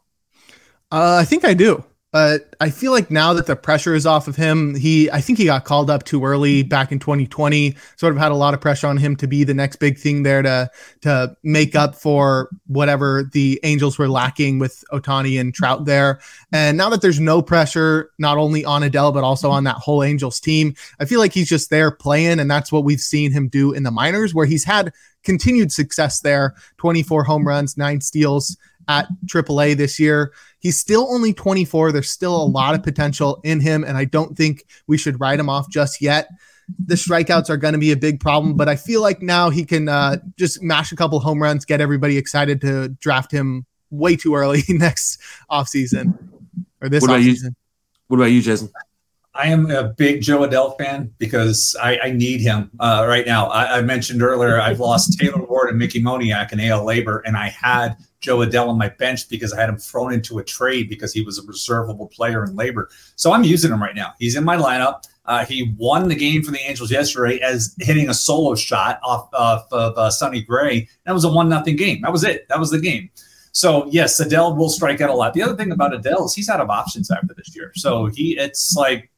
Uh, 0.92 1.16
I 1.20 1.24
think 1.24 1.44
I 1.44 1.54
do. 1.54 1.84
But 2.12 2.56
I 2.60 2.70
feel 2.70 2.90
like 2.90 3.08
now 3.08 3.32
that 3.34 3.46
the 3.46 3.54
pressure 3.54 3.94
is 3.94 4.04
off 4.04 4.26
of 4.26 4.34
him, 4.34 4.74
he 4.74 5.08
I 5.12 5.20
think 5.20 5.38
he 5.38 5.44
got 5.44 5.64
called 5.64 5.90
up 5.90 6.02
too 6.02 6.24
early 6.24 6.64
back 6.64 6.90
in 6.90 6.98
2020. 6.98 7.76
Sort 7.96 8.12
of 8.12 8.18
had 8.18 8.32
a 8.32 8.34
lot 8.34 8.52
of 8.52 8.60
pressure 8.60 8.88
on 8.88 8.96
him 8.96 9.14
to 9.16 9.28
be 9.28 9.44
the 9.44 9.54
next 9.54 9.76
big 9.76 9.96
thing 9.96 10.24
there 10.24 10.42
to 10.42 10.68
to 11.02 11.36
make 11.44 11.76
up 11.76 11.94
for 11.94 12.50
whatever 12.66 13.30
the 13.32 13.60
Angels 13.62 13.96
were 13.96 14.08
lacking 14.08 14.58
with 14.58 14.82
Ohtani 14.92 15.40
and 15.40 15.54
Trout 15.54 15.84
there. 15.84 16.20
And 16.52 16.76
now 16.76 16.88
that 16.88 17.00
there's 17.00 17.20
no 17.20 17.42
pressure, 17.42 18.10
not 18.18 18.38
only 18.38 18.64
on 18.64 18.82
Adell 18.82 19.14
but 19.14 19.22
also 19.22 19.48
on 19.50 19.62
that 19.64 19.76
whole 19.76 20.02
Angels 20.02 20.40
team, 20.40 20.74
I 20.98 21.04
feel 21.04 21.20
like 21.20 21.32
he's 21.32 21.48
just 21.48 21.70
there 21.70 21.92
playing, 21.92 22.40
and 22.40 22.50
that's 22.50 22.72
what 22.72 22.82
we've 22.82 23.00
seen 23.00 23.30
him 23.30 23.46
do 23.46 23.72
in 23.72 23.84
the 23.84 23.92
minors, 23.92 24.34
where 24.34 24.46
he's 24.46 24.64
had 24.64 24.92
continued 25.22 25.70
success 25.70 26.20
there 26.20 26.54
24 26.78 27.22
home 27.22 27.46
runs, 27.46 27.76
nine 27.76 28.00
steals 28.00 28.56
at 28.88 29.06
AAA 29.26 29.76
this 29.76 30.00
year. 30.00 30.32
He's 30.60 30.78
still 30.78 31.06
only 31.10 31.32
24. 31.32 31.92
There's 31.92 32.10
still 32.10 32.36
a 32.36 32.44
lot 32.44 32.74
of 32.74 32.82
potential 32.84 33.40
in 33.44 33.60
him, 33.60 33.84
and 33.84 33.96
I 33.96 34.04
don't 34.04 34.36
think 34.36 34.64
we 34.86 34.96
should 34.96 35.20
write 35.20 35.40
him 35.40 35.48
off 35.48 35.68
just 35.70 36.00
yet. 36.00 36.28
The 36.86 36.94
strikeouts 36.94 37.50
are 37.50 37.56
going 37.56 37.72
to 37.72 37.80
be 37.80 37.90
a 37.90 37.96
big 37.96 38.20
problem, 38.20 38.56
but 38.56 38.68
I 38.68 38.76
feel 38.76 39.02
like 39.02 39.20
now 39.20 39.50
he 39.50 39.64
can 39.64 39.88
uh, 39.88 40.18
just 40.38 40.62
mash 40.62 40.92
a 40.92 40.96
couple 40.96 41.18
home 41.18 41.42
runs, 41.42 41.64
get 41.64 41.80
everybody 41.80 42.16
excited 42.16 42.60
to 42.60 42.90
draft 43.00 43.32
him 43.32 43.66
way 43.90 44.14
too 44.14 44.36
early 44.36 44.62
next 44.68 45.20
offseason 45.50 46.16
or 46.80 46.88
this 46.88 47.02
what 47.02 47.10
offseason. 47.10 47.54
What 48.06 48.18
about 48.18 48.26
you, 48.26 48.42
Jason? 48.42 48.70
I 49.34 49.46
am 49.46 49.70
a 49.70 49.84
big 49.84 50.22
Jo 50.22 50.40
Adell 50.40 50.76
fan 50.76 51.12
because 51.18 51.76
I, 51.80 51.98
I 52.02 52.10
need 52.10 52.40
him 52.40 52.70
uh, 52.80 53.04
right 53.06 53.24
now. 53.24 53.46
I, 53.46 53.78
I, 53.78 53.82
mentioned 53.82 54.22
earlier 54.22 54.60
I've 54.60 54.80
lost 54.80 55.16
Taylor 55.18 55.44
Ward 55.44 55.70
and 55.70 55.78
Mickey 55.78 56.02
Moniak 56.02 56.52
in 56.52 56.58
AL 56.58 56.84
LABR, 56.84 57.22
and 57.24 57.36
I 57.36 57.48
had 57.48 57.96
Jo 58.20 58.38
Adell 58.38 58.68
on 58.68 58.76
my 58.76 58.88
bench 58.88 59.28
because 59.28 59.52
I 59.52 59.60
had 59.60 59.68
him 59.68 59.76
thrown 59.76 60.12
into 60.12 60.40
a 60.40 60.44
trade 60.44 60.88
because 60.88 61.12
he 61.12 61.22
was 61.22 61.38
a 61.38 61.42
reservable 61.46 62.08
player 62.08 62.42
in 62.42 62.56
LABR. 62.56 62.86
So 63.14 63.32
I'm 63.32 63.44
using 63.44 63.70
him 63.70 63.80
right 63.80 63.94
now. 63.94 64.14
He's 64.18 64.34
in 64.34 64.42
my 64.42 64.56
lineup. 64.56 65.04
Uh, 65.26 65.44
he 65.44 65.74
won 65.78 66.08
the 66.08 66.16
game 66.16 66.42
for 66.42 66.50
the 66.50 66.58
Angels 66.58 66.90
yesterday 66.90 67.38
as 67.38 67.76
hitting 67.78 68.08
a 68.08 68.14
solo 68.14 68.56
shot 68.56 68.98
off, 69.04 69.28
off 69.32 69.72
of 69.72 69.96
uh, 69.96 70.10
Sonny 70.10 70.42
Gray. 70.42 70.88
That 71.06 71.12
was 71.12 71.22
a 71.24 71.28
one 71.30 71.48
nothing 71.48 71.76
game. 71.76 72.00
That 72.02 72.10
was 72.10 72.24
it. 72.24 72.48
That 72.48 72.58
was 72.58 72.70
the 72.70 72.80
game. 72.80 73.10
So 73.52 73.86
yes, 73.90 74.20
Adell 74.20 74.56
will 74.56 74.70
strike 74.70 75.00
out 75.00 75.10
a 75.10 75.14
lot. 75.14 75.34
The 75.34 75.42
other 75.42 75.54
thing 75.54 75.70
about 75.70 75.92
Adell 75.92 76.26
is 76.26 76.34
he's 76.34 76.48
out 76.48 76.60
of 76.60 76.68
options 76.68 77.12
after 77.12 77.32
this 77.34 77.54
year. 77.54 77.70
So 77.76 78.06
he, 78.06 78.36
it's 78.36 78.74
like 78.74 79.10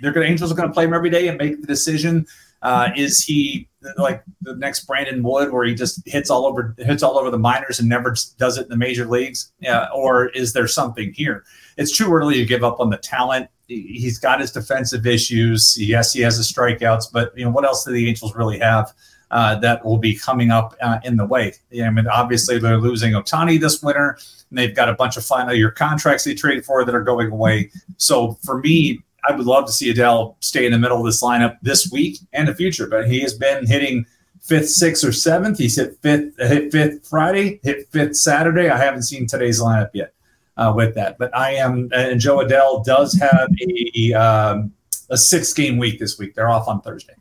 they're 0.00 0.12
going. 0.12 0.28
Angels 0.28 0.52
are 0.52 0.54
going 0.54 0.68
to 0.68 0.72
play 0.72 0.84
him 0.84 0.94
every 0.94 1.10
day 1.10 1.28
and 1.28 1.38
make 1.38 1.60
the 1.60 1.66
decision. 1.66 2.26
Uh, 2.62 2.90
is 2.96 3.22
he 3.22 3.68
like 3.98 4.24
the 4.40 4.56
next 4.56 4.86
Brandon 4.86 5.22
Wood, 5.22 5.52
where 5.52 5.66
he 5.66 5.74
just 5.74 6.00
hits 6.06 6.30
all 6.30 6.46
over 6.46 6.74
hits 6.78 7.02
all 7.02 7.18
over 7.18 7.30
the 7.30 7.38
minors 7.38 7.78
and 7.78 7.88
never 7.88 8.16
does 8.38 8.56
it 8.56 8.62
in 8.62 8.68
the 8.70 8.76
major 8.76 9.04
leagues? 9.04 9.52
Yeah, 9.60 9.88
or 9.94 10.28
is 10.28 10.54
there 10.54 10.66
something 10.66 11.12
here? 11.12 11.44
It's 11.76 11.96
too 11.96 12.12
early 12.12 12.36
to 12.36 12.44
give 12.46 12.64
up 12.64 12.80
on 12.80 12.88
the 12.88 12.96
talent. 12.96 13.48
He's 13.66 14.18
got 14.18 14.40
his 14.40 14.50
defensive 14.50 15.06
issues. 15.06 15.76
Yes, 15.78 16.12
he 16.12 16.22
has 16.22 16.38
the 16.38 16.42
strikeouts, 16.42 17.12
but 17.12 17.36
you 17.36 17.44
know 17.44 17.50
what 17.50 17.64
else 17.64 17.84
do 17.84 17.92
the 17.92 18.08
Angels 18.08 18.34
really 18.34 18.58
have? 18.58 18.92
Uh, 19.30 19.58
that 19.58 19.84
will 19.84 19.98
be 19.98 20.14
coming 20.14 20.50
up 20.50 20.74
uh, 20.80 21.00
in 21.04 21.16
the 21.16 21.26
way. 21.26 21.52
Yeah, 21.70 21.88
I 21.88 21.90
mean, 21.90 22.06
obviously 22.06 22.58
they're 22.58 22.78
losing 22.78 23.12
Ohtani 23.12 23.60
this 23.60 23.82
winter, 23.82 24.16
and 24.48 24.58
they've 24.58 24.74
got 24.74 24.88
a 24.88 24.94
bunch 24.94 25.16
of 25.16 25.24
final 25.24 25.54
year 25.54 25.70
contracts 25.70 26.24
they 26.24 26.34
traded 26.34 26.64
for 26.64 26.84
that 26.84 26.94
are 26.94 27.02
going 27.02 27.30
away. 27.30 27.70
So 27.96 28.38
for 28.44 28.60
me, 28.60 29.00
I 29.28 29.34
would 29.34 29.46
love 29.46 29.66
to 29.66 29.72
see 29.72 29.92
Adell 29.92 30.36
stay 30.40 30.66
in 30.66 30.72
the 30.72 30.78
middle 30.78 30.98
of 30.98 31.04
this 31.04 31.22
lineup 31.22 31.56
this 31.62 31.90
week 31.90 32.18
and 32.32 32.48
the 32.48 32.54
future. 32.54 32.86
But 32.86 33.08
he 33.08 33.20
has 33.20 33.34
been 33.34 33.66
hitting 33.66 34.06
fifth, 34.44 34.68
sixth, 34.68 35.04
or 35.04 35.12
seventh. 35.12 35.58
He's 35.58 35.76
hit 35.76 35.96
fifth, 36.02 36.34
hit 36.38 36.70
fifth 36.70 37.08
Friday, 37.08 37.60
hit 37.62 37.88
fifth 37.90 38.16
Saturday. 38.16 38.68
I 38.68 38.76
haven't 38.76 39.02
seen 39.02 39.26
today's 39.26 39.60
lineup 39.60 39.90
yet 39.94 40.14
uh, 40.56 40.72
with 40.74 40.94
that, 40.94 41.18
but 41.18 41.34
I 41.36 41.54
am. 41.54 41.88
And 41.92 42.20
Jo 42.20 42.38
Adell 42.38 42.84
does 42.84 43.14
have 43.14 43.48
a 43.60 44.12
um, 44.12 44.72
a 45.10 45.16
six 45.16 45.52
game 45.52 45.78
week 45.78 45.98
this 45.98 46.18
week. 46.18 46.34
They're 46.34 46.50
off 46.50 46.68
on 46.68 46.80
Thursday. 46.82 47.14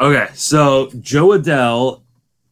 Okay, 0.00 0.28
so 0.34 0.90
Jo 1.00 1.28
Adell 1.28 2.02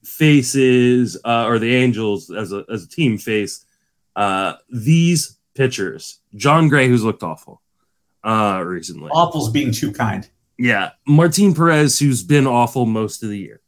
faces, 0.05 1.17
uh, 1.25 1.47
or 1.47 1.59
the 1.59 1.75
Angels 1.75 2.31
as 2.31 2.53
a 2.53 2.65
as 2.71 2.85
a 2.85 2.89
team 2.89 3.19
face 3.19 3.65
uh, 4.17 4.55
these 4.69 5.39
pitchers: 5.55 6.21
Jon 6.35 6.69
Gray, 6.69 6.87
who's 6.89 7.03
looked 7.03 7.23
awful 7.23 7.63
uh, 8.25 8.63
recently. 8.65 9.11
Awful's 9.11 9.51
being 9.51 9.73
too 9.73 9.93
kind. 9.93 10.29
Yeah, 10.59 10.91
Martin 11.07 11.55
Perez, 11.55 11.99
who's 11.99 12.23
been 12.23 12.47
awful 12.47 12.87
most 12.87 13.23
of 13.23 13.31
the 13.31 13.39
year. 13.39 13.61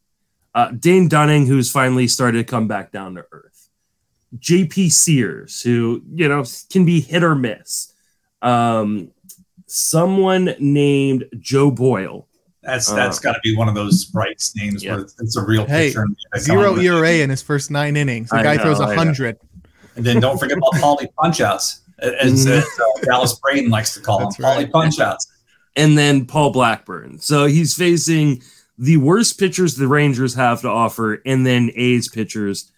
Uh, 0.54 0.70
Dane 0.72 1.08
Dunning, 1.08 1.46
who's 1.46 1.70
finally 1.70 2.06
started 2.06 2.38
to 2.38 2.44
come 2.44 2.68
back 2.68 2.92
down 2.92 3.14
to 3.14 3.24
earth. 3.32 3.70
JP 4.36 4.92
Sears, 4.92 5.62
who 5.62 6.02
you 6.14 6.28
know 6.28 6.44
can 6.70 6.84
be 6.84 7.00
hit 7.00 7.22
or 7.22 7.34
miss. 7.34 7.92
Um, 8.42 9.10
someone 9.66 10.54
named 10.58 11.24
Joe 11.38 11.70
Boyle. 11.70 12.28
That's 12.62 12.90
that's 12.92 13.18
uh, 13.18 13.22
got 13.22 13.32
to 13.32 13.40
be 13.42 13.56
one 13.56 13.68
of 13.68 13.74
those 13.74 14.02
sprites 14.02 14.54
names 14.54 14.84
yeah. 14.84 14.96
where 14.96 15.06
it's 15.18 15.36
a 15.36 15.44
real 15.44 15.66
hey, 15.66 15.88
picture. 15.88 16.06
Zero 16.38 16.76
ERA 16.76 17.14
in 17.14 17.30
his 17.30 17.42
first 17.42 17.70
nine 17.70 17.96
innings. 17.96 18.30
The 18.30 18.36
I 18.36 18.42
guy 18.42 18.56
know, 18.56 18.64
throws 18.64 18.80
a 18.80 18.94
hundred. 18.94 19.38
And 19.96 20.04
then 20.04 20.20
don't 20.20 20.38
forget 20.38 20.56
about 20.56 20.72
Paulie 20.74 21.08
Punchouts 21.18 21.80
as, 22.02 22.46
mm-hmm. 22.46 22.80
uh, 22.80 23.04
Dallas 23.04 23.38
Braden 23.38 23.70
likes 23.70 23.94
to 23.94 24.00
call 24.00 24.20
That's 24.20 24.36
them, 24.36 24.46
right. 24.46 24.70
Paulie 24.70 24.90
Punchouts. 24.90 25.26
And 25.76 25.96
then 25.96 26.26
Paul 26.26 26.50
Blackburn. 26.50 27.18
So 27.18 27.46
he's 27.46 27.74
facing 27.74 28.42
the 28.78 28.96
worst 28.98 29.38
pitchers 29.38 29.76
the 29.76 29.86
Rangers 29.86 30.34
have 30.34 30.60
to 30.62 30.68
offer, 30.68 31.22
and 31.24 31.46
then 31.46 31.70
A's 31.74 32.08
pitchers. 32.08 32.70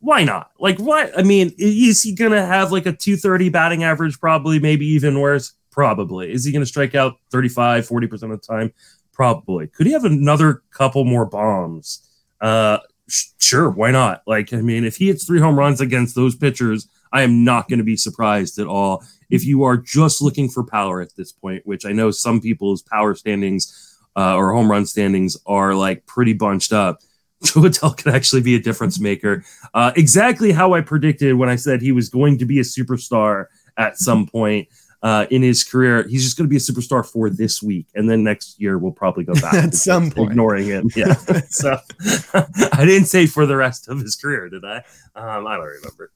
Why 0.00 0.24
not? 0.24 0.50
Like, 0.58 0.78
what? 0.78 1.16
I 1.18 1.22
mean, 1.22 1.52
is 1.58 2.02
he 2.02 2.14
going 2.14 2.32
to 2.32 2.44
have 2.44 2.72
like 2.72 2.86
a 2.86 2.92
230 2.92 3.50
batting 3.50 3.84
average? 3.84 4.18
Probably, 4.18 4.58
maybe 4.58 4.86
even 4.86 5.20
worse. 5.20 5.52
Probably. 5.70 6.32
Is 6.32 6.44
he 6.44 6.52
going 6.52 6.62
to 6.62 6.66
strike 6.66 6.94
out 6.94 7.18
35, 7.30 7.86
40% 7.86 8.12
of 8.12 8.30
the 8.30 8.38
time? 8.38 8.72
Probably. 9.12 9.66
Could 9.68 9.86
he 9.86 9.92
have 9.92 10.04
another 10.04 10.62
couple 10.70 11.04
more 11.04 11.26
bombs? 11.26 12.08
Uh, 12.40 12.78
sh- 13.06 13.26
sure. 13.38 13.70
Why 13.70 13.90
not? 13.90 14.22
Like, 14.26 14.52
I 14.52 14.62
mean, 14.62 14.84
if 14.84 14.96
he 14.96 15.08
hits 15.08 15.26
three 15.26 15.40
home 15.40 15.58
runs 15.58 15.80
against 15.80 16.14
those 16.14 16.34
pitchers, 16.34 16.88
I 17.12 17.22
am 17.22 17.44
not 17.44 17.68
going 17.68 17.78
to 17.78 17.84
be 17.84 17.96
surprised 17.96 18.58
at 18.58 18.66
all 18.66 19.04
if 19.30 19.44
you 19.44 19.62
are 19.64 19.76
just 19.76 20.20
looking 20.20 20.48
for 20.48 20.64
power 20.64 21.00
at 21.00 21.14
this 21.16 21.32
point, 21.32 21.66
which 21.66 21.86
I 21.86 21.92
know 21.92 22.10
some 22.10 22.40
people's 22.40 22.82
power 22.82 23.14
standings 23.14 23.98
uh, 24.16 24.36
or 24.36 24.52
home 24.52 24.70
run 24.70 24.86
standings 24.86 25.36
are 25.46 25.74
like 25.74 26.06
pretty 26.06 26.32
bunched 26.32 26.72
up. 26.72 27.00
Adell 27.42 27.96
could 27.96 28.14
actually 28.14 28.42
be 28.42 28.54
a 28.54 28.60
difference 28.60 29.00
maker. 29.00 29.44
Uh, 29.72 29.92
exactly 29.96 30.52
how 30.52 30.74
I 30.74 30.82
predicted 30.82 31.34
when 31.34 31.48
I 31.48 31.56
said 31.56 31.80
he 31.80 31.92
was 31.92 32.08
going 32.08 32.38
to 32.38 32.44
be 32.44 32.58
a 32.58 32.62
superstar 32.62 33.46
at 33.76 33.96
some 33.96 34.26
point 34.26 34.68
uh, 35.02 35.26
in 35.30 35.42
his 35.42 35.64
career. 35.64 36.06
He's 36.08 36.22
just 36.22 36.36
going 36.36 36.46
to 36.46 36.50
be 36.50 36.56
a 36.56 36.60
superstar 36.60 37.06
for 37.06 37.30
this 37.30 37.62
week, 37.62 37.86
and 37.94 38.08
then 38.08 38.22
next 38.22 38.60
year 38.60 38.78
we'll 38.78 38.92
probably 38.92 39.24
go 39.24 39.34
back 39.34 39.54
at 39.54 39.74
some 39.74 40.10
point, 40.10 40.30
ignoring 40.30 40.66
him. 40.66 40.90
Yeah. 40.94 41.14
so 41.48 41.78
I 42.34 42.84
didn't 42.84 43.06
say 43.06 43.26
for 43.26 43.46
the 43.46 43.56
rest 43.56 43.88
of 43.88 44.00
his 44.00 44.16
career, 44.16 44.48
did 44.48 44.64
I? 44.64 44.78
Um, 45.14 45.46
I 45.46 45.56
don't 45.56 45.66
remember. 45.66 46.12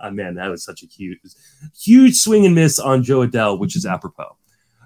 oh, 0.00 0.10
man, 0.10 0.36
that 0.36 0.48
was 0.48 0.64
such 0.64 0.82
a 0.82 0.86
huge, 0.86 1.18
huge 1.78 2.16
swing 2.16 2.46
and 2.46 2.54
miss 2.54 2.78
on 2.78 3.02
Jo 3.02 3.26
Adell, 3.26 3.58
which 3.58 3.76
is 3.76 3.86
apropos. 3.86 4.36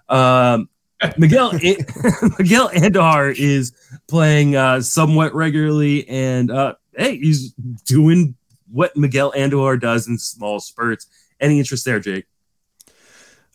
Um, 0.09 0.69
Miguel 1.17 1.53
Miguel 1.53 2.69
Andujar 2.71 3.35
is 3.35 3.73
playing 4.07 4.57
uh, 4.57 4.83
somewhat 4.83 5.35
regularly, 5.35 6.07
and 6.09 6.51
uh, 6.51 6.75
hey, 6.95 7.17
he's 7.17 7.53
doing 7.87 8.35
what 8.71 8.97
Miguel 8.97 9.33
Andujar 9.33 9.81
does 9.81 10.09
in 10.09 10.19
small 10.19 10.61
spurts. 10.61 11.07
Any 11.41 11.59
interest 11.59 11.87
there, 11.87 12.01
Jake? 12.01 12.27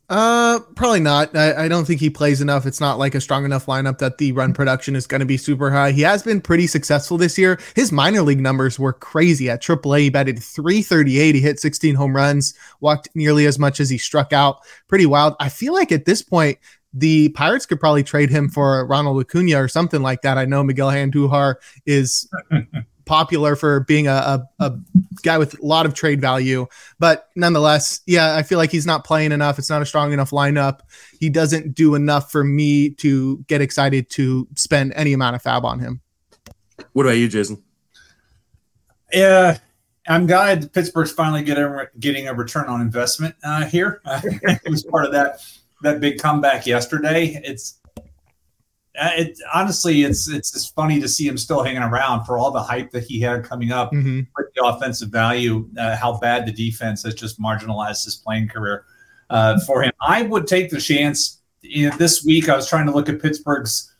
Uh, 0.07 0.59
probably 0.75 0.99
not. 0.99 1.35
I, 1.35 1.65
I, 1.65 1.67
don't 1.67 1.85
think 1.85 1.99
he 1.99 2.11
plays 2.11 2.39
enough. 2.39 2.67
It's 2.67 2.79
not 2.79 2.99
like 2.99 3.15
a 3.15 3.21
strong 3.21 3.43
enough 3.43 3.65
lineup 3.65 3.97
that 3.97 4.19
the 4.19 4.33
run 4.33 4.53
production 4.53 4.95
is 4.95 5.07
going 5.07 5.21
to 5.21 5.25
be 5.25 5.37
super 5.37 5.71
high. 5.71 5.91
He 5.93 6.01
has 6.01 6.21
been 6.21 6.41
pretty 6.41 6.67
successful 6.67 7.17
this 7.17 7.39
year. 7.39 7.59
His 7.75 7.91
minor 7.91 8.21
league 8.21 8.39
numbers 8.39 8.77
were 8.77 8.93
crazy. 8.93 9.49
At 9.49 9.63
AAA, 9.63 9.99
he 10.01 10.09
batted 10.11 10.43
338. 10.43 11.33
He 11.33 11.41
hit 11.41 11.59
16 11.59 11.95
home 11.95 12.15
runs, 12.15 12.53
walked 12.81 13.09
nearly 13.15 13.47
as 13.47 13.57
much 13.57 13.79
as 13.79 13.89
he 13.89 13.97
struck 13.97 14.31
out. 14.31 14.59
Pretty 14.87 15.07
wild. 15.07 15.35
I 15.39 15.49
feel 15.49 15.73
like 15.73 15.91
at 15.91 16.05
this 16.05 16.21
point, 16.21 16.59
the 16.93 17.29
Pirates 17.29 17.65
could 17.65 17.79
probably 17.79 18.03
trade 18.03 18.29
him 18.29 18.47
for 18.47 18.85
Ronald 18.85 19.19
Acuna 19.19 19.59
or 19.59 19.67
something 19.67 20.03
like 20.03 20.21
that. 20.21 20.37
I 20.37 20.45
know 20.45 20.63
Miguel 20.63 20.89
Andujar 20.89 21.55
is 21.87 22.29
popular 23.05 23.55
for 23.55 23.81
being 23.81 24.07
a, 24.07 24.11
a, 24.11 24.49
a, 24.59 24.79
guy 25.23 25.37
with 25.37 25.57
a 25.59 25.65
lot 25.65 25.85
of 25.85 25.93
trade 25.93 26.21
value. 26.21 26.67
But 26.99 27.29
nonetheless, 27.35 28.01
yeah, 28.05 28.35
I 28.35 28.43
feel 28.43 28.57
like 28.57 28.71
he's 28.71 28.85
not 28.85 29.03
playing 29.03 29.31
enough. 29.31 29.57
It's 29.59 29.69
not 29.69 29.81
a 29.81 29.85
strong 29.85 30.13
enough 30.13 30.31
lineup. 30.31 30.81
He 31.19 31.29
doesn't 31.29 31.75
do 31.75 31.95
enough 31.95 32.31
for 32.31 32.43
me 32.43 32.89
to 32.95 33.37
get 33.47 33.61
excited 33.61 34.09
to 34.11 34.47
spend 34.55 34.93
any 34.95 35.13
amount 35.13 35.35
of 35.35 35.43
FAAB 35.43 35.63
on 35.63 35.79
him. 35.79 36.01
What 36.93 37.05
about 37.05 37.17
you, 37.17 37.27
Jason? 37.27 37.63
Yeah, 39.13 39.59
I'm 40.07 40.27
glad 40.27 40.71
Pittsburgh's 40.73 41.11
finally 41.11 41.43
getting 41.43 41.73
getting 41.99 42.27
a 42.27 42.33
return 42.33 42.65
on 42.65 42.81
investment 42.81 43.35
uh, 43.43 43.65
here. 43.65 44.01
it 44.05 44.69
was 44.69 44.83
part 44.83 45.05
of 45.05 45.11
that 45.13 45.39
that 45.81 45.99
big 45.99 46.19
comeback 46.19 46.65
yesterday. 46.65 47.39
It's 47.43 47.79
it 48.97 49.39
honestly, 49.53 50.03
it's 50.03 50.29
it's 50.29 50.51
just 50.51 50.73
funny 50.75 50.99
to 50.99 51.07
see 51.07 51.27
him 51.27 51.37
still 51.37 51.63
hanging 51.63 51.81
around 51.81 52.25
for 52.25 52.37
all 52.37 52.51
the 52.51 52.61
hype 52.61 52.91
that 52.91 53.03
he 53.03 53.19
had 53.19 53.43
coming 53.43 53.71
up 53.71 53.91
mm-hmm. 53.91 54.21
with 54.37 54.53
the 54.55 54.63
offensive 54.63 55.09
value. 55.09 55.67
Uh, 55.77 55.95
how 55.95 56.17
bad 56.17 56.45
the 56.45 56.51
defense 56.51 57.03
has 57.03 57.13
just 57.13 57.39
marginalized 57.39 58.05
his 58.05 58.15
playing 58.15 58.47
career 58.47 58.85
uh, 59.29 59.59
for 59.61 59.83
him. 59.83 59.91
I 60.01 60.23
would 60.23 60.47
take 60.47 60.69
the 60.69 60.79
chance. 60.79 61.41
You 61.61 61.89
know, 61.89 61.97
this 61.97 62.23
week, 62.23 62.47
I 62.47 62.55
was 62.55 62.69
trying 62.69 62.85
to 62.85 62.91
look 62.91 63.09
at 63.09 63.21
Pittsburgh's, 63.21 63.91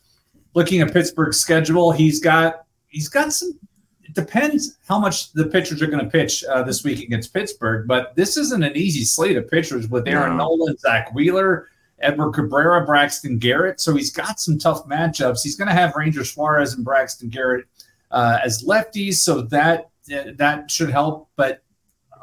looking 0.54 0.82
at 0.82 0.94
Pittsburgh's 0.94 1.40
schedule. 1.40 1.92
He's 1.92 2.20
got 2.20 2.66
he's 2.88 3.10
got 3.10 3.34
some. 3.34 3.58
It 4.04 4.14
depends 4.14 4.78
how 4.88 5.00
much 5.00 5.34
the 5.34 5.48
pitchers 5.48 5.82
are 5.82 5.88
going 5.88 6.04
to 6.04 6.10
pitch 6.10 6.44
uh, 6.44 6.62
this 6.62 6.84
week 6.84 7.02
against 7.02 7.34
Pittsburgh, 7.34 7.88
but 7.88 8.16
this 8.16 8.38
isn't 8.38 8.64
an 8.64 8.76
easy 8.78 9.04
slate 9.04 9.36
of 9.36 9.50
pitchers 9.50 9.88
with 9.88 10.08
Aaron 10.08 10.38
no. 10.38 10.56
Nola, 10.56 10.78
Zack 10.78 11.14
Wheeler. 11.14 11.70
Edward 12.00 12.34
Cabrera, 12.34 12.86
Braxton 12.86 13.38
Garrett. 13.38 13.80
So 13.80 13.96
he's 13.96 14.12
got 14.12 14.40
some 14.40 14.58
tough 14.58 14.88
matchups. 14.88 15.42
He's 15.44 15.56
going 15.56 15.68
to 15.68 15.74
have 15.74 15.96
Ranger 15.96 16.26
Suarez 16.26 16.74
and 16.74 16.84
Braxton 16.84 17.30
Garrett 17.30 17.66
uh, 18.12 18.40
as 18.44 18.64
lefties, 18.64 19.16
so 19.16 19.42
that 19.42 19.90
that 20.08 20.70
should 20.70 20.90
help. 20.90 21.30
But 21.36 21.64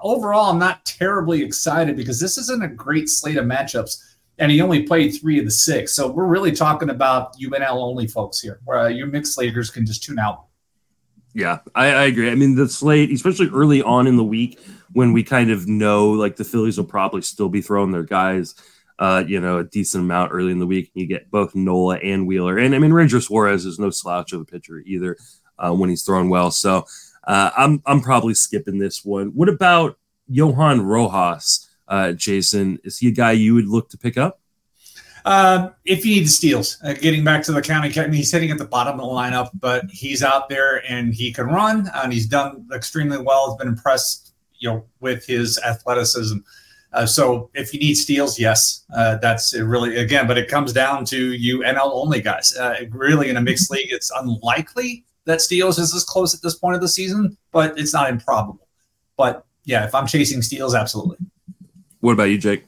overall, 0.02 0.50
I'm 0.50 0.58
not 0.58 0.84
terribly 0.84 1.42
excited 1.42 1.96
because 1.96 2.20
this 2.20 2.38
isn't 2.38 2.62
a 2.62 2.68
great 2.68 3.08
slate 3.08 3.36
of 3.36 3.46
matchups. 3.46 4.02
And 4.38 4.50
he 4.50 4.60
only 4.60 4.84
played 4.84 5.10
three 5.10 5.38
of 5.38 5.44
the 5.44 5.50
six. 5.50 5.94
So 5.94 6.10
we're 6.10 6.26
really 6.26 6.52
talking 6.52 6.90
about 6.90 7.36
UNL 7.36 7.76
only 7.76 8.06
folks 8.06 8.40
here, 8.40 8.60
where 8.64 8.78
uh, 8.78 8.88
your 8.88 9.06
mixed 9.06 9.34
slaters 9.34 9.70
can 9.70 9.86
just 9.86 10.02
tune 10.02 10.18
out. 10.18 10.46
Yeah, 11.34 11.58
I, 11.74 11.86
I, 11.86 12.02
agree. 12.04 12.30
I 12.30 12.34
mean, 12.34 12.56
the 12.56 12.68
slate, 12.68 13.10
especially 13.10 13.48
early 13.48 13.82
on 13.82 14.06
in 14.06 14.16
the 14.16 14.24
week 14.24 14.58
when 14.92 15.12
we 15.12 15.22
kind 15.22 15.50
of 15.50 15.66
know 15.66 16.10
like 16.10 16.36
the 16.36 16.44
Phillies 16.44 16.76
will 16.76 16.84
probably 16.84 17.22
still 17.22 17.48
be 17.48 17.62
throwing 17.62 17.90
their 17.90 18.02
guys 18.02 18.54
uh, 19.02 19.24
you 19.26 19.40
know, 19.40 19.58
a 19.58 19.64
decent 19.64 20.04
amount 20.04 20.30
early 20.32 20.52
in 20.52 20.60
the 20.60 20.66
week. 20.66 20.92
You 20.94 21.06
get 21.06 21.28
both 21.28 21.56
Nola 21.56 21.96
and 21.96 22.24
Wheeler. 22.24 22.56
And 22.56 22.72
I 22.72 22.78
mean, 22.78 22.92
Ranger 22.92 23.20
Suarez 23.20 23.66
is 23.66 23.80
no 23.80 23.90
slouch 23.90 24.32
of 24.32 24.40
a 24.40 24.44
pitcher 24.44 24.78
either 24.86 25.16
uh, 25.58 25.72
when 25.72 25.90
he's 25.90 26.04
throwing 26.04 26.30
well. 26.30 26.52
So 26.52 26.86
uh, 27.26 27.50
I'm, 27.56 27.82
I'm 27.84 28.00
probably 28.00 28.34
skipping 28.34 28.78
this 28.78 29.04
one. 29.04 29.30
What 29.30 29.48
about 29.48 29.98
Johan 30.28 30.82
Rojas, 30.82 31.68
uh, 31.88 32.12
Jason? 32.12 32.78
Is 32.84 32.98
he 32.98 33.08
a 33.08 33.10
guy 33.10 33.32
you 33.32 33.54
would 33.54 33.66
look 33.66 33.88
to 33.90 33.98
pick 33.98 34.16
up? 34.16 34.38
Uh, 35.24 35.70
if 35.84 36.06
you 36.06 36.20
need 36.20 36.30
steals, 36.30 36.78
uh, 36.84 36.92
getting 36.92 37.24
back 37.24 37.42
to 37.42 37.52
the 37.52 37.60
county, 37.60 37.92
I 37.98 38.02
mean, 38.04 38.12
he's 38.12 38.30
hitting 38.30 38.52
at 38.52 38.58
the 38.58 38.66
bottom 38.66 39.00
of 39.00 39.08
the 39.08 39.12
lineup, 39.12 39.50
but 39.58 39.84
he's 39.90 40.22
out 40.22 40.48
there 40.48 40.80
and 40.88 41.12
he 41.12 41.32
can 41.32 41.46
run, 41.46 41.90
and 41.96 42.12
he's 42.12 42.28
done 42.28 42.68
extremely 42.72 43.18
well. 43.18 43.50
Has 43.50 43.56
been 43.56 43.66
impressed, 43.66 44.32
you 44.60 44.68
know, 44.68 44.84
with 45.00 45.26
his 45.26 45.58
athleticism. 45.58 46.38
Uh, 46.92 47.06
so 47.06 47.50
if 47.54 47.72
you 47.72 47.80
need 47.80 47.94
steals, 47.94 48.38
yes, 48.38 48.84
uh, 48.94 49.16
that's 49.16 49.54
really 49.54 49.96
again, 49.96 50.26
but 50.26 50.36
it 50.36 50.48
comes 50.48 50.72
down 50.72 51.04
to 51.06 51.32
you 51.32 51.60
NL 51.60 51.90
only 51.92 52.20
guys. 52.20 52.54
Uh, 52.56 52.74
really, 52.90 53.30
in 53.30 53.36
a 53.36 53.40
mixed 53.40 53.70
league, 53.70 53.90
it's 53.90 54.10
unlikely 54.10 55.04
that 55.24 55.40
steals 55.40 55.78
is 55.78 55.92
this 55.92 56.04
close 56.04 56.34
at 56.34 56.42
this 56.42 56.54
point 56.54 56.74
of 56.74 56.80
the 56.80 56.88
season, 56.88 57.36
but 57.52 57.78
it's 57.78 57.92
not 57.92 58.10
improbable. 58.10 58.68
But 59.16 59.46
yeah, 59.64 59.84
if 59.84 59.94
I'm 59.94 60.06
chasing 60.06 60.42
steals, 60.42 60.74
absolutely. 60.74 61.18
What 62.00 62.12
about 62.12 62.24
you, 62.24 62.38
Jake? 62.38 62.64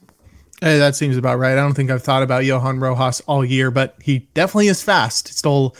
Hey, 0.61 0.79
that 0.79 0.95
seems 0.95 1.17
about 1.17 1.37
right. 1.37 1.51
I 1.51 1.55
don't 1.55 1.73
think 1.73 1.91
I've 1.91 2.01
thought 2.01 2.23
about 2.23 2.45
Johan 2.45 2.79
Rojas 2.79 3.21
all 3.27 3.43
year, 3.43 3.69
but 3.69 3.95
he 4.01 4.19
definitely 4.33 4.69
is 4.69 4.81
fast. 4.81 5.27
Stole 5.37 5.75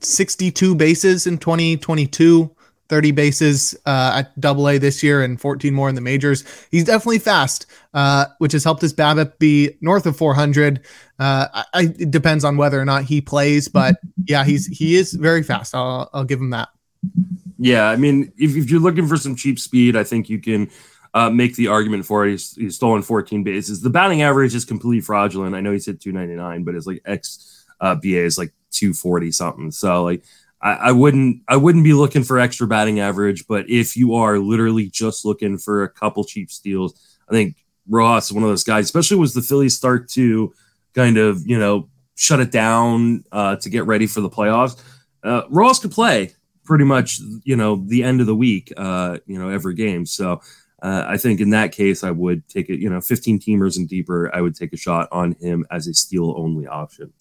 62 0.00 0.74
bases 0.74 1.26
in 1.26 1.38
2022, 1.38 2.54
30 2.88 3.10
bases 3.12 3.76
uh, 3.86 4.12
at 4.16 4.40
Double 4.40 4.68
A 4.68 4.78
this 4.78 5.02
year, 5.02 5.22
and 5.22 5.40
14 5.40 5.74
more 5.74 5.88
in 5.88 5.94
the 5.94 6.00
majors. 6.00 6.44
He's 6.70 6.84
definitely 6.84 7.18
fast, 7.18 7.66
uh, 7.94 8.26
which 8.38 8.52
has 8.52 8.64
helped 8.64 8.82
his 8.82 8.94
BABIP 8.94 9.38
be 9.38 9.76
north 9.80 10.06
of 10.06 10.16
400. 10.16 10.84
Uh, 11.18 11.64
I, 11.74 11.94
it 11.98 12.10
depends 12.10 12.44
on 12.44 12.56
whether 12.56 12.80
or 12.80 12.84
not 12.84 13.04
he 13.04 13.20
plays, 13.20 13.68
but 13.68 13.96
yeah, 14.24 14.44
he's 14.44 14.66
he 14.66 14.96
is 14.96 15.12
very 15.12 15.42
fast. 15.42 15.74
I'll, 15.74 16.10
I'll 16.12 16.24
give 16.24 16.40
him 16.40 16.50
that. 16.50 16.68
Yeah, 17.58 17.88
I 17.88 17.96
mean, 17.96 18.32
if, 18.36 18.54
if 18.56 18.70
you're 18.70 18.80
looking 18.80 19.06
for 19.06 19.16
some 19.16 19.34
cheap 19.34 19.58
speed, 19.58 19.96
I 19.96 20.04
think 20.04 20.28
you 20.28 20.38
can 20.38 20.70
uh, 21.14 21.30
make 21.30 21.56
the 21.56 21.68
argument 21.68 22.04
for 22.04 22.26
it. 22.26 22.32
He's, 22.32 22.54
he's 22.54 22.74
stolen 22.74 23.02
14 23.02 23.42
bases. 23.42 23.80
The 23.80 23.88
batting 23.90 24.22
average 24.22 24.54
is 24.54 24.64
completely 24.64 25.00
fraudulent. 25.00 25.54
I 25.54 25.60
know 25.60 25.72
he's 25.72 25.86
hit 25.86 26.00
299, 26.00 26.64
but 26.64 26.74
it's 26.74 26.86
like 26.86 27.00
X 27.06 27.64
uh, 27.80 27.94
BA 27.94 28.24
is 28.24 28.36
like 28.36 28.52
240 28.72 29.32
something. 29.32 29.70
So 29.70 30.04
like 30.04 30.24
I, 30.74 30.92
wouldn't 30.92 31.42
I 31.48 31.56
wouldn't 31.56 31.84
be 31.84 31.92
looking 31.92 32.24
for 32.24 32.38
extra 32.38 32.66
batting 32.66 33.00
average, 33.00 33.46
but 33.46 33.68
if 33.68 33.96
you 33.96 34.14
are 34.14 34.38
literally 34.38 34.88
just 34.88 35.24
looking 35.24 35.58
for 35.58 35.82
a 35.82 35.88
couple 35.88 36.24
cheap 36.24 36.50
steals, 36.50 37.18
I 37.28 37.32
think 37.32 37.56
Ross 37.88 38.26
is 38.26 38.32
one 38.32 38.42
of 38.42 38.48
those 38.48 38.64
guys, 38.64 38.84
especially 38.84 39.16
was 39.18 39.34
the 39.34 39.42
Phillies 39.42 39.76
start 39.76 40.08
to 40.10 40.52
kind 40.94 41.18
of 41.18 41.46
you 41.46 41.58
know 41.58 41.88
shut 42.16 42.40
it 42.40 42.50
down 42.50 43.24
uh, 43.32 43.56
to 43.56 43.70
get 43.70 43.86
ready 43.86 44.06
for 44.06 44.20
the 44.20 44.30
playoffs. 44.30 44.82
Uh, 45.22 45.42
Ross 45.50 45.78
could 45.78 45.92
play 45.92 46.34
pretty 46.64 46.84
much 46.84 47.20
you 47.44 47.56
know 47.56 47.84
the 47.86 48.02
end 48.02 48.20
of 48.20 48.26
the 48.26 48.36
week, 48.36 48.72
uh, 48.76 49.18
you 49.26 49.38
know 49.38 49.48
every 49.48 49.74
game. 49.74 50.04
So 50.06 50.40
uh, 50.82 51.04
I 51.06 51.16
think 51.16 51.40
in 51.40 51.50
that 51.50 51.72
case, 51.72 52.04
I 52.04 52.10
would 52.10 52.46
take 52.48 52.68
it, 52.68 52.80
you 52.80 52.90
know, 52.90 53.00
15 53.00 53.40
teamers 53.40 53.76
and 53.76 53.88
deeper. 53.88 54.34
I 54.34 54.40
would 54.40 54.54
take 54.54 54.72
a 54.72 54.76
shot 54.76 55.08
on 55.10 55.32
him 55.40 55.66
as 55.70 55.86
a 55.86 55.94
steal 55.94 56.34
only 56.36 56.66
option. 56.66 57.12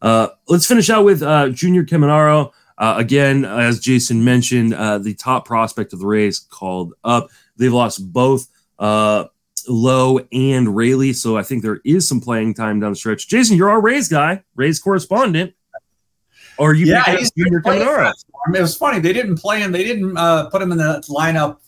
Uh, 0.00 0.28
let's 0.48 0.66
finish 0.66 0.88
out 0.88 1.04
with 1.04 1.22
uh, 1.22 1.50
Junior 1.50 1.84
Caminero. 1.84 2.52
Uh, 2.80 2.94
again, 2.96 3.44
as 3.44 3.78
Jason 3.78 4.24
mentioned, 4.24 4.72
uh, 4.72 4.96
the 4.96 5.12
top 5.12 5.44
prospect 5.44 5.92
of 5.92 5.98
the 5.98 6.06
Rays 6.06 6.38
called 6.38 6.94
up. 7.04 7.28
They've 7.56 7.72
lost 7.72 8.10
both 8.10 8.48
uh, 8.78 9.26
Lowe 9.68 10.26
and 10.32 10.74
Raley, 10.74 11.12
so 11.12 11.36
I 11.36 11.42
think 11.42 11.62
there 11.62 11.82
is 11.84 12.08
some 12.08 12.22
playing 12.22 12.54
time 12.54 12.80
down 12.80 12.92
the 12.92 12.96
stretch. 12.96 13.28
Jason, 13.28 13.58
you're 13.58 13.68
our 13.68 13.82
Rays 13.82 14.08
guy, 14.08 14.42
Rays 14.54 14.80
correspondent. 14.80 15.52
Or 16.56 16.72
you 16.72 16.86
yeah, 16.86 17.04
Junior 17.36 17.60
Caminero? 17.60 18.12
I 18.46 18.50
mean, 18.50 18.58
it 18.58 18.62
was 18.62 18.76
funny. 18.76 18.98
They 18.98 19.12
didn't 19.12 19.36
play 19.36 19.60
him. 19.60 19.72
They 19.72 19.84
didn't 19.84 20.14
put 20.50 20.62
him 20.62 20.72
in 20.72 20.78
the 20.78 21.04
lineup 21.10 21.58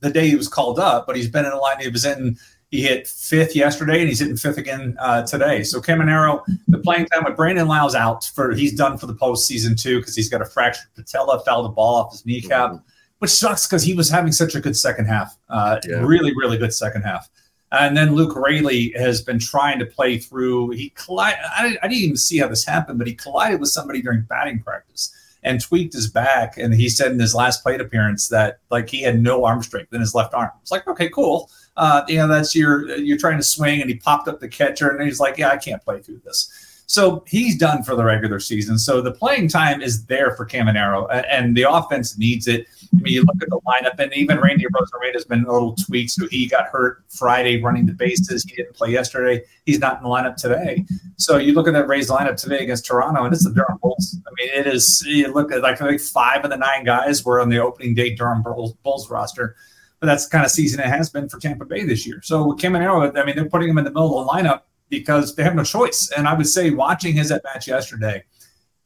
the 0.00 0.10
day 0.10 0.28
he 0.28 0.36
was 0.36 0.48
called 0.48 0.78
up, 0.78 1.06
but 1.06 1.16
he's 1.16 1.30
been 1.30 1.46
in 1.46 1.52
a 1.52 1.58
line. 1.58 1.80
He 1.80 1.88
was 1.88 2.04
in. 2.04 2.36
He 2.70 2.82
hit 2.82 3.06
fifth 3.08 3.56
yesterday, 3.56 4.00
and 4.00 4.08
he's 4.08 4.20
hitting 4.20 4.36
fifth 4.36 4.58
again 4.58 4.94
uh, 5.00 5.26
today. 5.26 5.62
So 5.62 5.80
Caminero, 5.80 6.42
the 6.68 6.78
playing 6.78 7.06
time 7.06 7.24
with 7.24 7.34
Brandon 7.34 7.66
Lowe's 7.66 7.94
out 7.94 8.24
for 8.34 8.52
he's 8.52 8.74
done 8.74 8.98
for 8.98 9.06
the 9.06 9.14
postseason 9.14 9.80
too 9.80 10.00
because 10.00 10.14
he's 10.14 10.28
got 10.28 10.42
a 10.42 10.44
fractured 10.44 10.88
patella, 10.94 11.40
fouled 11.44 11.64
the 11.64 11.70
ball 11.70 11.94
off 11.94 12.12
his 12.12 12.26
kneecap, 12.26 12.72
mm-hmm. 12.72 12.84
which 13.20 13.30
sucks 13.30 13.66
because 13.66 13.82
he 13.82 13.94
was 13.94 14.10
having 14.10 14.32
such 14.32 14.54
a 14.54 14.60
good 14.60 14.76
second 14.76 15.06
half. 15.06 15.38
Uh, 15.48 15.78
yeah. 15.88 15.96
Really, 15.96 16.34
really 16.36 16.58
good 16.58 16.74
second 16.74 17.02
half. 17.02 17.30
And 17.72 17.96
then 17.96 18.14
Luke 18.14 18.36
Raley 18.36 18.92
has 18.96 19.22
been 19.22 19.38
trying 19.38 19.78
to 19.78 19.86
play 19.86 20.18
through. 20.18 20.70
He 20.70 20.90
collided. 20.90 21.40
I 21.56 21.70
didn't 21.82 21.92
even 21.92 22.16
see 22.16 22.38
how 22.38 22.48
this 22.48 22.64
happened, 22.64 22.98
but 22.98 23.06
he 23.06 23.14
collided 23.14 23.60
with 23.60 23.70
somebody 23.70 24.02
during 24.02 24.22
batting 24.22 24.62
practice 24.62 25.14
and 25.42 25.60
tweaked 25.60 25.94
his 25.94 26.10
back. 26.10 26.56
And 26.56 26.74
he 26.74 26.88
said 26.88 27.12
in 27.12 27.18
his 27.18 27.34
last 27.34 27.62
plate 27.62 27.80
appearance 27.80 28.28
that 28.28 28.58
like 28.70 28.88
he 28.88 29.02
had 29.02 29.22
no 29.22 29.44
arm 29.44 29.62
strength 29.62 29.92
in 29.92 30.00
his 30.00 30.14
left 30.14 30.34
arm. 30.34 30.50
It's 30.62 30.70
like, 30.70 30.86
okay, 30.86 31.08
cool. 31.08 31.50
Uh, 31.76 32.02
you 32.08 32.16
know, 32.16 32.26
that's 32.26 32.54
your 32.56 32.88
you're 32.96 33.18
trying 33.18 33.38
to 33.38 33.44
swing, 33.44 33.80
and 33.80 33.88
he 33.88 33.96
popped 33.96 34.26
up 34.26 34.40
the 34.40 34.48
catcher, 34.48 34.90
and 34.90 35.06
he's 35.06 35.20
like, 35.20 35.38
yeah, 35.38 35.50
I 35.50 35.56
can't 35.56 35.82
play 35.84 36.00
through 36.00 36.20
this. 36.24 36.82
So 36.86 37.22
he's 37.28 37.56
done 37.56 37.82
for 37.82 37.94
the 37.94 38.02
regular 38.02 38.40
season. 38.40 38.78
So 38.78 39.02
the 39.02 39.12
playing 39.12 39.48
time 39.48 39.82
is 39.82 40.06
there 40.06 40.34
for 40.34 40.46
Caminero, 40.46 41.06
and 41.30 41.54
the 41.56 41.70
offense 41.70 42.16
needs 42.16 42.48
it. 42.48 42.66
I 42.94 43.00
mean, 43.00 43.14
you 43.14 43.22
look 43.22 43.42
at 43.42 43.48
the 43.50 43.60
lineup, 43.66 43.98
and 43.98 44.12
even 44.14 44.40
Randy 44.40 44.64
Arozarena 44.64 45.12
has 45.14 45.24
been 45.24 45.44
a 45.44 45.52
little 45.52 45.74
tweaked. 45.74 46.10
So 46.10 46.26
he 46.28 46.46
got 46.46 46.66
hurt 46.66 47.04
Friday 47.08 47.60
running 47.62 47.86
the 47.86 47.92
bases. 47.92 48.44
He 48.44 48.56
didn't 48.56 48.74
play 48.74 48.90
yesterday. 48.90 49.42
He's 49.66 49.78
not 49.78 49.98
in 49.98 50.04
the 50.04 50.08
lineup 50.08 50.36
today. 50.36 50.84
So 51.16 51.36
you 51.36 51.52
look 51.52 51.68
at 51.68 51.74
that 51.74 51.88
Rays 51.88 52.10
lineup 52.10 52.36
today 52.36 52.60
against 52.60 52.86
Toronto, 52.86 53.24
and 53.24 53.34
it's 53.34 53.44
the 53.44 53.52
Durham 53.52 53.78
Bulls. 53.82 54.16
I 54.26 54.30
mean, 54.38 54.50
it 54.54 54.66
is. 54.66 55.02
You 55.06 55.32
look 55.32 55.52
at 55.52 55.62
like, 55.62 55.80
like 55.80 56.00
five 56.00 56.44
of 56.44 56.50
the 56.50 56.56
nine 56.56 56.84
guys 56.84 57.24
were 57.24 57.40
on 57.40 57.48
the 57.48 57.58
opening 57.58 57.94
day 57.94 58.14
Durham 58.14 58.42
Bulls, 58.42 58.74
Bulls 58.82 59.10
roster. 59.10 59.56
But 60.00 60.06
that's 60.06 60.26
the 60.26 60.30
kind 60.30 60.44
of 60.44 60.50
season 60.50 60.80
it 60.80 60.86
has 60.86 61.10
been 61.10 61.28
for 61.28 61.40
Tampa 61.40 61.64
Bay 61.64 61.84
this 61.84 62.06
year. 62.06 62.20
So 62.22 62.52
Caminero, 62.52 63.16
I 63.16 63.24
mean, 63.24 63.34
they're 63.34 63.48
putting 63.48 63.68
him 63.68 63.78
in 63.78 63.84
the 63.84 63.90
middle 63.90 64.20
of 64.20 64.26
the 64.26 64.32
lineup 64.32 64.62
because 64.88 65.34
they 65.34 65.42
have 65.42 65.54
no 65.54 65.64
choice. 65.64 66.10
And 66.16 66.28
I 66.28 66.34
would 66.34 66.46
say, 66.46 66.70
watching 66.70 67.14
his 67.14 67.32
at 67.32 67.42
match 67.44 67.66
yesterday, 67.66 68.24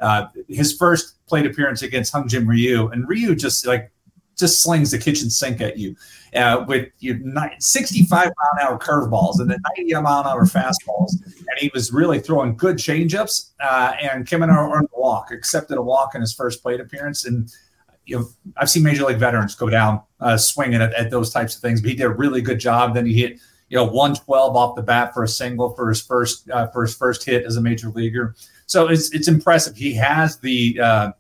uh, 0.03 0.27
his 0.49 0.77
first 0.77 1.25
plate 1.27 1.47
appearance 1.47 1.83
against 1.83 2.13
Hyun 2.13 2.29
Jin 2.29 2.47
Ryu, 2.47 2.89
and 2.89 3.09
Ryu 3.09 3.35
just 3.35 3.67
like 3.67 3.91
just 4.39 4.63
slings 4.63 4.91
the 4.91 4.99
kitchen 4.99 5.31
sink 5.31 5.61
at 5.61 5.79
you 5.79 5.95
uh, 6.35 6.65
with 6.67 6.89
your 7.01 7.19
65 7.59 8.11
mile 8.11 8.31
an 8.53 8.67
hour 8.67 8.79
curveballs 8.79 9.41
and 9.41 9.51
then 9.51 9.59
90 9.79 9.95
mile 10.03 10.21
an 10.21 10.27
hour 10.27 10.45
fastballs. 10.45 11.13
And 11.25 11.59
he 11.59 11.71
was 11.75 11.93
really 11.93 12.19
throwing 12.19 12.57
good 12.57 12.77
changeups. 12.77 13.51
Uh, 13.61 13.93
and 14.03 14.27
Caminero 14.27 14.75
earned 14.75 14.89
a 14.97 15.01
walk, 15.01 15.31
accepted 15.31 15.79
a 15.79 15.83
walk 15.83 16.15
in 16.15 16.21
his 16.21 16.33
first 16.35 16.63
plate 16.63 16.81
appearance. 16.81 17.25
And 17.25 17.51
you 18.07 18.19
know, 18.19 18.29
I've 18.57 18.71
seen 18.71 18.83
major 18.83 19.05
league 19.05 19.19
veterans 19.19 19.55
go 19.55 19.69
down 19.69 20.03
uh, 20.21 20.37
swinging 20.37 20.83
at, 20.83 20.93
at, 20.95 21.11
those 21.11 21.31
types 21.31 21.55
of 21.55 21.63
things, 21.63 21.81
but 21.81 21.91
he 21.91 21.97
did 21.97 22.05
a 22.05 22.11
really 22.11 22.41
good 22.41 22.59
job. 22.59 22.95
Then 22.95 23.07
he 23.07 23.15
hit 23.15 23.39
you 23.69 23.77
know 23.77 23.85
112 23.85 24.57
off 24.57 24.77
the 24.77 24.83
bat 24.83 25.15
for 25.15 25.23
a 25.23 25.29
single 25.29 25.75
for 25.75 25.89
his 25.89 26.03
first 26.03 26.51
uh, 26.51 26.67
for 26.69 26.83
his 26.83 26.95
first 26.95 27.25
hit 27.25 27.45
as 27.45 27.57
a 27.57 27.61
major 27.61 27.91
leaguer. 27.91 28.35
So 28.73 28.89
it's 28.89 29.13
it's 29.13 29.29
impressive. 29.29 29.77
He 29.77 29.93
has 29.97 30.39
the 30.39 30.81
uh, 30.81 31.13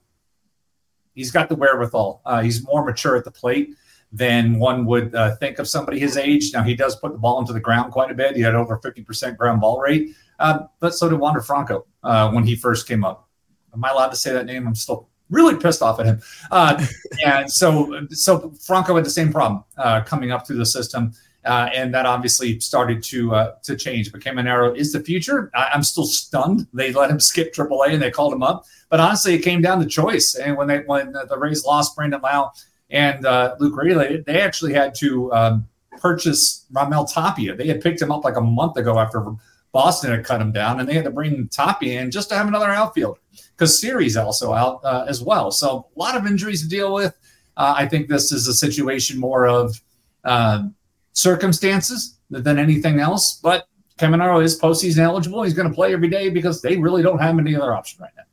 he's 1.14 1.30
got 1.30 1.50
the 1.50 1.55
wherewithal. 1.55 2.22
Uh, 2.24 2.40
he's 2.40 2.64
more 2.64 2.82
mature 2.82 3.14
at 3.14 3.24
the 3.24 3.30
plate 3.30 3.74
than 4.11 4.59
one 4.59 4.86
would 4.86 5.14
uh, 5.14 5.36
think 5.36 5.59
of 5.59 5.68
somebody 5.68 5.98
his 5.98 6.16
age. 6.16 6.50
Now 6.55 6.62
he 6.62 6.74
does 6.74 6.96
put 6.96 7.12
the 7.12 7.18
ball 7.18 7.40
into 7.40 7.53
the 7.53 7.61
ground 7.61 7.92
quite 7.92 8.11
a 8.11 8.14
bit. 8.14 8.36
He 8.36 8.40
had 8.40 8.55
over 8.55 8.78
50% 8.78 9.36
ground 9.36 9.61
ball 9.61 9.80
rate, 9.80 10.16
uh, 10.38 10.61
but 10.80 10.94
so 10.94 11.11
did 11.11 11.18
Wander 11.18 11.42
Franco 11.42 11.84
uh, 12.03 12.30
when 12.30 12.44
he 12.44 12.57
first 12.57 12.88
came 12.88 13.05
up. 13.05 13.28
Am 13.74 13.84
I 13.84 13.90
allowed 13.90 14.09
to 14.09 14.16
say 14.16 14.32
that 14.32 14.46
name? 14.46 14.66
I'm 14.66 14.74
still 14.74 15.11
really 15.28 15.57
pissed 15.57 15.82
off 15.82 16.00
at 16.00 16.07
him. 16.07 16.22
Uh, 16.50 16.82
and 17.26 17.53
so, 17.53 18.07
so 18.12 18.50
Franco 18.62 18.96
had 18.96 19.05
the 19.05 19.11
same 19.11 19.30
problem 19.30 19.62
uh, 19.76 20.00
coming 20.05 20.30
up 20.30 20.46
through 20.46 20.57
the 20.57 20.64
system. 20.64 21.12
Uh, 21.45 21.68
and 21.74 21.93
that 21.93 22.07
obviously 22.07 22.61
started 22.61 23.03
to 23.03 23.34
uh, 23.34 23.55
to 23.62 23.76
change. 23.76 24.12
But 24.12 24.20
Caminero 24.20 24.76
is 24.76 24.93
the 24.93 25.01
future. 25.01 25.51
I, 25.55 25.70
am 25.74 25.82
still 25.82 26.05
stunned. 26.05 26.68
They 26.72 26.93
let 26.93 27.11
him 27.11 27.18
skip 27.18 27.53
AAA 27.53 27.95
and 27.95 28.03
they 28.03 28.11
called 28.11 28.32
him 28.32 28.43
up. 28.43 28.64
But 28.88 29.01
honestly, 29.01 29.34
it 29.34 29.40
came 29.40 29.61
down 29.61 29.80
to 29.80 29.86
choice. 29.86 30.36
And 30.36 30.57
when 30.57 30.68
they 30.68 30.78
when 30.80 31.12
the 31.12 31.36
Rays 31.36 31.64
lost 31.64 31.97
Brandon 31.97 32.20
Lowe 32.22 32.51
and 32.90 33.26
uh, 33.26 33.57
Luke 33.59 33.76
Raley, 33.76 34.22
they 34.24 34.40
actually 34.40 34.72
had 34.72 34.95
to 34.97 35.32
um, 35.32 35.66
purchase 36.01 36.66
Raimel 36.72 37.12
Tapia. 37.12 37.57
They 37.57 37.66
had 37.66 37.80
picked 37.80 38.01
him 38.01 38.12
up 38.12 38.24
like 38.24 38.36
a 38.36 38.40
month 38.40 38.76
ago 38.76 38.99
after 38.99 39.24
Boston 39.72 40.11
had 40.11 40.24
cut 40.24 40.40
him 40.40 40.53
down, 40.53 40.78
and 40.78 40.88
they 40.88 40.95
had 40.95 41.05
to 41.05 41.11
bring 41.11 41.49
Tapia 41.49 42.01
in 42.01 42.11
just 42.11 42.28
to 42.28 42.36
have 42.36 42.47
another 42.47 42.68
outfielder 42.68 43.18
because 43.57 43.80
Siri's 43.80 44.16
also 44.16 44.53
out 44.53 44.80
uh, 44.84 45.07
as 45.09 45.22
well. 45.22 45.51
So 45.51 45.88
a 45.97 45.99
lot 45.99 46.16
of 46.16 46.26
injuries 46.26 46.62
to 46.62 46.68
deal 46.68 46.93
with. 46.93 47.16
Uh, 47.57 47.74
I 47.76 47.86
think 47.86 48.09
this 48.09 48.32
is 48.32 48.47
a 48.49 48.55
situation 48.55 49.18
more 49.18 49.47
of 49.47 49.80
uh, 50.24 50.64
circumstances 51.12 52.18
than 52.30 52.58
anything 52.58 53.00
else. 53.00 53.38
But 53.42 53.66
Caminero 53.98 54.42
is 54.42 54.60
postseason 54.60 54.98
eligible. 54.98 55.42
He's 55.42 55.54
going 55.54 55.68
to 55.68 55.74
play 55.74 55.92
every 55.92 56.08
day 56.08 56.30
because 56.30 56.62
they 56.62 56.76
really 56.76 57.02
don't 57.02 57.18
have 57.18 57.38
any 57.38 57.54
other 57.54 57.74
option 57.74 58.02
right 58.02 58.12
now. 58.16 58.24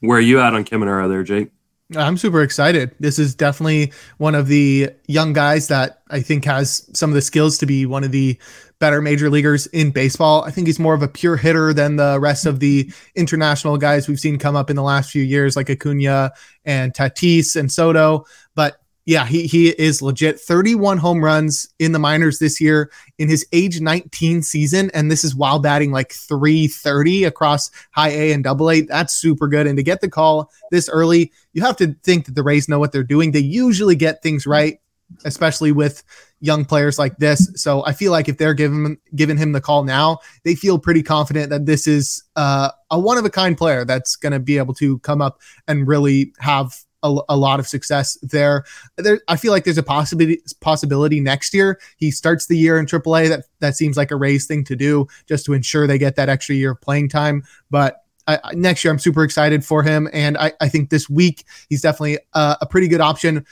Where 0.00 0.18
are 0.18 0.22
you 0.22 0.40
at 0.40 0.54
on 0.54 0.64
Caminero 0.64 1.08
there, 1.08 1.22
Jake? 1.22 1.50
I'm 1.96 2.16
super 2.16 2.42
excited. 2.42 2.94
This 3.00 3.18
is 3.18 3.34
definitely 3.34 3.92
one 4.18 4.34
of 4.34 4.48
the 4.48 4.90
young 5.08 5.32
guys 5.32 5.68
that 5.68 6.02
I 6.10 6.20
think 6.20 6.44
has 6.44 6.88
some 6.94 7.10
of 7.10 7.14
the 7.14 7.20
skills 7.20 7.58
to 7.58 7.66
be 7.66 7.86
one 7.86 8.02
of 8.02 8.12
the 8.12 8.38
better 8.78 9.00
major 9.00 9.30
leaguers 9.30 9.66
in 9.68 9.90
baseball. 9.90 10.42
I 10.42 10.50
think 10.50 10.66
he's 10.66 10.78
more 10.78 10.94
of 10.94 11.02
a 11.02 11.08
pure 11.08 11.36
hitter 11.36 11.72
than 11.72 11.96
the 11.96 12.18
rest 12.18 12.46
of 12.46 12.60
the 12.60 12.90
international 13.14 13.76
guys 13.76 14.08
we've 14.08 14.18
seen 14.18 14.38
come 14.38 14.56
up 14.56 14.70
in 14.70 14.76
the 14.76 14.82
last 14.82 15.10
few 15.10 15.22
years, 15.22 15.54
like 15.54 15.70
Acuna 15.70 16.32
and 16.64 16.92
Tatis 16.94 17.54
and 17.56 17.70
Soto. 17.70 18.24
But 18.54 18.81
yeah, 19.04 19.26
he 19.26 19.46
he 19.46 19.70
is 19.70 20.00
legit. 20.00 20.38
31 20.38 20.98
home 20.98 21.24
runs 21.24 21.68
in 21.80 21.92
the 21.92 21.98
minors 21.98 22.38
this 22.38 22.60
year 22.60 22.90
in 23.18 23.28
his 23.28 23.44
age 23.52 23.80
19 23.80 24.42
season, 24.42 24.90
and 24.94 25.10
this 25.10 25.24
is 25.24 25.34
while 25.34 25.58
batting 25.58 25.90
like 25.90 26.12
330 26.12 27.24
across 27.24 27.70
high 27.90 28.10
A 28.10 28.32
and 28.32 28.44
double 28.44 28.70
A. 28.70 28.82
That's 28.82 29.14
super 29.14 29.48
good. 29.48 29.66
And 29.66 29.76
to 29.76 29.82
get 29.82 30.00
the 30.00 30.08
call 30.08 30.50
this 30.70 30.88
early, 30.88 31.32
you 31.52 31.62
have 31.62 31.76
to 31.78 31.96
think 32.04 32.26
that 32.26 32.36
the 32.36 32.44
Rays 32.44 32.68
know 32.68 32.78
what 32.78 32.92
they're 32.92 33.02
doing. 33.02 33.32
They 33.32 33.40
usually 33.40 33.96
get 33.96 34.22
things 34.22 34.46
right, 34.46 34.78
especially 35.24 35.72
with 35.72 36.04
young 36.38 36.64
players 36.64 36.96
like 36.96 37.16
this. 37.16 37.50
So 37.56 37.84
I 37.84 37.92
feel 37.94 38.12
like 38.12 38.28
if 38.28 38.38
they're 38.38 38.54
giving 38.54 38.98
giving 39.16 39.36
him 39.36 39.50
the 39.50 39.60
call 39.60 39.82
now, 39.82 40.18
they 40.44 40.54
feel 40.54 40.78
pretty 40.78 41.02
confident 41.02 41.50
that 41.50 41.66
this 41.66 41.88
is 41.88 42.22
uh, 42.36 42.70
a 42.88 43.00
one 43.00 43.18
of 43.18 43.24
a 43.24 43.30
kind 43.30 43.58
player 43.58 43.84
that's 43.84 44.14
going 44.14 44.32
to 44.32 44.40
be 44.40 44.58
able 44.58 44.74
to 44.74 45.00
come 45.00 45.20
up 45.20 45.40
and 45.66 45.88
really 45.88 46.32
have 46.38 46.72
a, 47.02 47.16
a, 47.28 47.36
lot 47.36 47.60
of 47.60 47.66
success 47.66 48.16
there. 48.22 48.64
There, 48.96 49.20
I 49.28 49.36
feel 49.36 49.52
like 49.52 49.64
there's 49.64 49.78
a 49.78 49.82
possibility 49.82 50.42
possibility 50.60 51.20
next 51.20 51.52
year 51.54 51.80
he 51.96 52.10
starts 52.10 52.46
the 52.46 52.56
year 52.56 52.78
in 52.78 52.86
AAA. 52.86 53.28
That 53.28 53.44
that 53.60 53.76
seems 53.76 53.96
like 53.96 54.10
a 54.10 54.16
Rays 54.16 54.46
thing 54.46 54.64
to 54.64 54.76
do 54.76 55.06
just 55.28 55.44
to 55.46 55.52
ensure 55.52 55.86
they 55.86 55.98
get 55.98 56.16
that 56.16 56.28
extra 56.28 56.54
year 56.54 56.72
of 56.72 56.80
playing 56.80 57.08
time. 57.08 57.44
But 57.70 57.98
I, 58.26 58.38
next 58.54 58.84
year, 58.84 58.92
I'm 58.92 58.98
super 58.98 59.24
excited 59.24 59.64
for 59.64 59.82
him, 59.82 60.08
and 60.12 60.38
I, 60.38 60.52
I 60.60 60.68
think 60.68 60.90
this 60.90 61.10
week 61.10 61.44
he's 61.68 61.82
definitely 61.82 62.18
a, 62.34 62.56
a 62.60 62.66
pretty 62.66 62.88
good 62.88 63.00
option. 63.00 63.44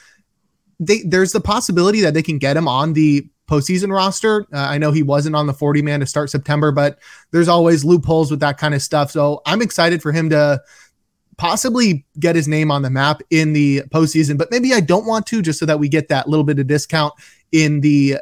They, 0.79 1.03
there's 1.03 1.33
the 1.33 1.41
possibility 1.41 2.01
that 2.03 2.15
they 2.15 2.23
can 2.23 2.39
get 2.39 2.57
him 2.57 2.69
on 2.69 2.93
the 2.93 3.29
postseason 3.51 3.93
roster. 3.93 4.47
Uh, 4.53 4.59
I 4.59 4.79
know 4.79 4.93
he 4.93 5.03
wasn't 5.03 5.35
on 5.35 5.47
the 5.47 5.53
40 5.53 5.83
man 5.83 6.01
to 6.01 6.07
start 6.07 6.31
September, 6.31 6.71
but 6.71 7.01
there's 7.33 7.49
always 7.49 7.85
loopholes 7.85 8.31
with 8.31 8.41
that 8.41 8.59
kind 8.59 8.75
of 8.75 8.81
stuff. 8.81 9.11
So 9.11 9.43
I'm 9.45 9.61
excited 9.61 10.01
for 10.01 10.13
him 10.13 10.31
to 10.31 10.63
possibly 11.41 12.05
get 12.19 12.37
his 12.37 12.47
name 12.47 12.71
on 12.71 12.83
the 12.83 12.91
map 12.91 13.23
in 13.31 13.55
the 13.55 13.81
postseason, 13.89 14.37
but 14.37 14.51
maybe 14.51 14.75
I 14.75 14.81
don't 14.81 15.07
want 15.07 15.25
to 15.29 15.41
just 15.41 15.59
so 15.59 15.65
that 15.65 15.79
we 15.79 15.89
get 15.89 16.09
that 16.09 16.29
little 16.29 16.45
bit 16.45 16.59
of 16.59 16.67
discount 16.67 17.15
in 17.51 17.81
the 17.81 18.19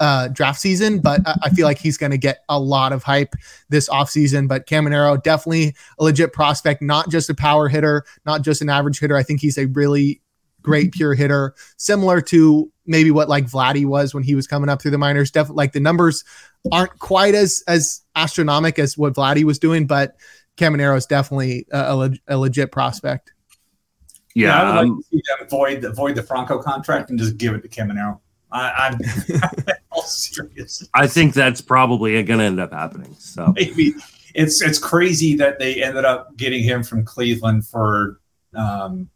uh, 0.00 0.26
draft 0.28 0.60
season. 0.60 0.98
But 0.98 1.20
I, 1.44 1.50
feel 1.50 1.64
like 1.64 1.78
he's 1.78 1.96
going 1.96 2.10
to 2.10 2.18
get 2.18 2.42
a 2.48 2.58
lot 2.58 2.92
of 2.92 3.04
hype 3.04 3.36
this 3.68 3.88
offseason. 3.88 4.48
But 4.48 4.66
Caminero, 4.66 5.22
definitely 5.22 5.76
a 6.00 6.04
legit 6.04 6.32
prospect, 6.32 6.82
not 6.82 7.08
just 7.08 7.30
a 7.30 7.34
power 7.34 7.68
hitter, 7.68 8.04
not 8.26 8.42
just 8.42 8.62
an 8.62 8.68
average 8.68 8.98
hitter. 8.98 9.16
I 9.16 9.22
think 9.22 9.40
he's 9.40 9.56
a 9.56 9.66
really 9.66 10.20
great 10.60 10.90
pure 10.92 11.14
hitter, 11.14 11.54
similar 11.76 12.20
to 12.20 12.70
maybe 12.84 13.12
what 13.12 13.28
like 13.28 13.44
Vladdy 13.44 13.86
was 13.86 14.12
when 14.12 14.24
he 14.24 14.34
was 14.34 14.48
coming 14.48 14.68
up 14.68 14.82
through 14.82 14.90
the 14.90 14.98
minors. 14.98 15.30
Definitely 15.30 15.62
like 15.62 15.72
the 15.72 15.80
numbers 15.80 16.24
aren't 16.72 16.98
quite 16.98 17.36
as 17.36 17.62
as 17.68 18.02
astronomical 18.16 18.82
as 18.82 18.98
what 18.98 19.14
Vladdy 19.14 19.44
was 19.44 19.60
doing, 19.60 19.86
but 19.86 20.16
Caminero 20.60 20.96
is 20.96 21.06
definitely 21.06 21.66
a, 21.72 21.78
a, 21.78 22.10
a 22.28 22.38
legit 22.38 22.70
prospect. 22.70 23.32
Yeah, 24.34 24.48
yeah, 24.48 24.60
I 24.60 24.64
would 24.64 24.70
um, 24.70 24.88
like 24.88 24.98
to 24.98 25.08
see 25.10 25.22
them 25.26 25.48
void 25.48 25.80
the 25.80 25.92
void 25.92 26.14
the 26.14 26.22
Franco 26.22 26.62
contract 26.62 27.10
and 27.10 27.18
just 27.18 27.36
give 27.38 27.54
it 27.54 27.62
to 27.62 27.68
Caminero. 27.68 28.20
I, 28.52 28.88
am 28.92 28.98
all 29.90 30.02
serious. 30.02 30.88
I 30.94 31.06
think 31.06 31.34
that's 31.34 31.60
probably 31.60 32.20
going 32.22 32.40
to 32.40 32.44
end 32.44 32.60
up 32.60 32.72
happening. 32.72 33.14
So 33.18 33.52
maybe 33.56 33.94
it's 34.34 34.60
it's 34.60 34.78
crazy 34.78 35.36
that 35.36 35.58
they 35.58 35.82
ended 35.82 36.04
up 36.04 36.36
getting 36.36 36.62
him 36.62 36.82
from 36.82 37.04
Cleveland 37.04 37.66
for 37.66 38.20
um, 38.54 39.08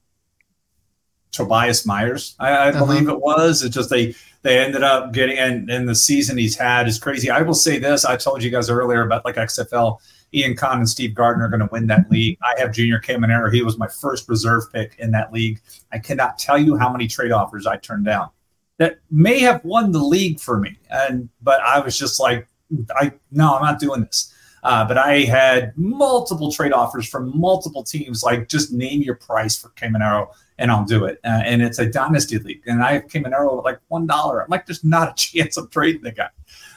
Tobias 1.31 1.85
Myers. 1.85 2.37
I, 2.39 2.51
I 2.51 2.69
uh-huh. 2.71 2.79
believe 2.85 3.09
it 3.09 3.21
was. 3.21 3.63
It's 3.63 3.75
just 3.75 3.91
they 3.91 4.15
they 4.43 4.59
ended 4.59 4.83
up 4.83 5.13
getting 5.13 5.39
and 5.39 5.71
and 5.71 5.89
the 5.89 5.95
season 5.95 6.39
he's 6.39 6.57
had 6.57 6.89
is 6.89 6.99
crazy. 6.99 7.31
I 7.31 7.43
will 7.43 7.55
say 7.55 7.79
this. 7.79 8.05
I 8.05 8.17
told 8.17 8.43
you 8.43 8.51
guys 8.51 8.71
earlier 8.71 9.03
about 9.03 9.25
like 9.25 9.37
XFL 9.37 9.99
Ian 10.35 10.57
Kahn 10.57 10.78
and 10.78 10.89
Steve 10.89 11.14
Gardner 11.14 11.47
are 11.47 11.49
going 11.49 11.61
to 11.61 11.68
win 11.70 11.87
that 11.87 12.11
league. 12.11 12.39
I 12.43 12.59
have 12.61 12.72
Junior 12.72 13.01
Caminero. 13.01 13.53
He 13.53 13.62
was 13.62 13.78
my 13.78 13.89
first 13.89 14.28
reserve 14.28 14.64
pick 14.72 14.97
in 14.99 15.11
that 15.12 15.32
league. 15.32 15.61
I 15.93 15.99
cannot 15.99 16.39
tell 16.39 16.59
you 16.59 16.76
how 16.76 16.91
many 16.91 17.07
trade 17.07 17.32
offers 17.32 17.66
I 17.66 17.76
turned 17.76 18.05
down 18.05 18.30
that 18.78 18.99
may 19.11 19.39
have 19.41 19.64
won 19.64 19.93
the 19.93 20.03
league 20.03 20.41
for 20.41 20.59
me. 20.59 20.78
And 20.91 21.28
but 21.43 21.61
I 21.61 21.80
was 21.80 21.97
just 21.99 22.18
like, 22.18 22.49
I 22.97 23.12
no, 23.30 23.55
I'm 23.55 23.62
not 23.62 23.78
doing 23.78 24.03
this. 24.03 24.32
Uh, 24.62 24.82
but 24.87 24.97
I 24.97 25.20
had 25.20 25.76
multiple 25.76 26.51
trade 26.51 26.72
offers 26.72 27.07
from 27.07 27.39
multiple 27.39 27.82
teams, 27.82 28.22
like 28.22 28.49
just 28.49 28.72
name 28.72 29.03
your 29.03 29.16
price 29.16 29.59
for 29.59 29.68
Caminero 29.70 30.28
and 30.59 30.70
I'll 30.70 30.85
do 30.85 31.05
it. 31.05 31.20
Uh, 31.24 31.43
and 31.45 31.62
it's 31.62 31.78
a 31.78 31.87
dynasty 31.87 32.39
league, 32.39 32.62
and 32.66 32.82
I 32.82 32.93
have 32.95 33.07
Caminero 33.09 33.59
at 33.59 33.64
like 33.64 33.80
one 33.89 34.07
dollar. 34.07 34.43
I'm 34.43 34.49
like, 34.49 34.66
there's 34.66 34.85
not 34.85 35.11
a 35.11 35.14
chance 35.16 35.57
of 35.57 35.70
trading 35.70 36.03
the 36.03 36.12
guy. 36.12 36.30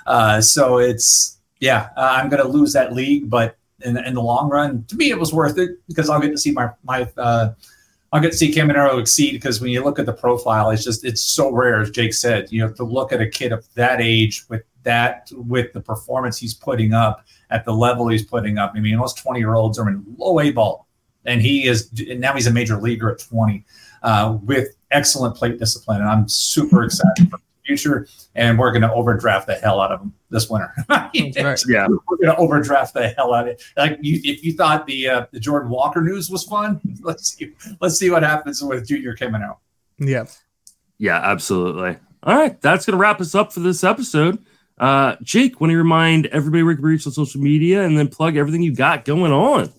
Uh, 0.06 0.42
so 0.42 0.80
it's 0.80 1.37
yeah, 1.60 1.90
uh, 1.98 2.18
I'm 2.22 2.30
going 2.30 2.42
to 2.42 2.48
lose 2.48 2.74
that 2.74 2.94
league, 2.94 3.30
but 3.30 3.58
in, 3.84 3.98
in 3.98 4.14
the 4.14 4.22
long 4.22 4.50
run, 4.50 4.84
to 4.86 4.96
me, 4.96 5.10
it 5.10 5.20
was 5.20 5.34
worth 5.34 5.58
it 5.58 5.72
because 5.88 6.10
I'll 6.10 6.20
get 6.20 6.32
to 6.32 6.38
see 6.38 6.52
my 6.52 6.70
my 6.84 7.10
uh, 7.18 7.54
I'll 8.12 8.22
get 8.22 8.32
to 8.32 8.38
see 8.38 8.54
Caminero 8.54 9.00
exceed 9.00 9.34
because 9.34 9.60
when 9.60 9.72
you 9.72 9.84
look 9.84 10.00
at 10.00 10.06
the 10.06 10.14
profile, 10.14 10.70
it's 10.70 10.84
just 10.84 11.04
it's 11.04 11.22
so 11.22 11.52
rare, 11.52 11.82
as 11.82 11.92
Jake 11.92 12.14
said. 12.14 12.52
You 12.52 12.62
have 12.64 12.76
to 12.76 12.84
look 12.84 13.12
at 13.12 13.22
a 13.22 13.28
kid 13.28 13.52
of 13.52 13.66
that 13.76 14.02
age 14.02 14.46
with 14.50 14.64
that 14.84 15.30
with 15.34 15.74
the 15.74 15.82
performance 15.82 16.38
he's 16.38 16.54
putting 16.54 16.94
up 16.94 17.26
at 17.50 17.66
the 17.66 17.74
level 17.74 18.08
he's 18.08 18.26
putting 18.26 18.58
up. 18.58 18.74
I 18.76 18.80
mean, 18.80 18.98
most 18.98 19.18
20 19.18 19.40
year 19.40 19.56
olds 19.56 19.78
are 19.78 19.90
in 19.90 20.04
low 20.18 20.40
A 20.40 20.52
ball, 20.52 20.88
and 21.26 21.42
he 21.42 21.68
is 21.68 21.92
now 21.94 22.34
he's 22.34 22.48
a 22.48 22.54
major 22.54 22.78
leaguer 22.78 23.12
at 23.12 23.20
20 23.20 23.66
uh, 24.04 24.38
with 24.44 24.70
excellent 24.92 25.36
plate 25.36 25.60
discipline, 25.60 26.02
and 26.02 26.10
I'm 26.10 26.28
super 26.30 26.84
excited 26.84 27.30
for 27.30 27.40
future, 27.68 28.08
and 28.36 28.58
we're 28.58 28.72
going 28.72 28.82
to 28.82 28.92
overdraft 28.92 29.48
the 29.48 29.56
hell 29.56 29.80
out 29.82 29.92
of 29.92 30.00
them 30.00 30.14
this 30.30 30.50
winter. 30.50 30.74
right. 30.90 31.12
Yeah, 31.68 31.88
we're 31.88 32.18
going 32.18 32.36
to 32.36 32.38
overdraft 32.38 32.94
the 32.94 33.10
hell 33.10 33.34
out 33.34 33.48
of 33.48 33.56
it. 33.56 33.64
Like 33.76 34.00
you, 34.02 34.20
if 34.24 34.44
you 34.44 34.54
thought 34.54 34.88
the 34.88 35.10
uh, 35.10 35.26
the 35.32 35.40
Jordan 35.40 35.70
Walker 35.70 36.02
news 36.02 36.30
was 36.30 36.44
fun, 36.44 36.80
let's 37.02 37.36
see 37.36 37.54
let's 37.82 37.98
see 37.98 38.10
what 38.10 38.24
happens 38.24 38.64
with 38.64 38.88
Junior 38.88 39.16
coming 39.16 39.42
out. 39.42 39.60
Yeah, 40.00 40.26
yeah, 40.98 41.20
absolutely. 41.22 41.98
All 42.24 42.36
right, 42.36 42.60
that's 42.62 42.86
going 42.86 42.94
to 42.94 42.98
wrap 42.98 43.22
us 43.22 43.36
up 43.36 43.54
for 43.54 43.60
this 43.60 43.84
episode. 43.84 44.40
Uh, 44.78 45.16
Jake, 45.24 45.60
want 45.60 45.72
to 45.72 45.78
remind 45.78 46.28
everybody 46.28 46.64
where 46.64 46.72
you 46.72 46.78
can 46.78 46.86
reach 46.86 47.08
on 47.08 47.14
social 47.14 47.42
media 47.42 47.84
and 47.84 47.98
then 47.98 48.08
plug 48.08 48.36
everything 48.38 48.62
you 48.62 48.76
got 48.76 49.06
going 49.06 49.32
on? 49.32 49.72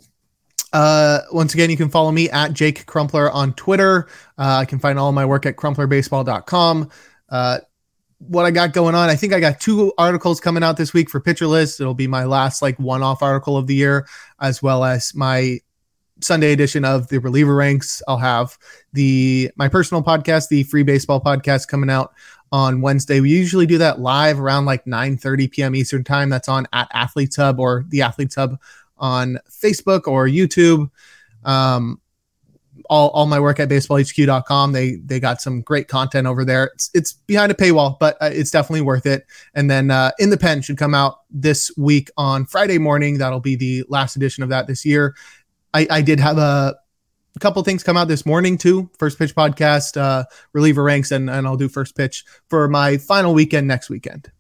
Uh, 0.73 1.21
once 1.33 1.55
again, 1.55 1.71
you 1.71 1.77
can 1.77 1.89
follow 1.89 2.11
me 2.11 2.29
at 2.31 2.53
Jake 2.53 2.85
Crumpler 2.87 3.31
on 3.31 3.55
Twitter. 3.55 4.09
Uh, 4.37 4.59
I 4.61 4.65
can 4.65 4.79
find 4.79 4.99
all 4.99 5.13
my 5.13 5.25
work 5.25 5.47
at 5.47 5.57
crumplerbaseball.com. 5.57 6.91
Uh, 7.29 7.59
what 8.19 8.45
I 8.45 8.51
got 8.51 8.73
going 8.73 8.95
on. 8.95 9.09
I 9.09 9.17
think 9.17 9.33
I 9.33 9.41
got 9.41 9.61
two 9.61 9.93
articles 9.97 10.41
coming 10.41 10.63
out 10.63 10.77
this 10.77 10.93
week 10.93 11.09
for 11.09 11.21
Pitcher 11.21 11.47
List. 11.47 11.81
It'll 11.81 11.95
be 11.95 12.09
my 12.09 12.25
last 12.25 12.63
like 12.63 12.79
one-off 12.79 13.23
article 13.23 13.57
of 13.57 13.67
the 13.67 13.75
year, 13.75 14.07
as 14.41 14.63
well 14.63 14.85
as 14.85 15.15
my 15.15 15.61
Sunday 16.21 16.53
edition 16.53 16.85
of 16.85 17.09
the 17.09 17.19
reliever 17.19 17.55
ranks. 17.55 18.03
I'll 18.09 18.19
have 18.19 18.59
the 18.93 19.51
my 19.57 19.69
personal 19.69 20.03
podcast, 20.03 20.49
the 20.49 20.65
free 20.65 20.83
baseball 20.83 21.21
podcast, 21.21 21.69
coming 21.69 21.91
out 21.91 22.13
on 22.51 22.81
Wednesday. 22.81 23.21
We 23.21 23.31
usually 23.31 23.67
do 23.67 23.79
that 23.79 24.01
live 24.01 24.41
around 24.41 24.65
like 24.65 24.87
9 24.87 25.17
30 25.17 25.49
p.m. 25.49 25.75
Eastern 25.75 26.05
time. 26.05 26.29
That's 26.29 26.49
on 26.49 26.67
at 26.73 26.89
Athletes 26.93 27.37
Hub 27.37 27.61
or 27.61 27.85
the 27.89 28.03
Athletes 28.03 28.35
Hub 28.35 28.59
on 28.99 29.39
Facebook 29.49 30.09
or 30.09 30.27
YouTube. 30.27 30.91
Um, 31.45 32.01
all, 32.89 33.11
all 33.11 33.27
my 33.27 33.39
work 33.39 33.61
at 33.61 33.69
baseballhq.com. 33.69 34.73
They 34.73 34.97
they 34.97 35.21
got 35.21 35.41
some 35.41 35.61
great 35.63 35.89
content 35.89 36.27
over 36.27 36.45
there. 36.45 36.71
It's, 36.75 36.91
it's 36.95 37.13
behind 37.13 37.53
a 37.53 37.55
paywall, 37.55 37.99
but 37.99 38.17
uh, 38.21 38.31
it's 38.33 38.51
definitely 38.51 38.83
worth 38.83 39.07
it. 39.07 39.27
And 39.55 39.71
then 39.71 39.91
uh, 39.91 40.13
in 40.19 40.31
the 40.31 40.37
pen 40.37 40.63
should 40.63 40.79
come 40.79 40.95
out 40.95 41.21
this 41.31 41.71
week 41.77 42.11
on 42.17 42.47
Friday 42.47 42.79
morning. 42.79 43.19
That'll 43.19 43.41
be 43.41 43.57
the 43.57 43.85
last 43.89 44.17
edition 44.17 44.43
of 44.43 44.49
that 44.51 44.67
this 44.67 44.85
year. 44.85 45.15
I, 45.75 45.87
I 45.91 46.03
did 46.03 46.19
have 46.21 46.39
a, 46.39 46.77
a 47.37 47.39
couple 47.39 47.63
things 47.63 47.83
come 47.83 47.97
out 47.97 48.09
this 48.09 48.25
morning 48.25 48.59
too. 48.59 48.91
First 48.99 49.19
pitch 49.19 49.35
podcast, 49.35 50.01
uh, 50.01 50.25
reliever 50.53 50.83
ranks, 50.83 51.11
and 51.11 51.29
and 51.29 51.47
I'll 51.47 51.57
do 51.57 51.69
first 51.69 51.97
pitch 51.97 52.25
for 52.49 52.69
my 52.69 52.97
final 52.97 53.35
weekend 53.35 53.69
next 53.69 53.91
weekend. 53.91 54.31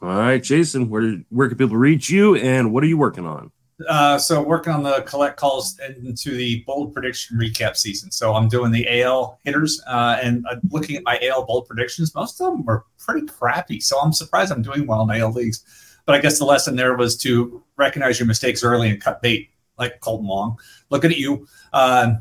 All 0.00 0.08
right, 0.08 0.42
Jason, 0.42 0.88
where 0.88 1.18
where 1.28 1.48
can 1.48 1.58
people 1.58 1.76
reach 1.76 2.10
you, 2.10 2.34
and 2.34 2.72
what 2.72 2.82
are 2.82 2.88
you 2.88 2.98
working 2.98 3.26
on? 3.26 3.52
Uh, 3.88 4.18
so 4.18 4.42
working 4.42 4.72
on 4.72 4.82
the 4.82 5.02
collect 5.02 5.36
calls 5.36 5.78
into 5.80 6.34
the 6.34 6.62
bold 6.66 6.92
prediction 6.92 7.38
recap 7.38 7.76
season. 7.76 8.10
So 8.10 8.34
I'm 8.34 8.48
doing 8.48 8.72
the 8.72 9.02
AL 9.02 9.38
hitters 9.44 9.82
uh, 9.86 10.18
and 10.22 10.44
uh, 10.50 10.56
looking 10.70 10.96
at 10.96 11.04
my 11.04 11.18
AL 11.22 11.46
bold 11.46 11.66
predictions. 11.66 12.14
Most 12.14 12.40
of 12.40 12.52
them 12.52 12.64
were 12.64 12.84
pretty 12.98 13.26
crappy. 13.26 13.80
So 13.80 13.98
I'm 14.00 14.12
surprised 14.12 14.52
I'm 14.52 14.62
doing 14.62 14.86
well 14.86 15.08
in 15.08 15.20
AL 15.20 15.32
leagues. 15.32 15.64
But 16.04 16.14
I 16.16 16.20
guess 16.20 16.38
the 16.38 16.44
lesson 16.44 16.76
there 16.76 16.96
was 16.96 17.16
to 17.18 17.62
recognize 17.76 18.18
your 18.18 18.26
mistakes 18.26 18.64
early 18.64 18.90
and 18.90 19.00
cut 19.00 19.22
bait, 19.22 19.50
like 19.78 20.00
Kolten 20.00 20.24
Wong. 20.24 20.58
Looking 20.90 21.12
at 21.12 21.18
you. 21.18 21.46
Uh, 21.72 22.14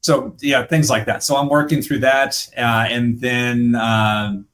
so 0.00 0.36
yeah, 0.40 0.64
things 0.64 0.88
like 0.88 1.06
that. 1.06 1.24
So 1.24 1.36
I'm 1.36 1.48
working 1.48 1.82
through 1.82 1.98
that, 2.00 2.48
uh, 2.56 2.86
and 2.88 3.20
then 3.20 3.74
um, 3.74 4.46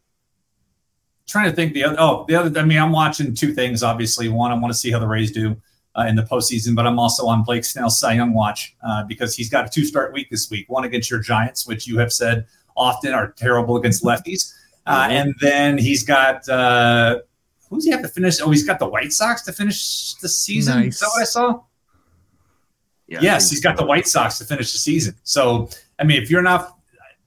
trying 1.26 1.50
to 1.50 1.53
think 1.55 1.74
the 1.74 1.84
other. 1.84 1.96
Oh, 1.98 2.24
the 2.26 2.36
other. 2.36 2.59
I 2.59 2.64
mean, 2.64 2.78
I'm 2.78 2.92
watching 2.92 3.34
two 3.34 3.53
things. 3.53 3.82
Obviously, 3.82 4.30
one, 4.30 4.50
I 4.50 4.55
want 4.55 4.72
to 4.72 4.78
see 4.78 4.90
how 4.90 4.98
the 4.98 5.07
Rays 5.07 5.30
do 5.30 5.61
uh, 5.95 6.07
in 6.09 6.16
the 6.16 6.22
postseason. 6.22 6.74
But 6.74 6.86
I'm 6.86 6.99
also 6.99 7.26
on 7.26 7.43
Blake 7.43 7.64
Snell's 7.64 7.99
Cy 7.99 8.14
Young 8.14 8.32
watch 8.32 8.76
uh, 8.86 9.05
because 9.05 9.36
he's 9.36 9.51
got 9.51 9.66
a 9.66 9.68
two 9.68 9.84
start 9.84 10.12
week 10.12 10.30
this 10.30 10.51
week 10.51 10.68
one 10.68 10.84
against 10.84 11.11
your 11.11 11.20
Giants, 11.20 11.66
which 11.66 11.86
you 11.86 11.99
have 11.99 12.12
said 12.12 12.47
often 12.76 13.12
are 13.12 13.32
terrible 13.32 13.76
against 13.76 14.03
lefties. 14.03 14.55
Uh, 14.86 15.03
mm-hmm. 15.03 15.12
and 15.12 15.34
then 15.40 15.78
he's 15.78 16.03
got, 16.03 16.49
uh, 16.49 17.20
who's 17.70 17.84
he 17.84 17.90
have 17.90 18.03
to 18.03 18.09
finish? 18.09 18.40
Oh, 18.40 18.51
he's 18.51 18.66
got 18.66 18.78
the 18.78 18.88
White 18.88 19.12
Sox 19.12 19.43
to 19.43 19.53
finish 19.53 20.14
the 20.14 20.28
season. 20.28 20.80
Nice. 20.80 20.95
Is 20.95 21.01
that 21.01 21.11
what 21.14 21.20
I 21.20 21.24
saw? 21.24 21.62
Yeah, 23.07 23.18
yes, 23.20 23.51
he's 23.51 23.61
got 23.61 23.76
the 23.76 23.84
White 23.84 24.09
Sox 24.09 24.38
to 24.38 24.45
finish 24.45 24.72
the 24.72 24.78
season. 24.78 25.14
So, 25.22 25.68
I 25.99 26.05
mean, 26.05 26.22
if 26.22 26.30
you're 26.30 26.43
not, 26.43 26.78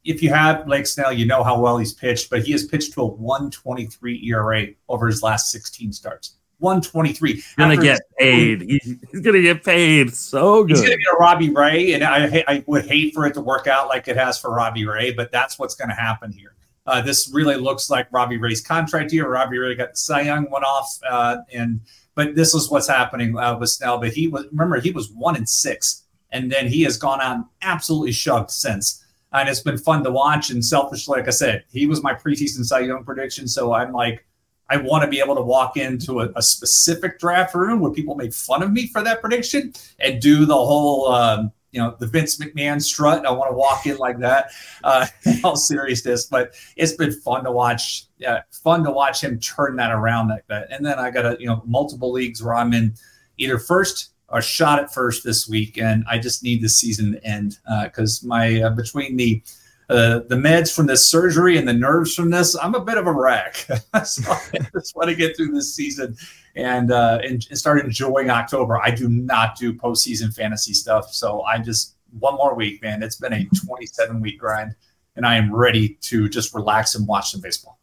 if 0.04 0.24
you 0.24 0.30
have 0.32 0.66
Blake 0.66 0.88
Snell, 0.88 1.14
you 1.14 1.26
know 1.26 1.44
how 1.44 1.60
well 1.60 1.78
he's 1.78 1.94
pitched, 1.94 2.30
but 2.30 2.42
he 2.42 2.54
has 2.54 2.66
pitched 2.66 2.94
to 2.94 3.02
a 3.02 3.06
123 3.06 4.28
ERA 4.28 4.68
over 4.90 5.08
his 5.08 5.22
last 5.22 5.52
16 5.52 5.94
starts. 5.94 6.38
123. 6.60 7.34
He's 7.34 7.54
gonna 7.56 7.78
get 7.78 8.02
paid. 8.18 8.62
He's, 8.62 8.96
he's, 9.12 9.22
gonna 9.22 9.42
get 9.42 9.64
paid 9.64 10.14
so 10.14 10.64
good. 10.64 10.78
He's 10.78 10.82
gonna 10.82 10.98
get 10.98 11.14
a 11.14 11.18
Robbie 11.18 11.50
Ray, 11.50 11.94
and 11.94 12.04
I 12.04 12.44
I 12.48 12.64
would 12.68 12.86
hate 12.86 13.14
for 13.14 13.26
it 13.26 13.34
to 13.34 13.42
work 13.42 13.68
out 13.68 13.88
like 13.88 14.08
it 14.08 14.18
has 14.18 14.40
for 14.40 14.54
Robbie 14.54 14.86
Ray, 14.86 15.12
but 15.14 15.32
that's 15.32 15.60
what's 15.60 15.76
gonna 15.76 15.96
happen 15.96 16.32
here. 16.32 16.56
Uh, 16.88 17.02
this 17.02 17.32
really 17.34 17.56
looks 17.56 17.90
like 17.90 18.08
Robbie 18.12 18.38
Ray's 18.38 18.62
contract 18.62 19.12
year. 19.12 19.28
Robbie 19.28 19.58
Ray 19.58 19.76
got 19.76 19.92
the 19.92 19.98
Cy 19.98 20.22
Young 20.22 20.46
one 20.46 20.64
off, 20.64 21.00
uh, 21.10 21.38
and 21.52 21.82
but 22.14 22.36
this 22.36 22.54
is 22.54 22.70
what's 22.70 22.88
happening 22.88 23.38
uh, 23.38 23.58
with 23.58 23.70
Snell. 23.70 23.98
But 23.98 24.14
he 24.14 24.28
was 24.28 24.46
remember 24.52 24.80
he 24.80 24.92
was 24.92 25.10
one 25.12 25.36
and 25.36 25.50
six, 25.50 26.04
and 26.32 26.52
then 26.52 26.68
he 26.68 26.84
has 26.84 26.98
gone 26.98 27.22
on 27.22 27.48
absolutely 27.62 28.12
shoved 28.12 28.52
since. 28.52 29.02
And 29.34 29.50
it's 29.50 29.60
been 29.60 29.78
fun 29.78 30.04
to 30.06 30.12
watch. 30.12 30.50
And 30.50 30.64
selfishly, 30.64 31.18
like 31.18 31.28
I 31.28 31.32
said, 31.32 31.66
he 31.70 31.88
was 31.88 32.02
my 32.02 32.14
preseason 32.14 32.64
Cy 32.64 32.82
Young 32.82 33.04
prediction. 33.04 33.50
So 33.50 33.74
I'm 33.74 33.92
like, 33.92 34.26
I 34.70 34.78
want 34.78 35.04
to 35.04 35.10
be 35.10 35.20
able 35.20 35.36
to 35.36 35.42
walk 35.42 35.78
into 35.78 36.22
a, 36.22 36.30
a, 36.36 36.42
specific 36.42 37.20
draft 37.20 37.54
room 37.54 37.80
where 37.80 37.92
people 37.92 38.16
made 38.16 38.34
fun 38.34 38.64
of 38.64 38.72
me 38.72 38.88
for 38.88 39.04
that 39.04 39.22
prediction 39.22 39.74
and 40.00 40.20
do 40.20 40.46
the 40.46 40.56
whole, 40.56 41.08
um, 41.10 41.52
you 41.72 41.80
know, 41.80 41.96
the 42.00 42.08
Vince 42.08 42.38
McMahon 42.38 42.82
strut. 42.82 43.26
I 43.26 43.32
want 43.32 43.52
to 43.52 43.56
walk 43.56 43.86
in 43.86 43.98
like 43.98 44.20
that. 44.20 44.52
Uh, 44.84 45.06
all 45.44 45.56
seriousness, 45.56 46.26
but 46.26 46.56
it's 46.78 46.94
been 46.94 47.12
fun 47.12 47.44
to 47.44 47.52
watch. 47.52 48.06
Yeah, 48.18 48.42
fun 48.64 48.84
to 48.86 48.92
watch 48.92 49.24
him 49.24 49.40
turn 49.40 49.76
that 49.76 49.92
around 49.92 50.30
like 50.30 50.48
that. 50.48 50.68
And 50.72 50.86
then 50.86 50.98
I 50.98 51.12
got 51.12 51.26
a, 51.26 51.38
you 51.40 51.48
know, 51.48 51.62
multiple 51.66 52.12
leagues 52.12 52.42
where 52.42 52.56
I'm 52.56 52.74
in 52.74 52.96
either 53.38 53.60
first 53.60 54.14
or 54.30 54.42
shot 54.42 54.80
at 54.80 54.94
first 54.94 55.24
this 55.24 55.48
week, 55.48 55.78
and 55.78 56.04
I 56.10 56.18
just 56.18 56.44
need 56.44 56.62
the 56.62 56.70
season 56.70 57.14
to 57.14 57.24
end 57.26 57.60
because 57.84 58.24
uh, 58.24 58.28
my 58.28 58.62
uh, 58.64 58.70
between 58.72 59.18
the 59.18 59.44
uh, 59.90 60.20
the 60.28 60.36
meds 60.36 60.74
from 60.74 60.88
this 60.88 61.08
surgery 61.08 61.58
and 61.58 61.68
the 61.68 61.74
nerves 61.74 62.16
from 62.16 62.30
this, 62.30 62.56
I'm 62.56 62.76
a 62.76 62.84
bit 62.84 62.98
of 62.98 63.08
a 63.08 63.12
wreck. 63.12 63.56
so 64.06 64.32
I 64.32 64.60
just 64.74 64.96
want 64.96 65.10
to 65.10 65.16
get 65.16 65.38
through 65.38 65.52
this 65.52 65.74
season 65.76 66.18
and, 66.56 66.92
uh, 66.92 67.20
and, 67.24 67.46
and 67.50 67.58
start 67.58 67.84
enjoying 67.84 68.30
October. 68.30 68.82
I 68.82 68.92
do 68.92 69.10
not 69.10 69.58
do 69.58 69.74
postseason 69.74 70.34
fantasy 70.34 70.74
stuff, 70.74 71.14
so 71.14 71.42
I 71.44 71.60
just 71.60 71.96
one 72.20 72.36
more 72.36 72.56
week, 72.56 72.82
man. 72.82 73.04
It's 73.04 73.18
been 73.18 73.34
a 73.34 73.46
27 73.66 74.22
week 74.22 74.40
grind, 74.40 74.76
and 75.16 75.26
I 75.26 75.36
am 75.36 75.54
ready 75.54 75.98
to 76.02 76.30
just 76.30 76.54
relax 76.54 76.96
and 76.96 77.08
watch 77.08 77.32
some 77.32 77.42
baseball. 77.42 77.80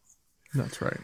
That's 0.55 0.81
right. 0.83 1.01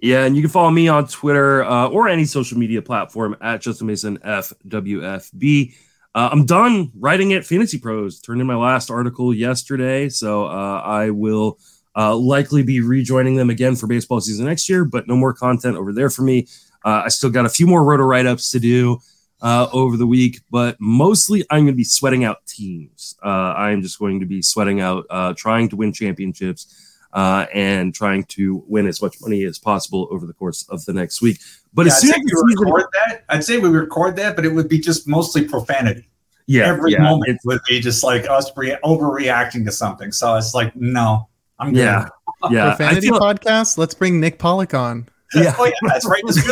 Yeah, 0.00 0.24
and 0.24 0.34
you 0.34 0.42
can 0.42 0.50
follow 0.50 0.70
me 0.70 0.88
on 0.88 1.06
Twitter 1.06 1.62
uh, 1.64 1.86
or 1.88 2.08
any 2.08 2.24
social 2.24 2.58
media 2.58 2.82
platform 2.82 3.36
at 3.40 3.60
Justin 3.60 3.86
Mason 3.86 4.18
FWFB. 4.18 5.74
Uh, 6.14 6.28
I'm 6.30 6.44
done 6.44 6.90
writing 6.94 7.32
at 7.32 7.46
Fantasy 7.46 7.78
Pros. 7.78 8.20
Turned 8.20 8.40
in 8.40 8.46
my 8.46 8.54
last 8.56 8.90
article 8.90 9.32
yesterday, 9.32 10.08
so 10.08 10.46
uh, 10.46 10.82
I 10.84 11.10
will 11.10 11.58
uh, 11.96 12.14
likely 12.16 12.62
be 12.62 12.80
rejoining 12.80 13.36
them 13.36 13.48
again 13.48 13.76
for 13.76 13.86
baseball 13.86 14.20
season 14.20 14.46
next 14.46 14.68
year. 14.68 14.84
But 14.84 15.08
no 15.08 15.16
more 15.16 15.32
content 15.32 15.76
over 15.76 15.92
there 15.92 16.10
for 16.10 16.22
me. 16.22 16.48
Uh, 16.84 17.02
I 17.06 17.08
still 17.08 17.30
got 17.30 17.46
a 17.46 17.50
few 17.50 17.66
more 17.66 17.82
roto 17.82 18.02
write 18.02 18.26
ups 18.26 18.50
to 18.50 18.60
do 18.60 18.98
uh, 19.40 19.68
over 19.72 19.96
the 19.96 20.06
week, 20.06 20.40
but 20.50 20.76
mostly 20.80 21.44
I'm 21.50 21.64
going 21.64 21.74
to 21.74 21.76
be 21.76 21.84
sweating 21.84 22.24
out 22.24 22.46
teams. 22.46 23.16
Uh, 23.24 23.54
I'm 23.56 23.80
just 23.80 23.98
going 23.98 24.20
to 24.20 24.26
be 24.26 24.42
sweating 24.42 24.80
out, 24.80 25.06
trying 25.36 25.68
to 25.70 25.76
win 25.76 25.92
championships. 25.92 26.88
and 27.14 27.94
trying 27.94 28.24
to 28.24 28.64
win 28.66 28.86
as 28.86 29.00
much 29.00 29.16
money 29.22 29.44
as 29.44 29.58
possible 29.58 30.08
over 30.10 30.26
the 30.26 30.32
course 30.34 30.66
of 30.68 30.84
the 30.84 30.92
next 30.92 31.22
week. 31.22 31.38
But 31.74 31.86
yeah, 31.86 31.92
as 31.92 32.00
soon 32.00 32.10
as 32.10 32.42
we 32.44 32.54
record 32.54 32.84
that, 32.92 33.24
I'd 33.28 33.44
say 33.44 33.58
we 33.58 33.68
record 33.68 34.16
that, 34.16 34.36
but 34.36 34.44
it 34.44 34.52
would 34.52 34.68
be 34.68 34.78
just 34.78 35.08
mostly 35.08 35.46
profanity. 35.46 36.08
Yeah, 36.46 36.66
every 36.66 36.92
yeah, 36.92 37.02
moment 37.02 37.40
would 37.44 37.60
be 37.68 37.80
just 37.80 38.02
like 38.04 38.28
us 38.28 38.50
re- 38.56 38.76
overreacting 38.84 39.64
to 39.64 39.72
something. 39.72 40.12
So 40.12 40.36
it's 40.36 40.54
like, 40.54 40.74
no, 40.76 41.28
I'm 41.58 41.72
good. 41.72 41.80
Yeah, 41.80 42.08
yeah. 42.50 42.74
Profanity 42.74 43.08
feel- 43.08 43.20
podcast. 43.20 43.78
Let's 43.78 43.94
bring 43.94 44.20
Nick 44.20 44.38
Pollack 44.38 44.74
on. 44.74 45.08
Yeah, 45.34 45.54
oh 45.58 45.64
yeah, 45.64 45.72
that's 45.82 46.06
right. 46.06 46.22
Just 46.26 46.46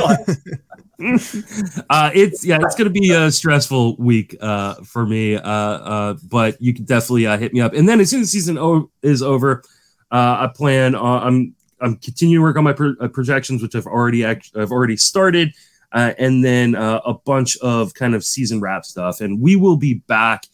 uh, 1.90 2.10
it's 2.14 2.44
yeah, 2.44 2.58
it's 2.62 2.74
gonna 2.74 2.90
be 2.90 3.10
a 3.10 3.30
stressful 3.30 3.96
week 3.96 4.36
uh, 4.40 4.74
for 4.84 5.04
me. 5.04 5.36
Uh, 5.36 5.42
uh, 5.42 6.14
but 6.30 6.60
you 6.62 6.72
can 6.72 6.84
definitely 6.84 7.26
uh, 7.26 7.36
hit 7.36 7.52
me 7.52 7.60
up. 7.60 7.74
And 7.74 7.88
then 7.88 8.00
as 8.00 8.10
soon 8.10 8.22
as 8.22 8.30
season 8.30 8.58
o- 8.58 8.90
is 9.02 9.22
over, 9.22 9.62
uh, 10.10 10.46
I 10.48 10.50
plan 10.54 10.94
on 10.94 11.26
I'm 11.26 11.54
I'm 11.80 11.96
continuing 11.96 12.40
to 12.40 12.42
work 12.42 12.56
on 12.56 12.64
my 12.64 12.72
pro- 12.72 12.94
uh, 13.00 13.08
projections, 13.08 13.62
which 13.62 13.74
I've 13.74 13.86
already 13.86 14.24
act- 14.24 14.52
I've 14.56 14.70
already 14.70 14.96
started, 14.96 15.54
uh, 15.92 16.12
and 16.18 16.44
then 16.44 16.74
uh, 16.74 17.00
a 17.04 17.14
bunch 17.14 17.56
of 17.58 17.94
kind 17.94 18.14
of 18.14 18.24
season 18.24 18.60
wrap 18.60 18.84
stuff. 18.84 19.20
And 19.20 19.40
we 19.40 19.56
will 19.56 19.76
be 19.76 19.94
back 19.94 20.44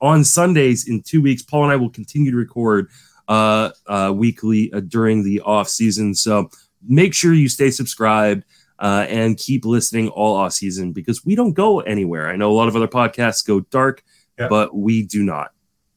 on 0.00 0.24
Sundays 0.24 0.88
in 0.88 1.02
two 1.02 1.20
weeks. 1.20 1.42
Paul 1.42 1.64
and 1.64 1.72
I 1.72 1.76
will 1.76 1.90
continue 1.90 2.30
to 2.30 2.36
record 2.36 2.88
uh, 3.28 3.70
uh, 3.86 4.12
weekly 4.14 4.72
uh, 4.72 4.80
during 4.80 5.24
the 5.24 5.40
off 5.40 5.68
season. 5.68 6.14
So 6.14 6.50
make 6.86 7.12
sure 7.14 7.34
you 7.34 7.48
stay 7.48 7.70
subscribed. 7.70 8.44
and 8.80 9.36
keep 9.36 9.64
listening 9.64 10.08
all 10.08 10.36
off 10.36 10.52
season 10.52 10.92
because 10.92 11.24
we 11.24 11.34
don't 11.34 11.52
go 11.52 11.80
anywhere. 11.80 12.28
I 12.30 12.36
know 12.36 12.50
a 12.50 12.54
lot 12.54 12.68
of 12.68 12.76
other 12.76 12.86
podcasts 12.88 13.44
go 13.44 13.60
dark, 13.60 14.02
but 14.48 14.74
we 14.74 15.02
do 15.02 15.24
not. 15.24 15.50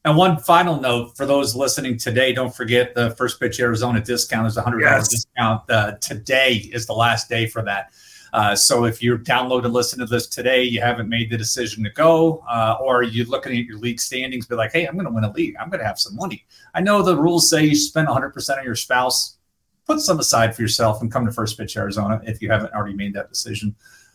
And 0.04 0.16
one 0.16 0.36
final 0.38 0.80
note 0.80 1.16
for 1.16 1.26
those 1.26 1.54
listening 1.54 1.96
today, 1.96 2.32
don't 2.32 2.54
forget 2.54 2.94
the 2.94 3.10
first 3.12 3.38
pitch 3.38 3.60
Arizona 3.60 4.00
discount 4.00 4.48
is 4.48 4.56
a 4.56 4.62
hundred 4.62 4.80
dollars 4.80 5.08
yes. 5.12 5.24
discount. 5.24 5.70
Uh, 5.70 5.92
today 6.00 6.54
is 6.72 6.86
the 6.86 6.92
last 6.92 7.28
day 7.28 7.46
for 7.46 7.62
that. 7.62 7.92
Uh, 8.32 8.56
so 8.56 8.84
if 8.84 9.02
you 9.02 9.16
download 9.18 9.64
and 9.64 9.72
listen 9.74 9.98
to 9.98 10.06
this 10.06 10.26
today, 10.26 10.64
you 10.64 10.80
haven't 10.80 11.08
made 11.08 11.30
the 11.30 11.36
decision 11.36 11.84
to 11.84 11.90
go, 11.90 12.42
uh, 12.50 12.78
or 12.80 13.02
you're 13.02 13.26
looking 13.26 13.56
at 13.56 13.64
your 13.64 13.78
league 13.78 14.00
standings, 14.00 14.46
be 14.46 14.54
like, 14.54 14.72
hey, 14.72 14.86
I'm 14.86 14.94
going 14.94 15.04
to 15.06 15.12
win 15.12 15.24
a 15.24 15.32
league. 15.32 15.54
I'm 15.60 15.68
going 15.68 15.80
to 15.80 15.86
have 15.86 15.98
some 15.98 16.16
money. 16.16 16.46
I 16.74 16.80
know 16.80 17.02
the 17.02 17.16
rules 17.16 17.50
say 17.50 17.64
you 17.64 17.76
spend 17.76 18.08
100% 18.08 18.58
on 18.58 18.64
your 18.64 18.74
spouse. 18.74 19.36
Put 19.84 20.00
some 20.00 20.18
aside 20.18 20.56
for 20.56 20.62
yourself 20.62 21.02
and 21.02 21.12
come 21.12 21.26
to 21.26 21.32
First 21.32 21.58
Pitch 21.58 21.76
Arizona 21.76 22.22
if 22.24 22.40
you 22.40 22.50
haven't 22.50 22.72
already 22.72 22.94
made 22.94 23.12
that 23.14 23.28
decision. 23.28 23.74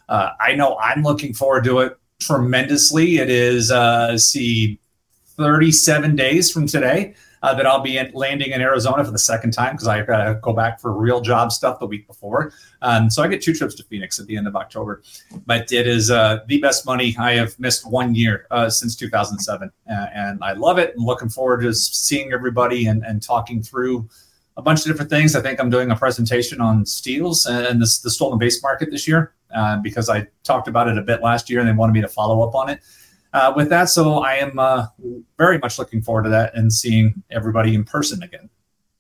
Uh, 0.10 0.32
I 0.40 0.56
know 0.56 0.78
I'm 0.80 1.04
looking 1.04 1.34
forward 1.34 1.66
to 1.66 1.80
it 1.80 2.00
tremendously. 2.20 3.18
It 3.18 3.30
is, 3.30 3.70
uh, 3.70 4.18
see, 4.18 4.80
37 5.38 6.16
days 6.16 6.52
from 6.52 6.68
today 6.68 7.14
uh, 7.44 7.54
that 7.54 7.66
I'll 7.66 7.82
be 7.82 7.98
in, 7.98 8.12
landing 8.14 8.52
in 8.52 8.62
Arizona 8.62 9.06
for 9.06 9.12
the 9.12 9.20
second 9.20 9.52
time 9.52 9.74
because 9.74 9.88
I 9.88 10.02
got 10.02 10.24
to 10.24 10.40
go 10.42 10.54
back 10.54 10.80
for 10.80 10.92
real 10.92 11.22
job 11.22 11.52
stuff 11.52 11.80
the 11.80 11.86
week 11.86 12.08
before. 12.08 12.52
Um, 12.82 13.10
so 13.10 13.24
I 13.24 13.28
get 13.28 13.42
two 13.42 13.54
trips 13.54 13.76
to 13.76 13.84
Phoenix 13.84 14.20
at 14.20 14.26
the 14.26 14.36
end 14.36 14.48
of 14.48 14.56
October. 14.56 15.04
But 15.46 15.72
it 15.72 15.88
is 15.88 16.10
uh, 16.10 16.40
the 16.48 16.60
best 16.60 16.86
money 16.86 17.16
I 17.20 17.34
have 17.34 17.58
missed 17.60 17.90
one 17.90 18.16
year 18.16 18.48
uh, 18.52 18.70
since 18.70 18.96
2007. 18.96 19.72
Uh, 19.90 20.06
and 20.14 20.44
I 20.44 20.54
love 20.54 20.80
it. 20.80 20.96
and 20.96 21.06
looking 21.06 21.30
forward 21.30 21.62
to 21.62 21.74
seeing 21.74 22.34
everybody 22.34 22.88
and, 22.88 23.04
and 23.06 23.22
talking 23.22 23.62
through 23.62 24.10
a 24.58 24.62
bunch 24.62 24.80
of 24.80 24.86
different 24.88 25.12
things. 25.12 25.36
I 25.36 25.42
think 25.42 25.60
I'm 25.60 25.70
doing 25.70 25.92
a 25.92 25.96
presentation 25.96 26.60
on 26.60 26.84
steals 26.86 27.46
and 27.46 27.80
this, 27.80 28.00
the 28.00 28.10
stolen 28.10 28.40
base 28.40 28.64
market 28.64 28.90
this 28.90 29.08
year 29.08 29.36
uh, 29.56 29.78
because 29.78 30.10
I 30.10 30.28
talked 30.44 30.68
about 30.68 30.88
it 30.88 30.98
a 30.98 31.04
bit 31.04 31.22
last 31.22 31.48
year 31.48 31.60
and 31.60 31.70
they 31.70 31.74
wanted 31.74 31.94
me 31.94 32.02
to 32.02 32.08
follow 32.08 32.42
up 32.42 32.56
on 32.56 32.70
it 32.70 32.80
uh, 33.38 33.54
with 33.56 33.70
that. 33.70 33.90
So 33.90 34.20
I 34.20 34.36
am 34.36 34.58
uh, 34.58 34.88
very 35.38 35.60
much 35.60 35.78
looking 35.78 36.02
forward 36.02 36.24
to 36.24 36.30
that 36.30 36.56
and 36.56 36.74
seeing 36.74 37.24
everybody 37.30 37.76
in 37.76 37.84
person 37.84 38.24
again. 38.24 38.50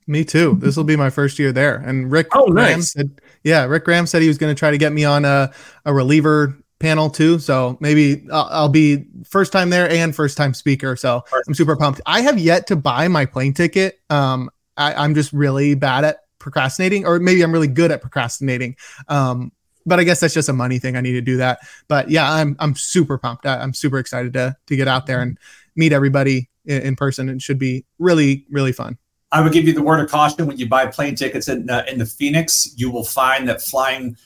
Me 0.05 0.23
too. 0.23 0.55
This 0.59 0.77
will 0.77 0.85
be 0.85 0.95
my 0.95 1.09
first 1.09 1.37
year 1.37 1.51
there. 1.51 1.75
And 1.75 2.09
Rick 2.11 2.27
oh, 2.33 2.49
Graham 2.51 2.79
nice. 2.79 2.93
said, 2.93 3.19
yeah, 3.43 3.65
Rick 3.65 3.85
Graham 3.85 4.07
said 4.07 4.21
he 4.21 4.27
was 4.27 4.37
going 4.37 4.55
to 4.55 4.57
try 4.57 4.71
to 4.71 4.77
get 4.77 4.93
me 4.93 5.03
on 5.03 5.25
a, 5.25 5.51
a 5.85 5.93
reliever 5.93 6.57
panel 6.79 7.09
too. 7.09 7.39
So 7.39 7.77
maybe 7.81 8.25
I'll, 8.31 8.47
I'll, 8.51 8.69
be 8.69 9.05
first 9.25 9.51
time 9.51 9.69
there 9.69 9.89
and 9.89 10.15
first 10.15 10.37
time 10.37 10.53
speaker. 10.53 10.95
So 10.95 11.23
I'm 11.47 11.53
super 11.53 11.75
pumped. 11.75 11.99
I 12.05 12.21
have 12.21 12.37
yet 12.37 12.67
to 12.67 12.75
buy 12.75 13.07
my 13.07 13.25
plane 13.25 13.53
ticket. 13.53 13.99
Um, 14.09 14.49
I, 14.77 14.93
I'm 14.93 15.15
just 15.15 15.33
really 15.33 15.75
bad 15.75 16.05
at 16.05 16.17
procrastinating, 16.39 17.05
or 17.05 17.19
maybe 17.19 17.41
I'm 17.41 17.51
really 17.51 17.67
good 17.67 17.91
at 17.91 18.01
procrastinating. 18.01 18.77
Um, 19.09 19.51
but 19.87 19.99
I 19.99 20.03
guess 20.03 20.19
that's 20.19 20.33
just 20.33 20.49
a 20.49 20.53
money 20.53 20.77
thing. 20.77 20.95
I 20.95 21.01
need 21.01 21.13
to 21.13 21.21
do 21.21 21.37
that. 21.37 21.59
But 21.87 22.11
yeah, 22.11 22.31
I'm 22.31 22.55
I'm 22.59 22.75
super 22.75 23.17
pumped. 23.17 23.45
I'm 23.45 23.73
super 23.73 23.97
excited 23.97 24.33
to 24.33 24.55
to 24.67 24.75
get 24.75 24.87
out 24.87 25.07
there 25.07 25.21
and 25.21 25.37
meet 25.75 25.93
everybody 25.93 26.49
in, 26.65 26.81
in 26.81 26.95
person. 26.95 27.29
It 27.29 27.41
should 27.41 27.57
be 27.57 27.85
really 27.97 28.45
really 28.51 28.73
fun. 28.73 28.97
I 29.31 29.41
would 29.41 29.51
give 29.51 29.65
you 29.65 29.73
the 29.73 29.81
word 29.81 29.99
of 29.99 30.09
caution 30.09 30.45
when 30.45 30.57
you 30.57 30.69
buy 30.69 30.85
plane 30.85 31.15
tickets 31.15 31.47
in 31.47 31.69
uh, 31.69 31.83
in 31.89 31.97
the 31.97 32.05
Phoenix. 32.05 32.73
You 32.75 32.91
will 32.91 33.05
find 33.05 33.47
that 33.47 33.61
flying. 33.61 34.17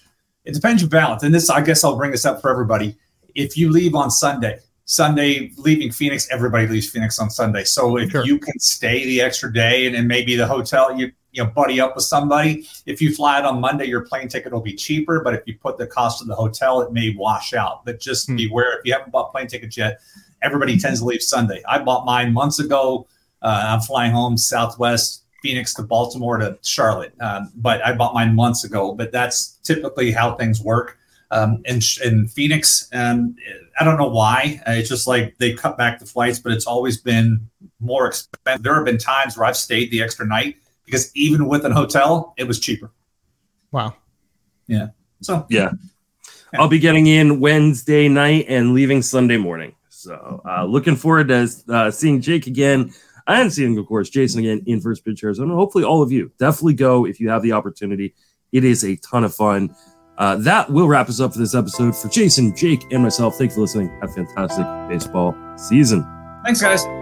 It 0.44 0.56
depends 0.56 0.82
your 0.82 0.90
balance, 0.90 1.24
and 1.24 1.34
this 1.34 1.50
I 1.50 1.62
guess 1.62 1.84
I'll 1.84 1.96
bring 1.96 2.12
this 2.12 2.26
up 2.26 2.42
for 2.42 2.50
everybody. 2.50 2.98
If 3.36 3.56
you 3.56 3.72
leave 3.72 3.96
on 3.96 4.12
Sunday, 4.12 4.60
Sunday 4.86 5.52
leaving 5.58 5.92
Phoenix, 5.92 6.28
everybody 6.32 6.68
leaves 6.68 6.90
Phoenix 6.90 7.20
on 7.20 7.30
Sunday. 7.30 7.64
So 7.64 7.98
if 7.98 8.12
sure. 8.12 8.26
you 8.26 8.40
can 8.40 8.60
stay 8.60 9.06
the 9.06 9.22
extra 9.22 9.54
day 9.54 9.86
and 9.86 9.96
then 9.96 10.08
maybe 10.08 10.36
the 10.36 10.48
hotel 10.48 10.98
you 10.98 11.12
you 11.32 11.44
know 11.44 11.50
buddy 11.50 11.80
up 11.80 11.96
with 11.96 12.06
somebody. 12.06 12.68
If 12.86 13.02
you 13.02 13.14
fly 13.14 13.40
it 13.40 13.46
on 13.46 13.60
Monday, 13.60 13.86
your 13.86 14.02
plane 14.02 14.28
ticket 14.28 14.52
will 14.52 14.62
be 14.62 14.76
cheaper, 14.76 15.22
but 15.22 15.34
if 15.34 15.42
you 15.46 15.58
put 15.58 15.78
the 15.78 15.88
cost 15.88 16.22
of 16.22 16.28
the 16.28 16.36
hotel, 16.36 16.82
it 16.82 16.92
may 16.92 17.14
wash 17.18 17.54
out. 17.54 17.86
But 17.86 18.00
just 18.00 18.28
hmm. 18.28 18.36
beware 18.36 18.78
if 18.78 18.86
you 18.86 18.94
haven't 18.94 19.12
bought 19.12 19.32
plane 19.32 19.48
tickets 19.48 19.78
yet. 19.78 20.02
Everybody 20.42 20.80
tends 20.80 21.02
to 21.02 21.06
leave 21.06 21.22
Sunday. 21.22 21.62
I 21.68 21.80
bought 21.80 22.06
mine 22.06 22.34
months 22.34 22.60
ago. 22.60 23.08
Uh, 23.44 23.64
I'm 23.68 23.82
flying 23.82 24.12
home 24.12 24.38
Southwest 24.38 25.24
Phoenix 25.44 25.74
to 25.76 25.84
Baltimore 25.84 26.38
to 26.38 26.58
Charlotte, 26.64 27.14
um, 27.22 27.52
but 27.56 27.86
I 27.86 27.94
bought 27.94 28.14
mine 28.14 28.36
months 28.36 28.64
ago. 28.64 28.94
But 28.94 29.12
that's 29.12 29.60
typically 29.64 30.12
how 30.12 30.36
things 30.36 30.62
work. 30.62 30.98
um, 31.32 31.62
in 31.66 31.80
in 32.04 32.28
Phoenix. 32.28 32.90
And 32.92 33.38
I 33.80 33.84
don't 33.84 33.98
know 33.98 34.10
why. 34.10 34.62
Uh, 34.68 34.74
it's 34.74 34.90
just 34.90 35.08
like 35.08 35.38
they 35.38 35.54
cut 35.54 35.78
back 35.78 36.00
the 36.00 36.06
flights, 36.06 36.40
but 36.40 36.52
it's 36.52 36.68
always 36.68 36.98
been 36.98 37.50
more 37.80 38.08
expensive. 38.08 38.64
There 38.64 38.76
have 38.76 38.86
been 38.86 38.98
times 38.98 39.38
where 39.38 39.46
I've 39.46 39.58
stayed 39.58 39.92
the 39.92 40.04
extra 40.04 40.26
night 40.28 40.58
because 40.92 41.16
even 41.16 41.48
with 41.48 41.66
an 41.66 41.72
hotel, 41.72 42.34
it 42.38 42.44
was 42.44 42.60
cheaper. 42.60 42.92
Wow. 43.72 43.96
Yeah. 44.68 44.88
So 45.22 45.46
yeah. 45.50 45.72
I'll 46.56 46.68
be 46.68 46.80
getting 46.80 47.08
in 47.08 47.40
Wednesday 47.40 48.10
night 48.10 48.46
and 48.50 48.74
leaving 48.74 49.02
Sunday 49.02 49.38
morning. 49.38 49.74
So 49.90 50.42
uh, 50.46 50.66
looking 50.66 50.98
forward 50.98 51.30
to 51.30 51.50
uh, 51.70 51.92
seeing 51.92 52.20
Jake 52.20 52.48
again 52.48 52.92
I 53.28 53.42
and 53.42 53.54
seeing, 53.54 53.78
of 53.78 53.86
course, 53.86 54.10
Jason 54.10 54.40
again 54.40 54.64
in 54.66 54.82
First 54.82 55.06
Pitch 55.06 55.24
Arizona. 55.24 55.56
Hopefully, 55.56 55.84
all 55.84 56.02
of 56.02 56.12
you 56.12 56.32
definitely 56.38 56.74
go 56.74 57.06
if 57.06 57.20
you 57.20 57.30
have 57.30 57.42
the 57.44 57.52
opportunity. 57.54 58.14
It 58.52 58.66
is 58.66 58.84
a 58.84 58.98
ton 58.98 59.24
of 59.24 59.34
fun. 59.34 59.74
Uh, 60.18 60.36
that 60.38 60.70
will 60.70 60.88
wrap 60.88 61.08
us 61.08 61.20
up 61.20 61.34
for 61.34 61.40
this 61.40 61.56
episode. 61.56 61.96
For 61.96 62.10
Jason, 62.10 62.56
Jake, 62.56 62.86
and 62.92 63.02
myself, 63.02 63.38
thank 63.38 63.52
you 63.52 63.56
for 63.56 63.62
listening. 63.62 63.90
Have 64.02 64.10
a 64.10 64.14
fantastic 64.14 64.66
baseball 64.90 65.36
season. 65.56 66.06
Thanks, 66.44 66.62
guys. 66.62 67.01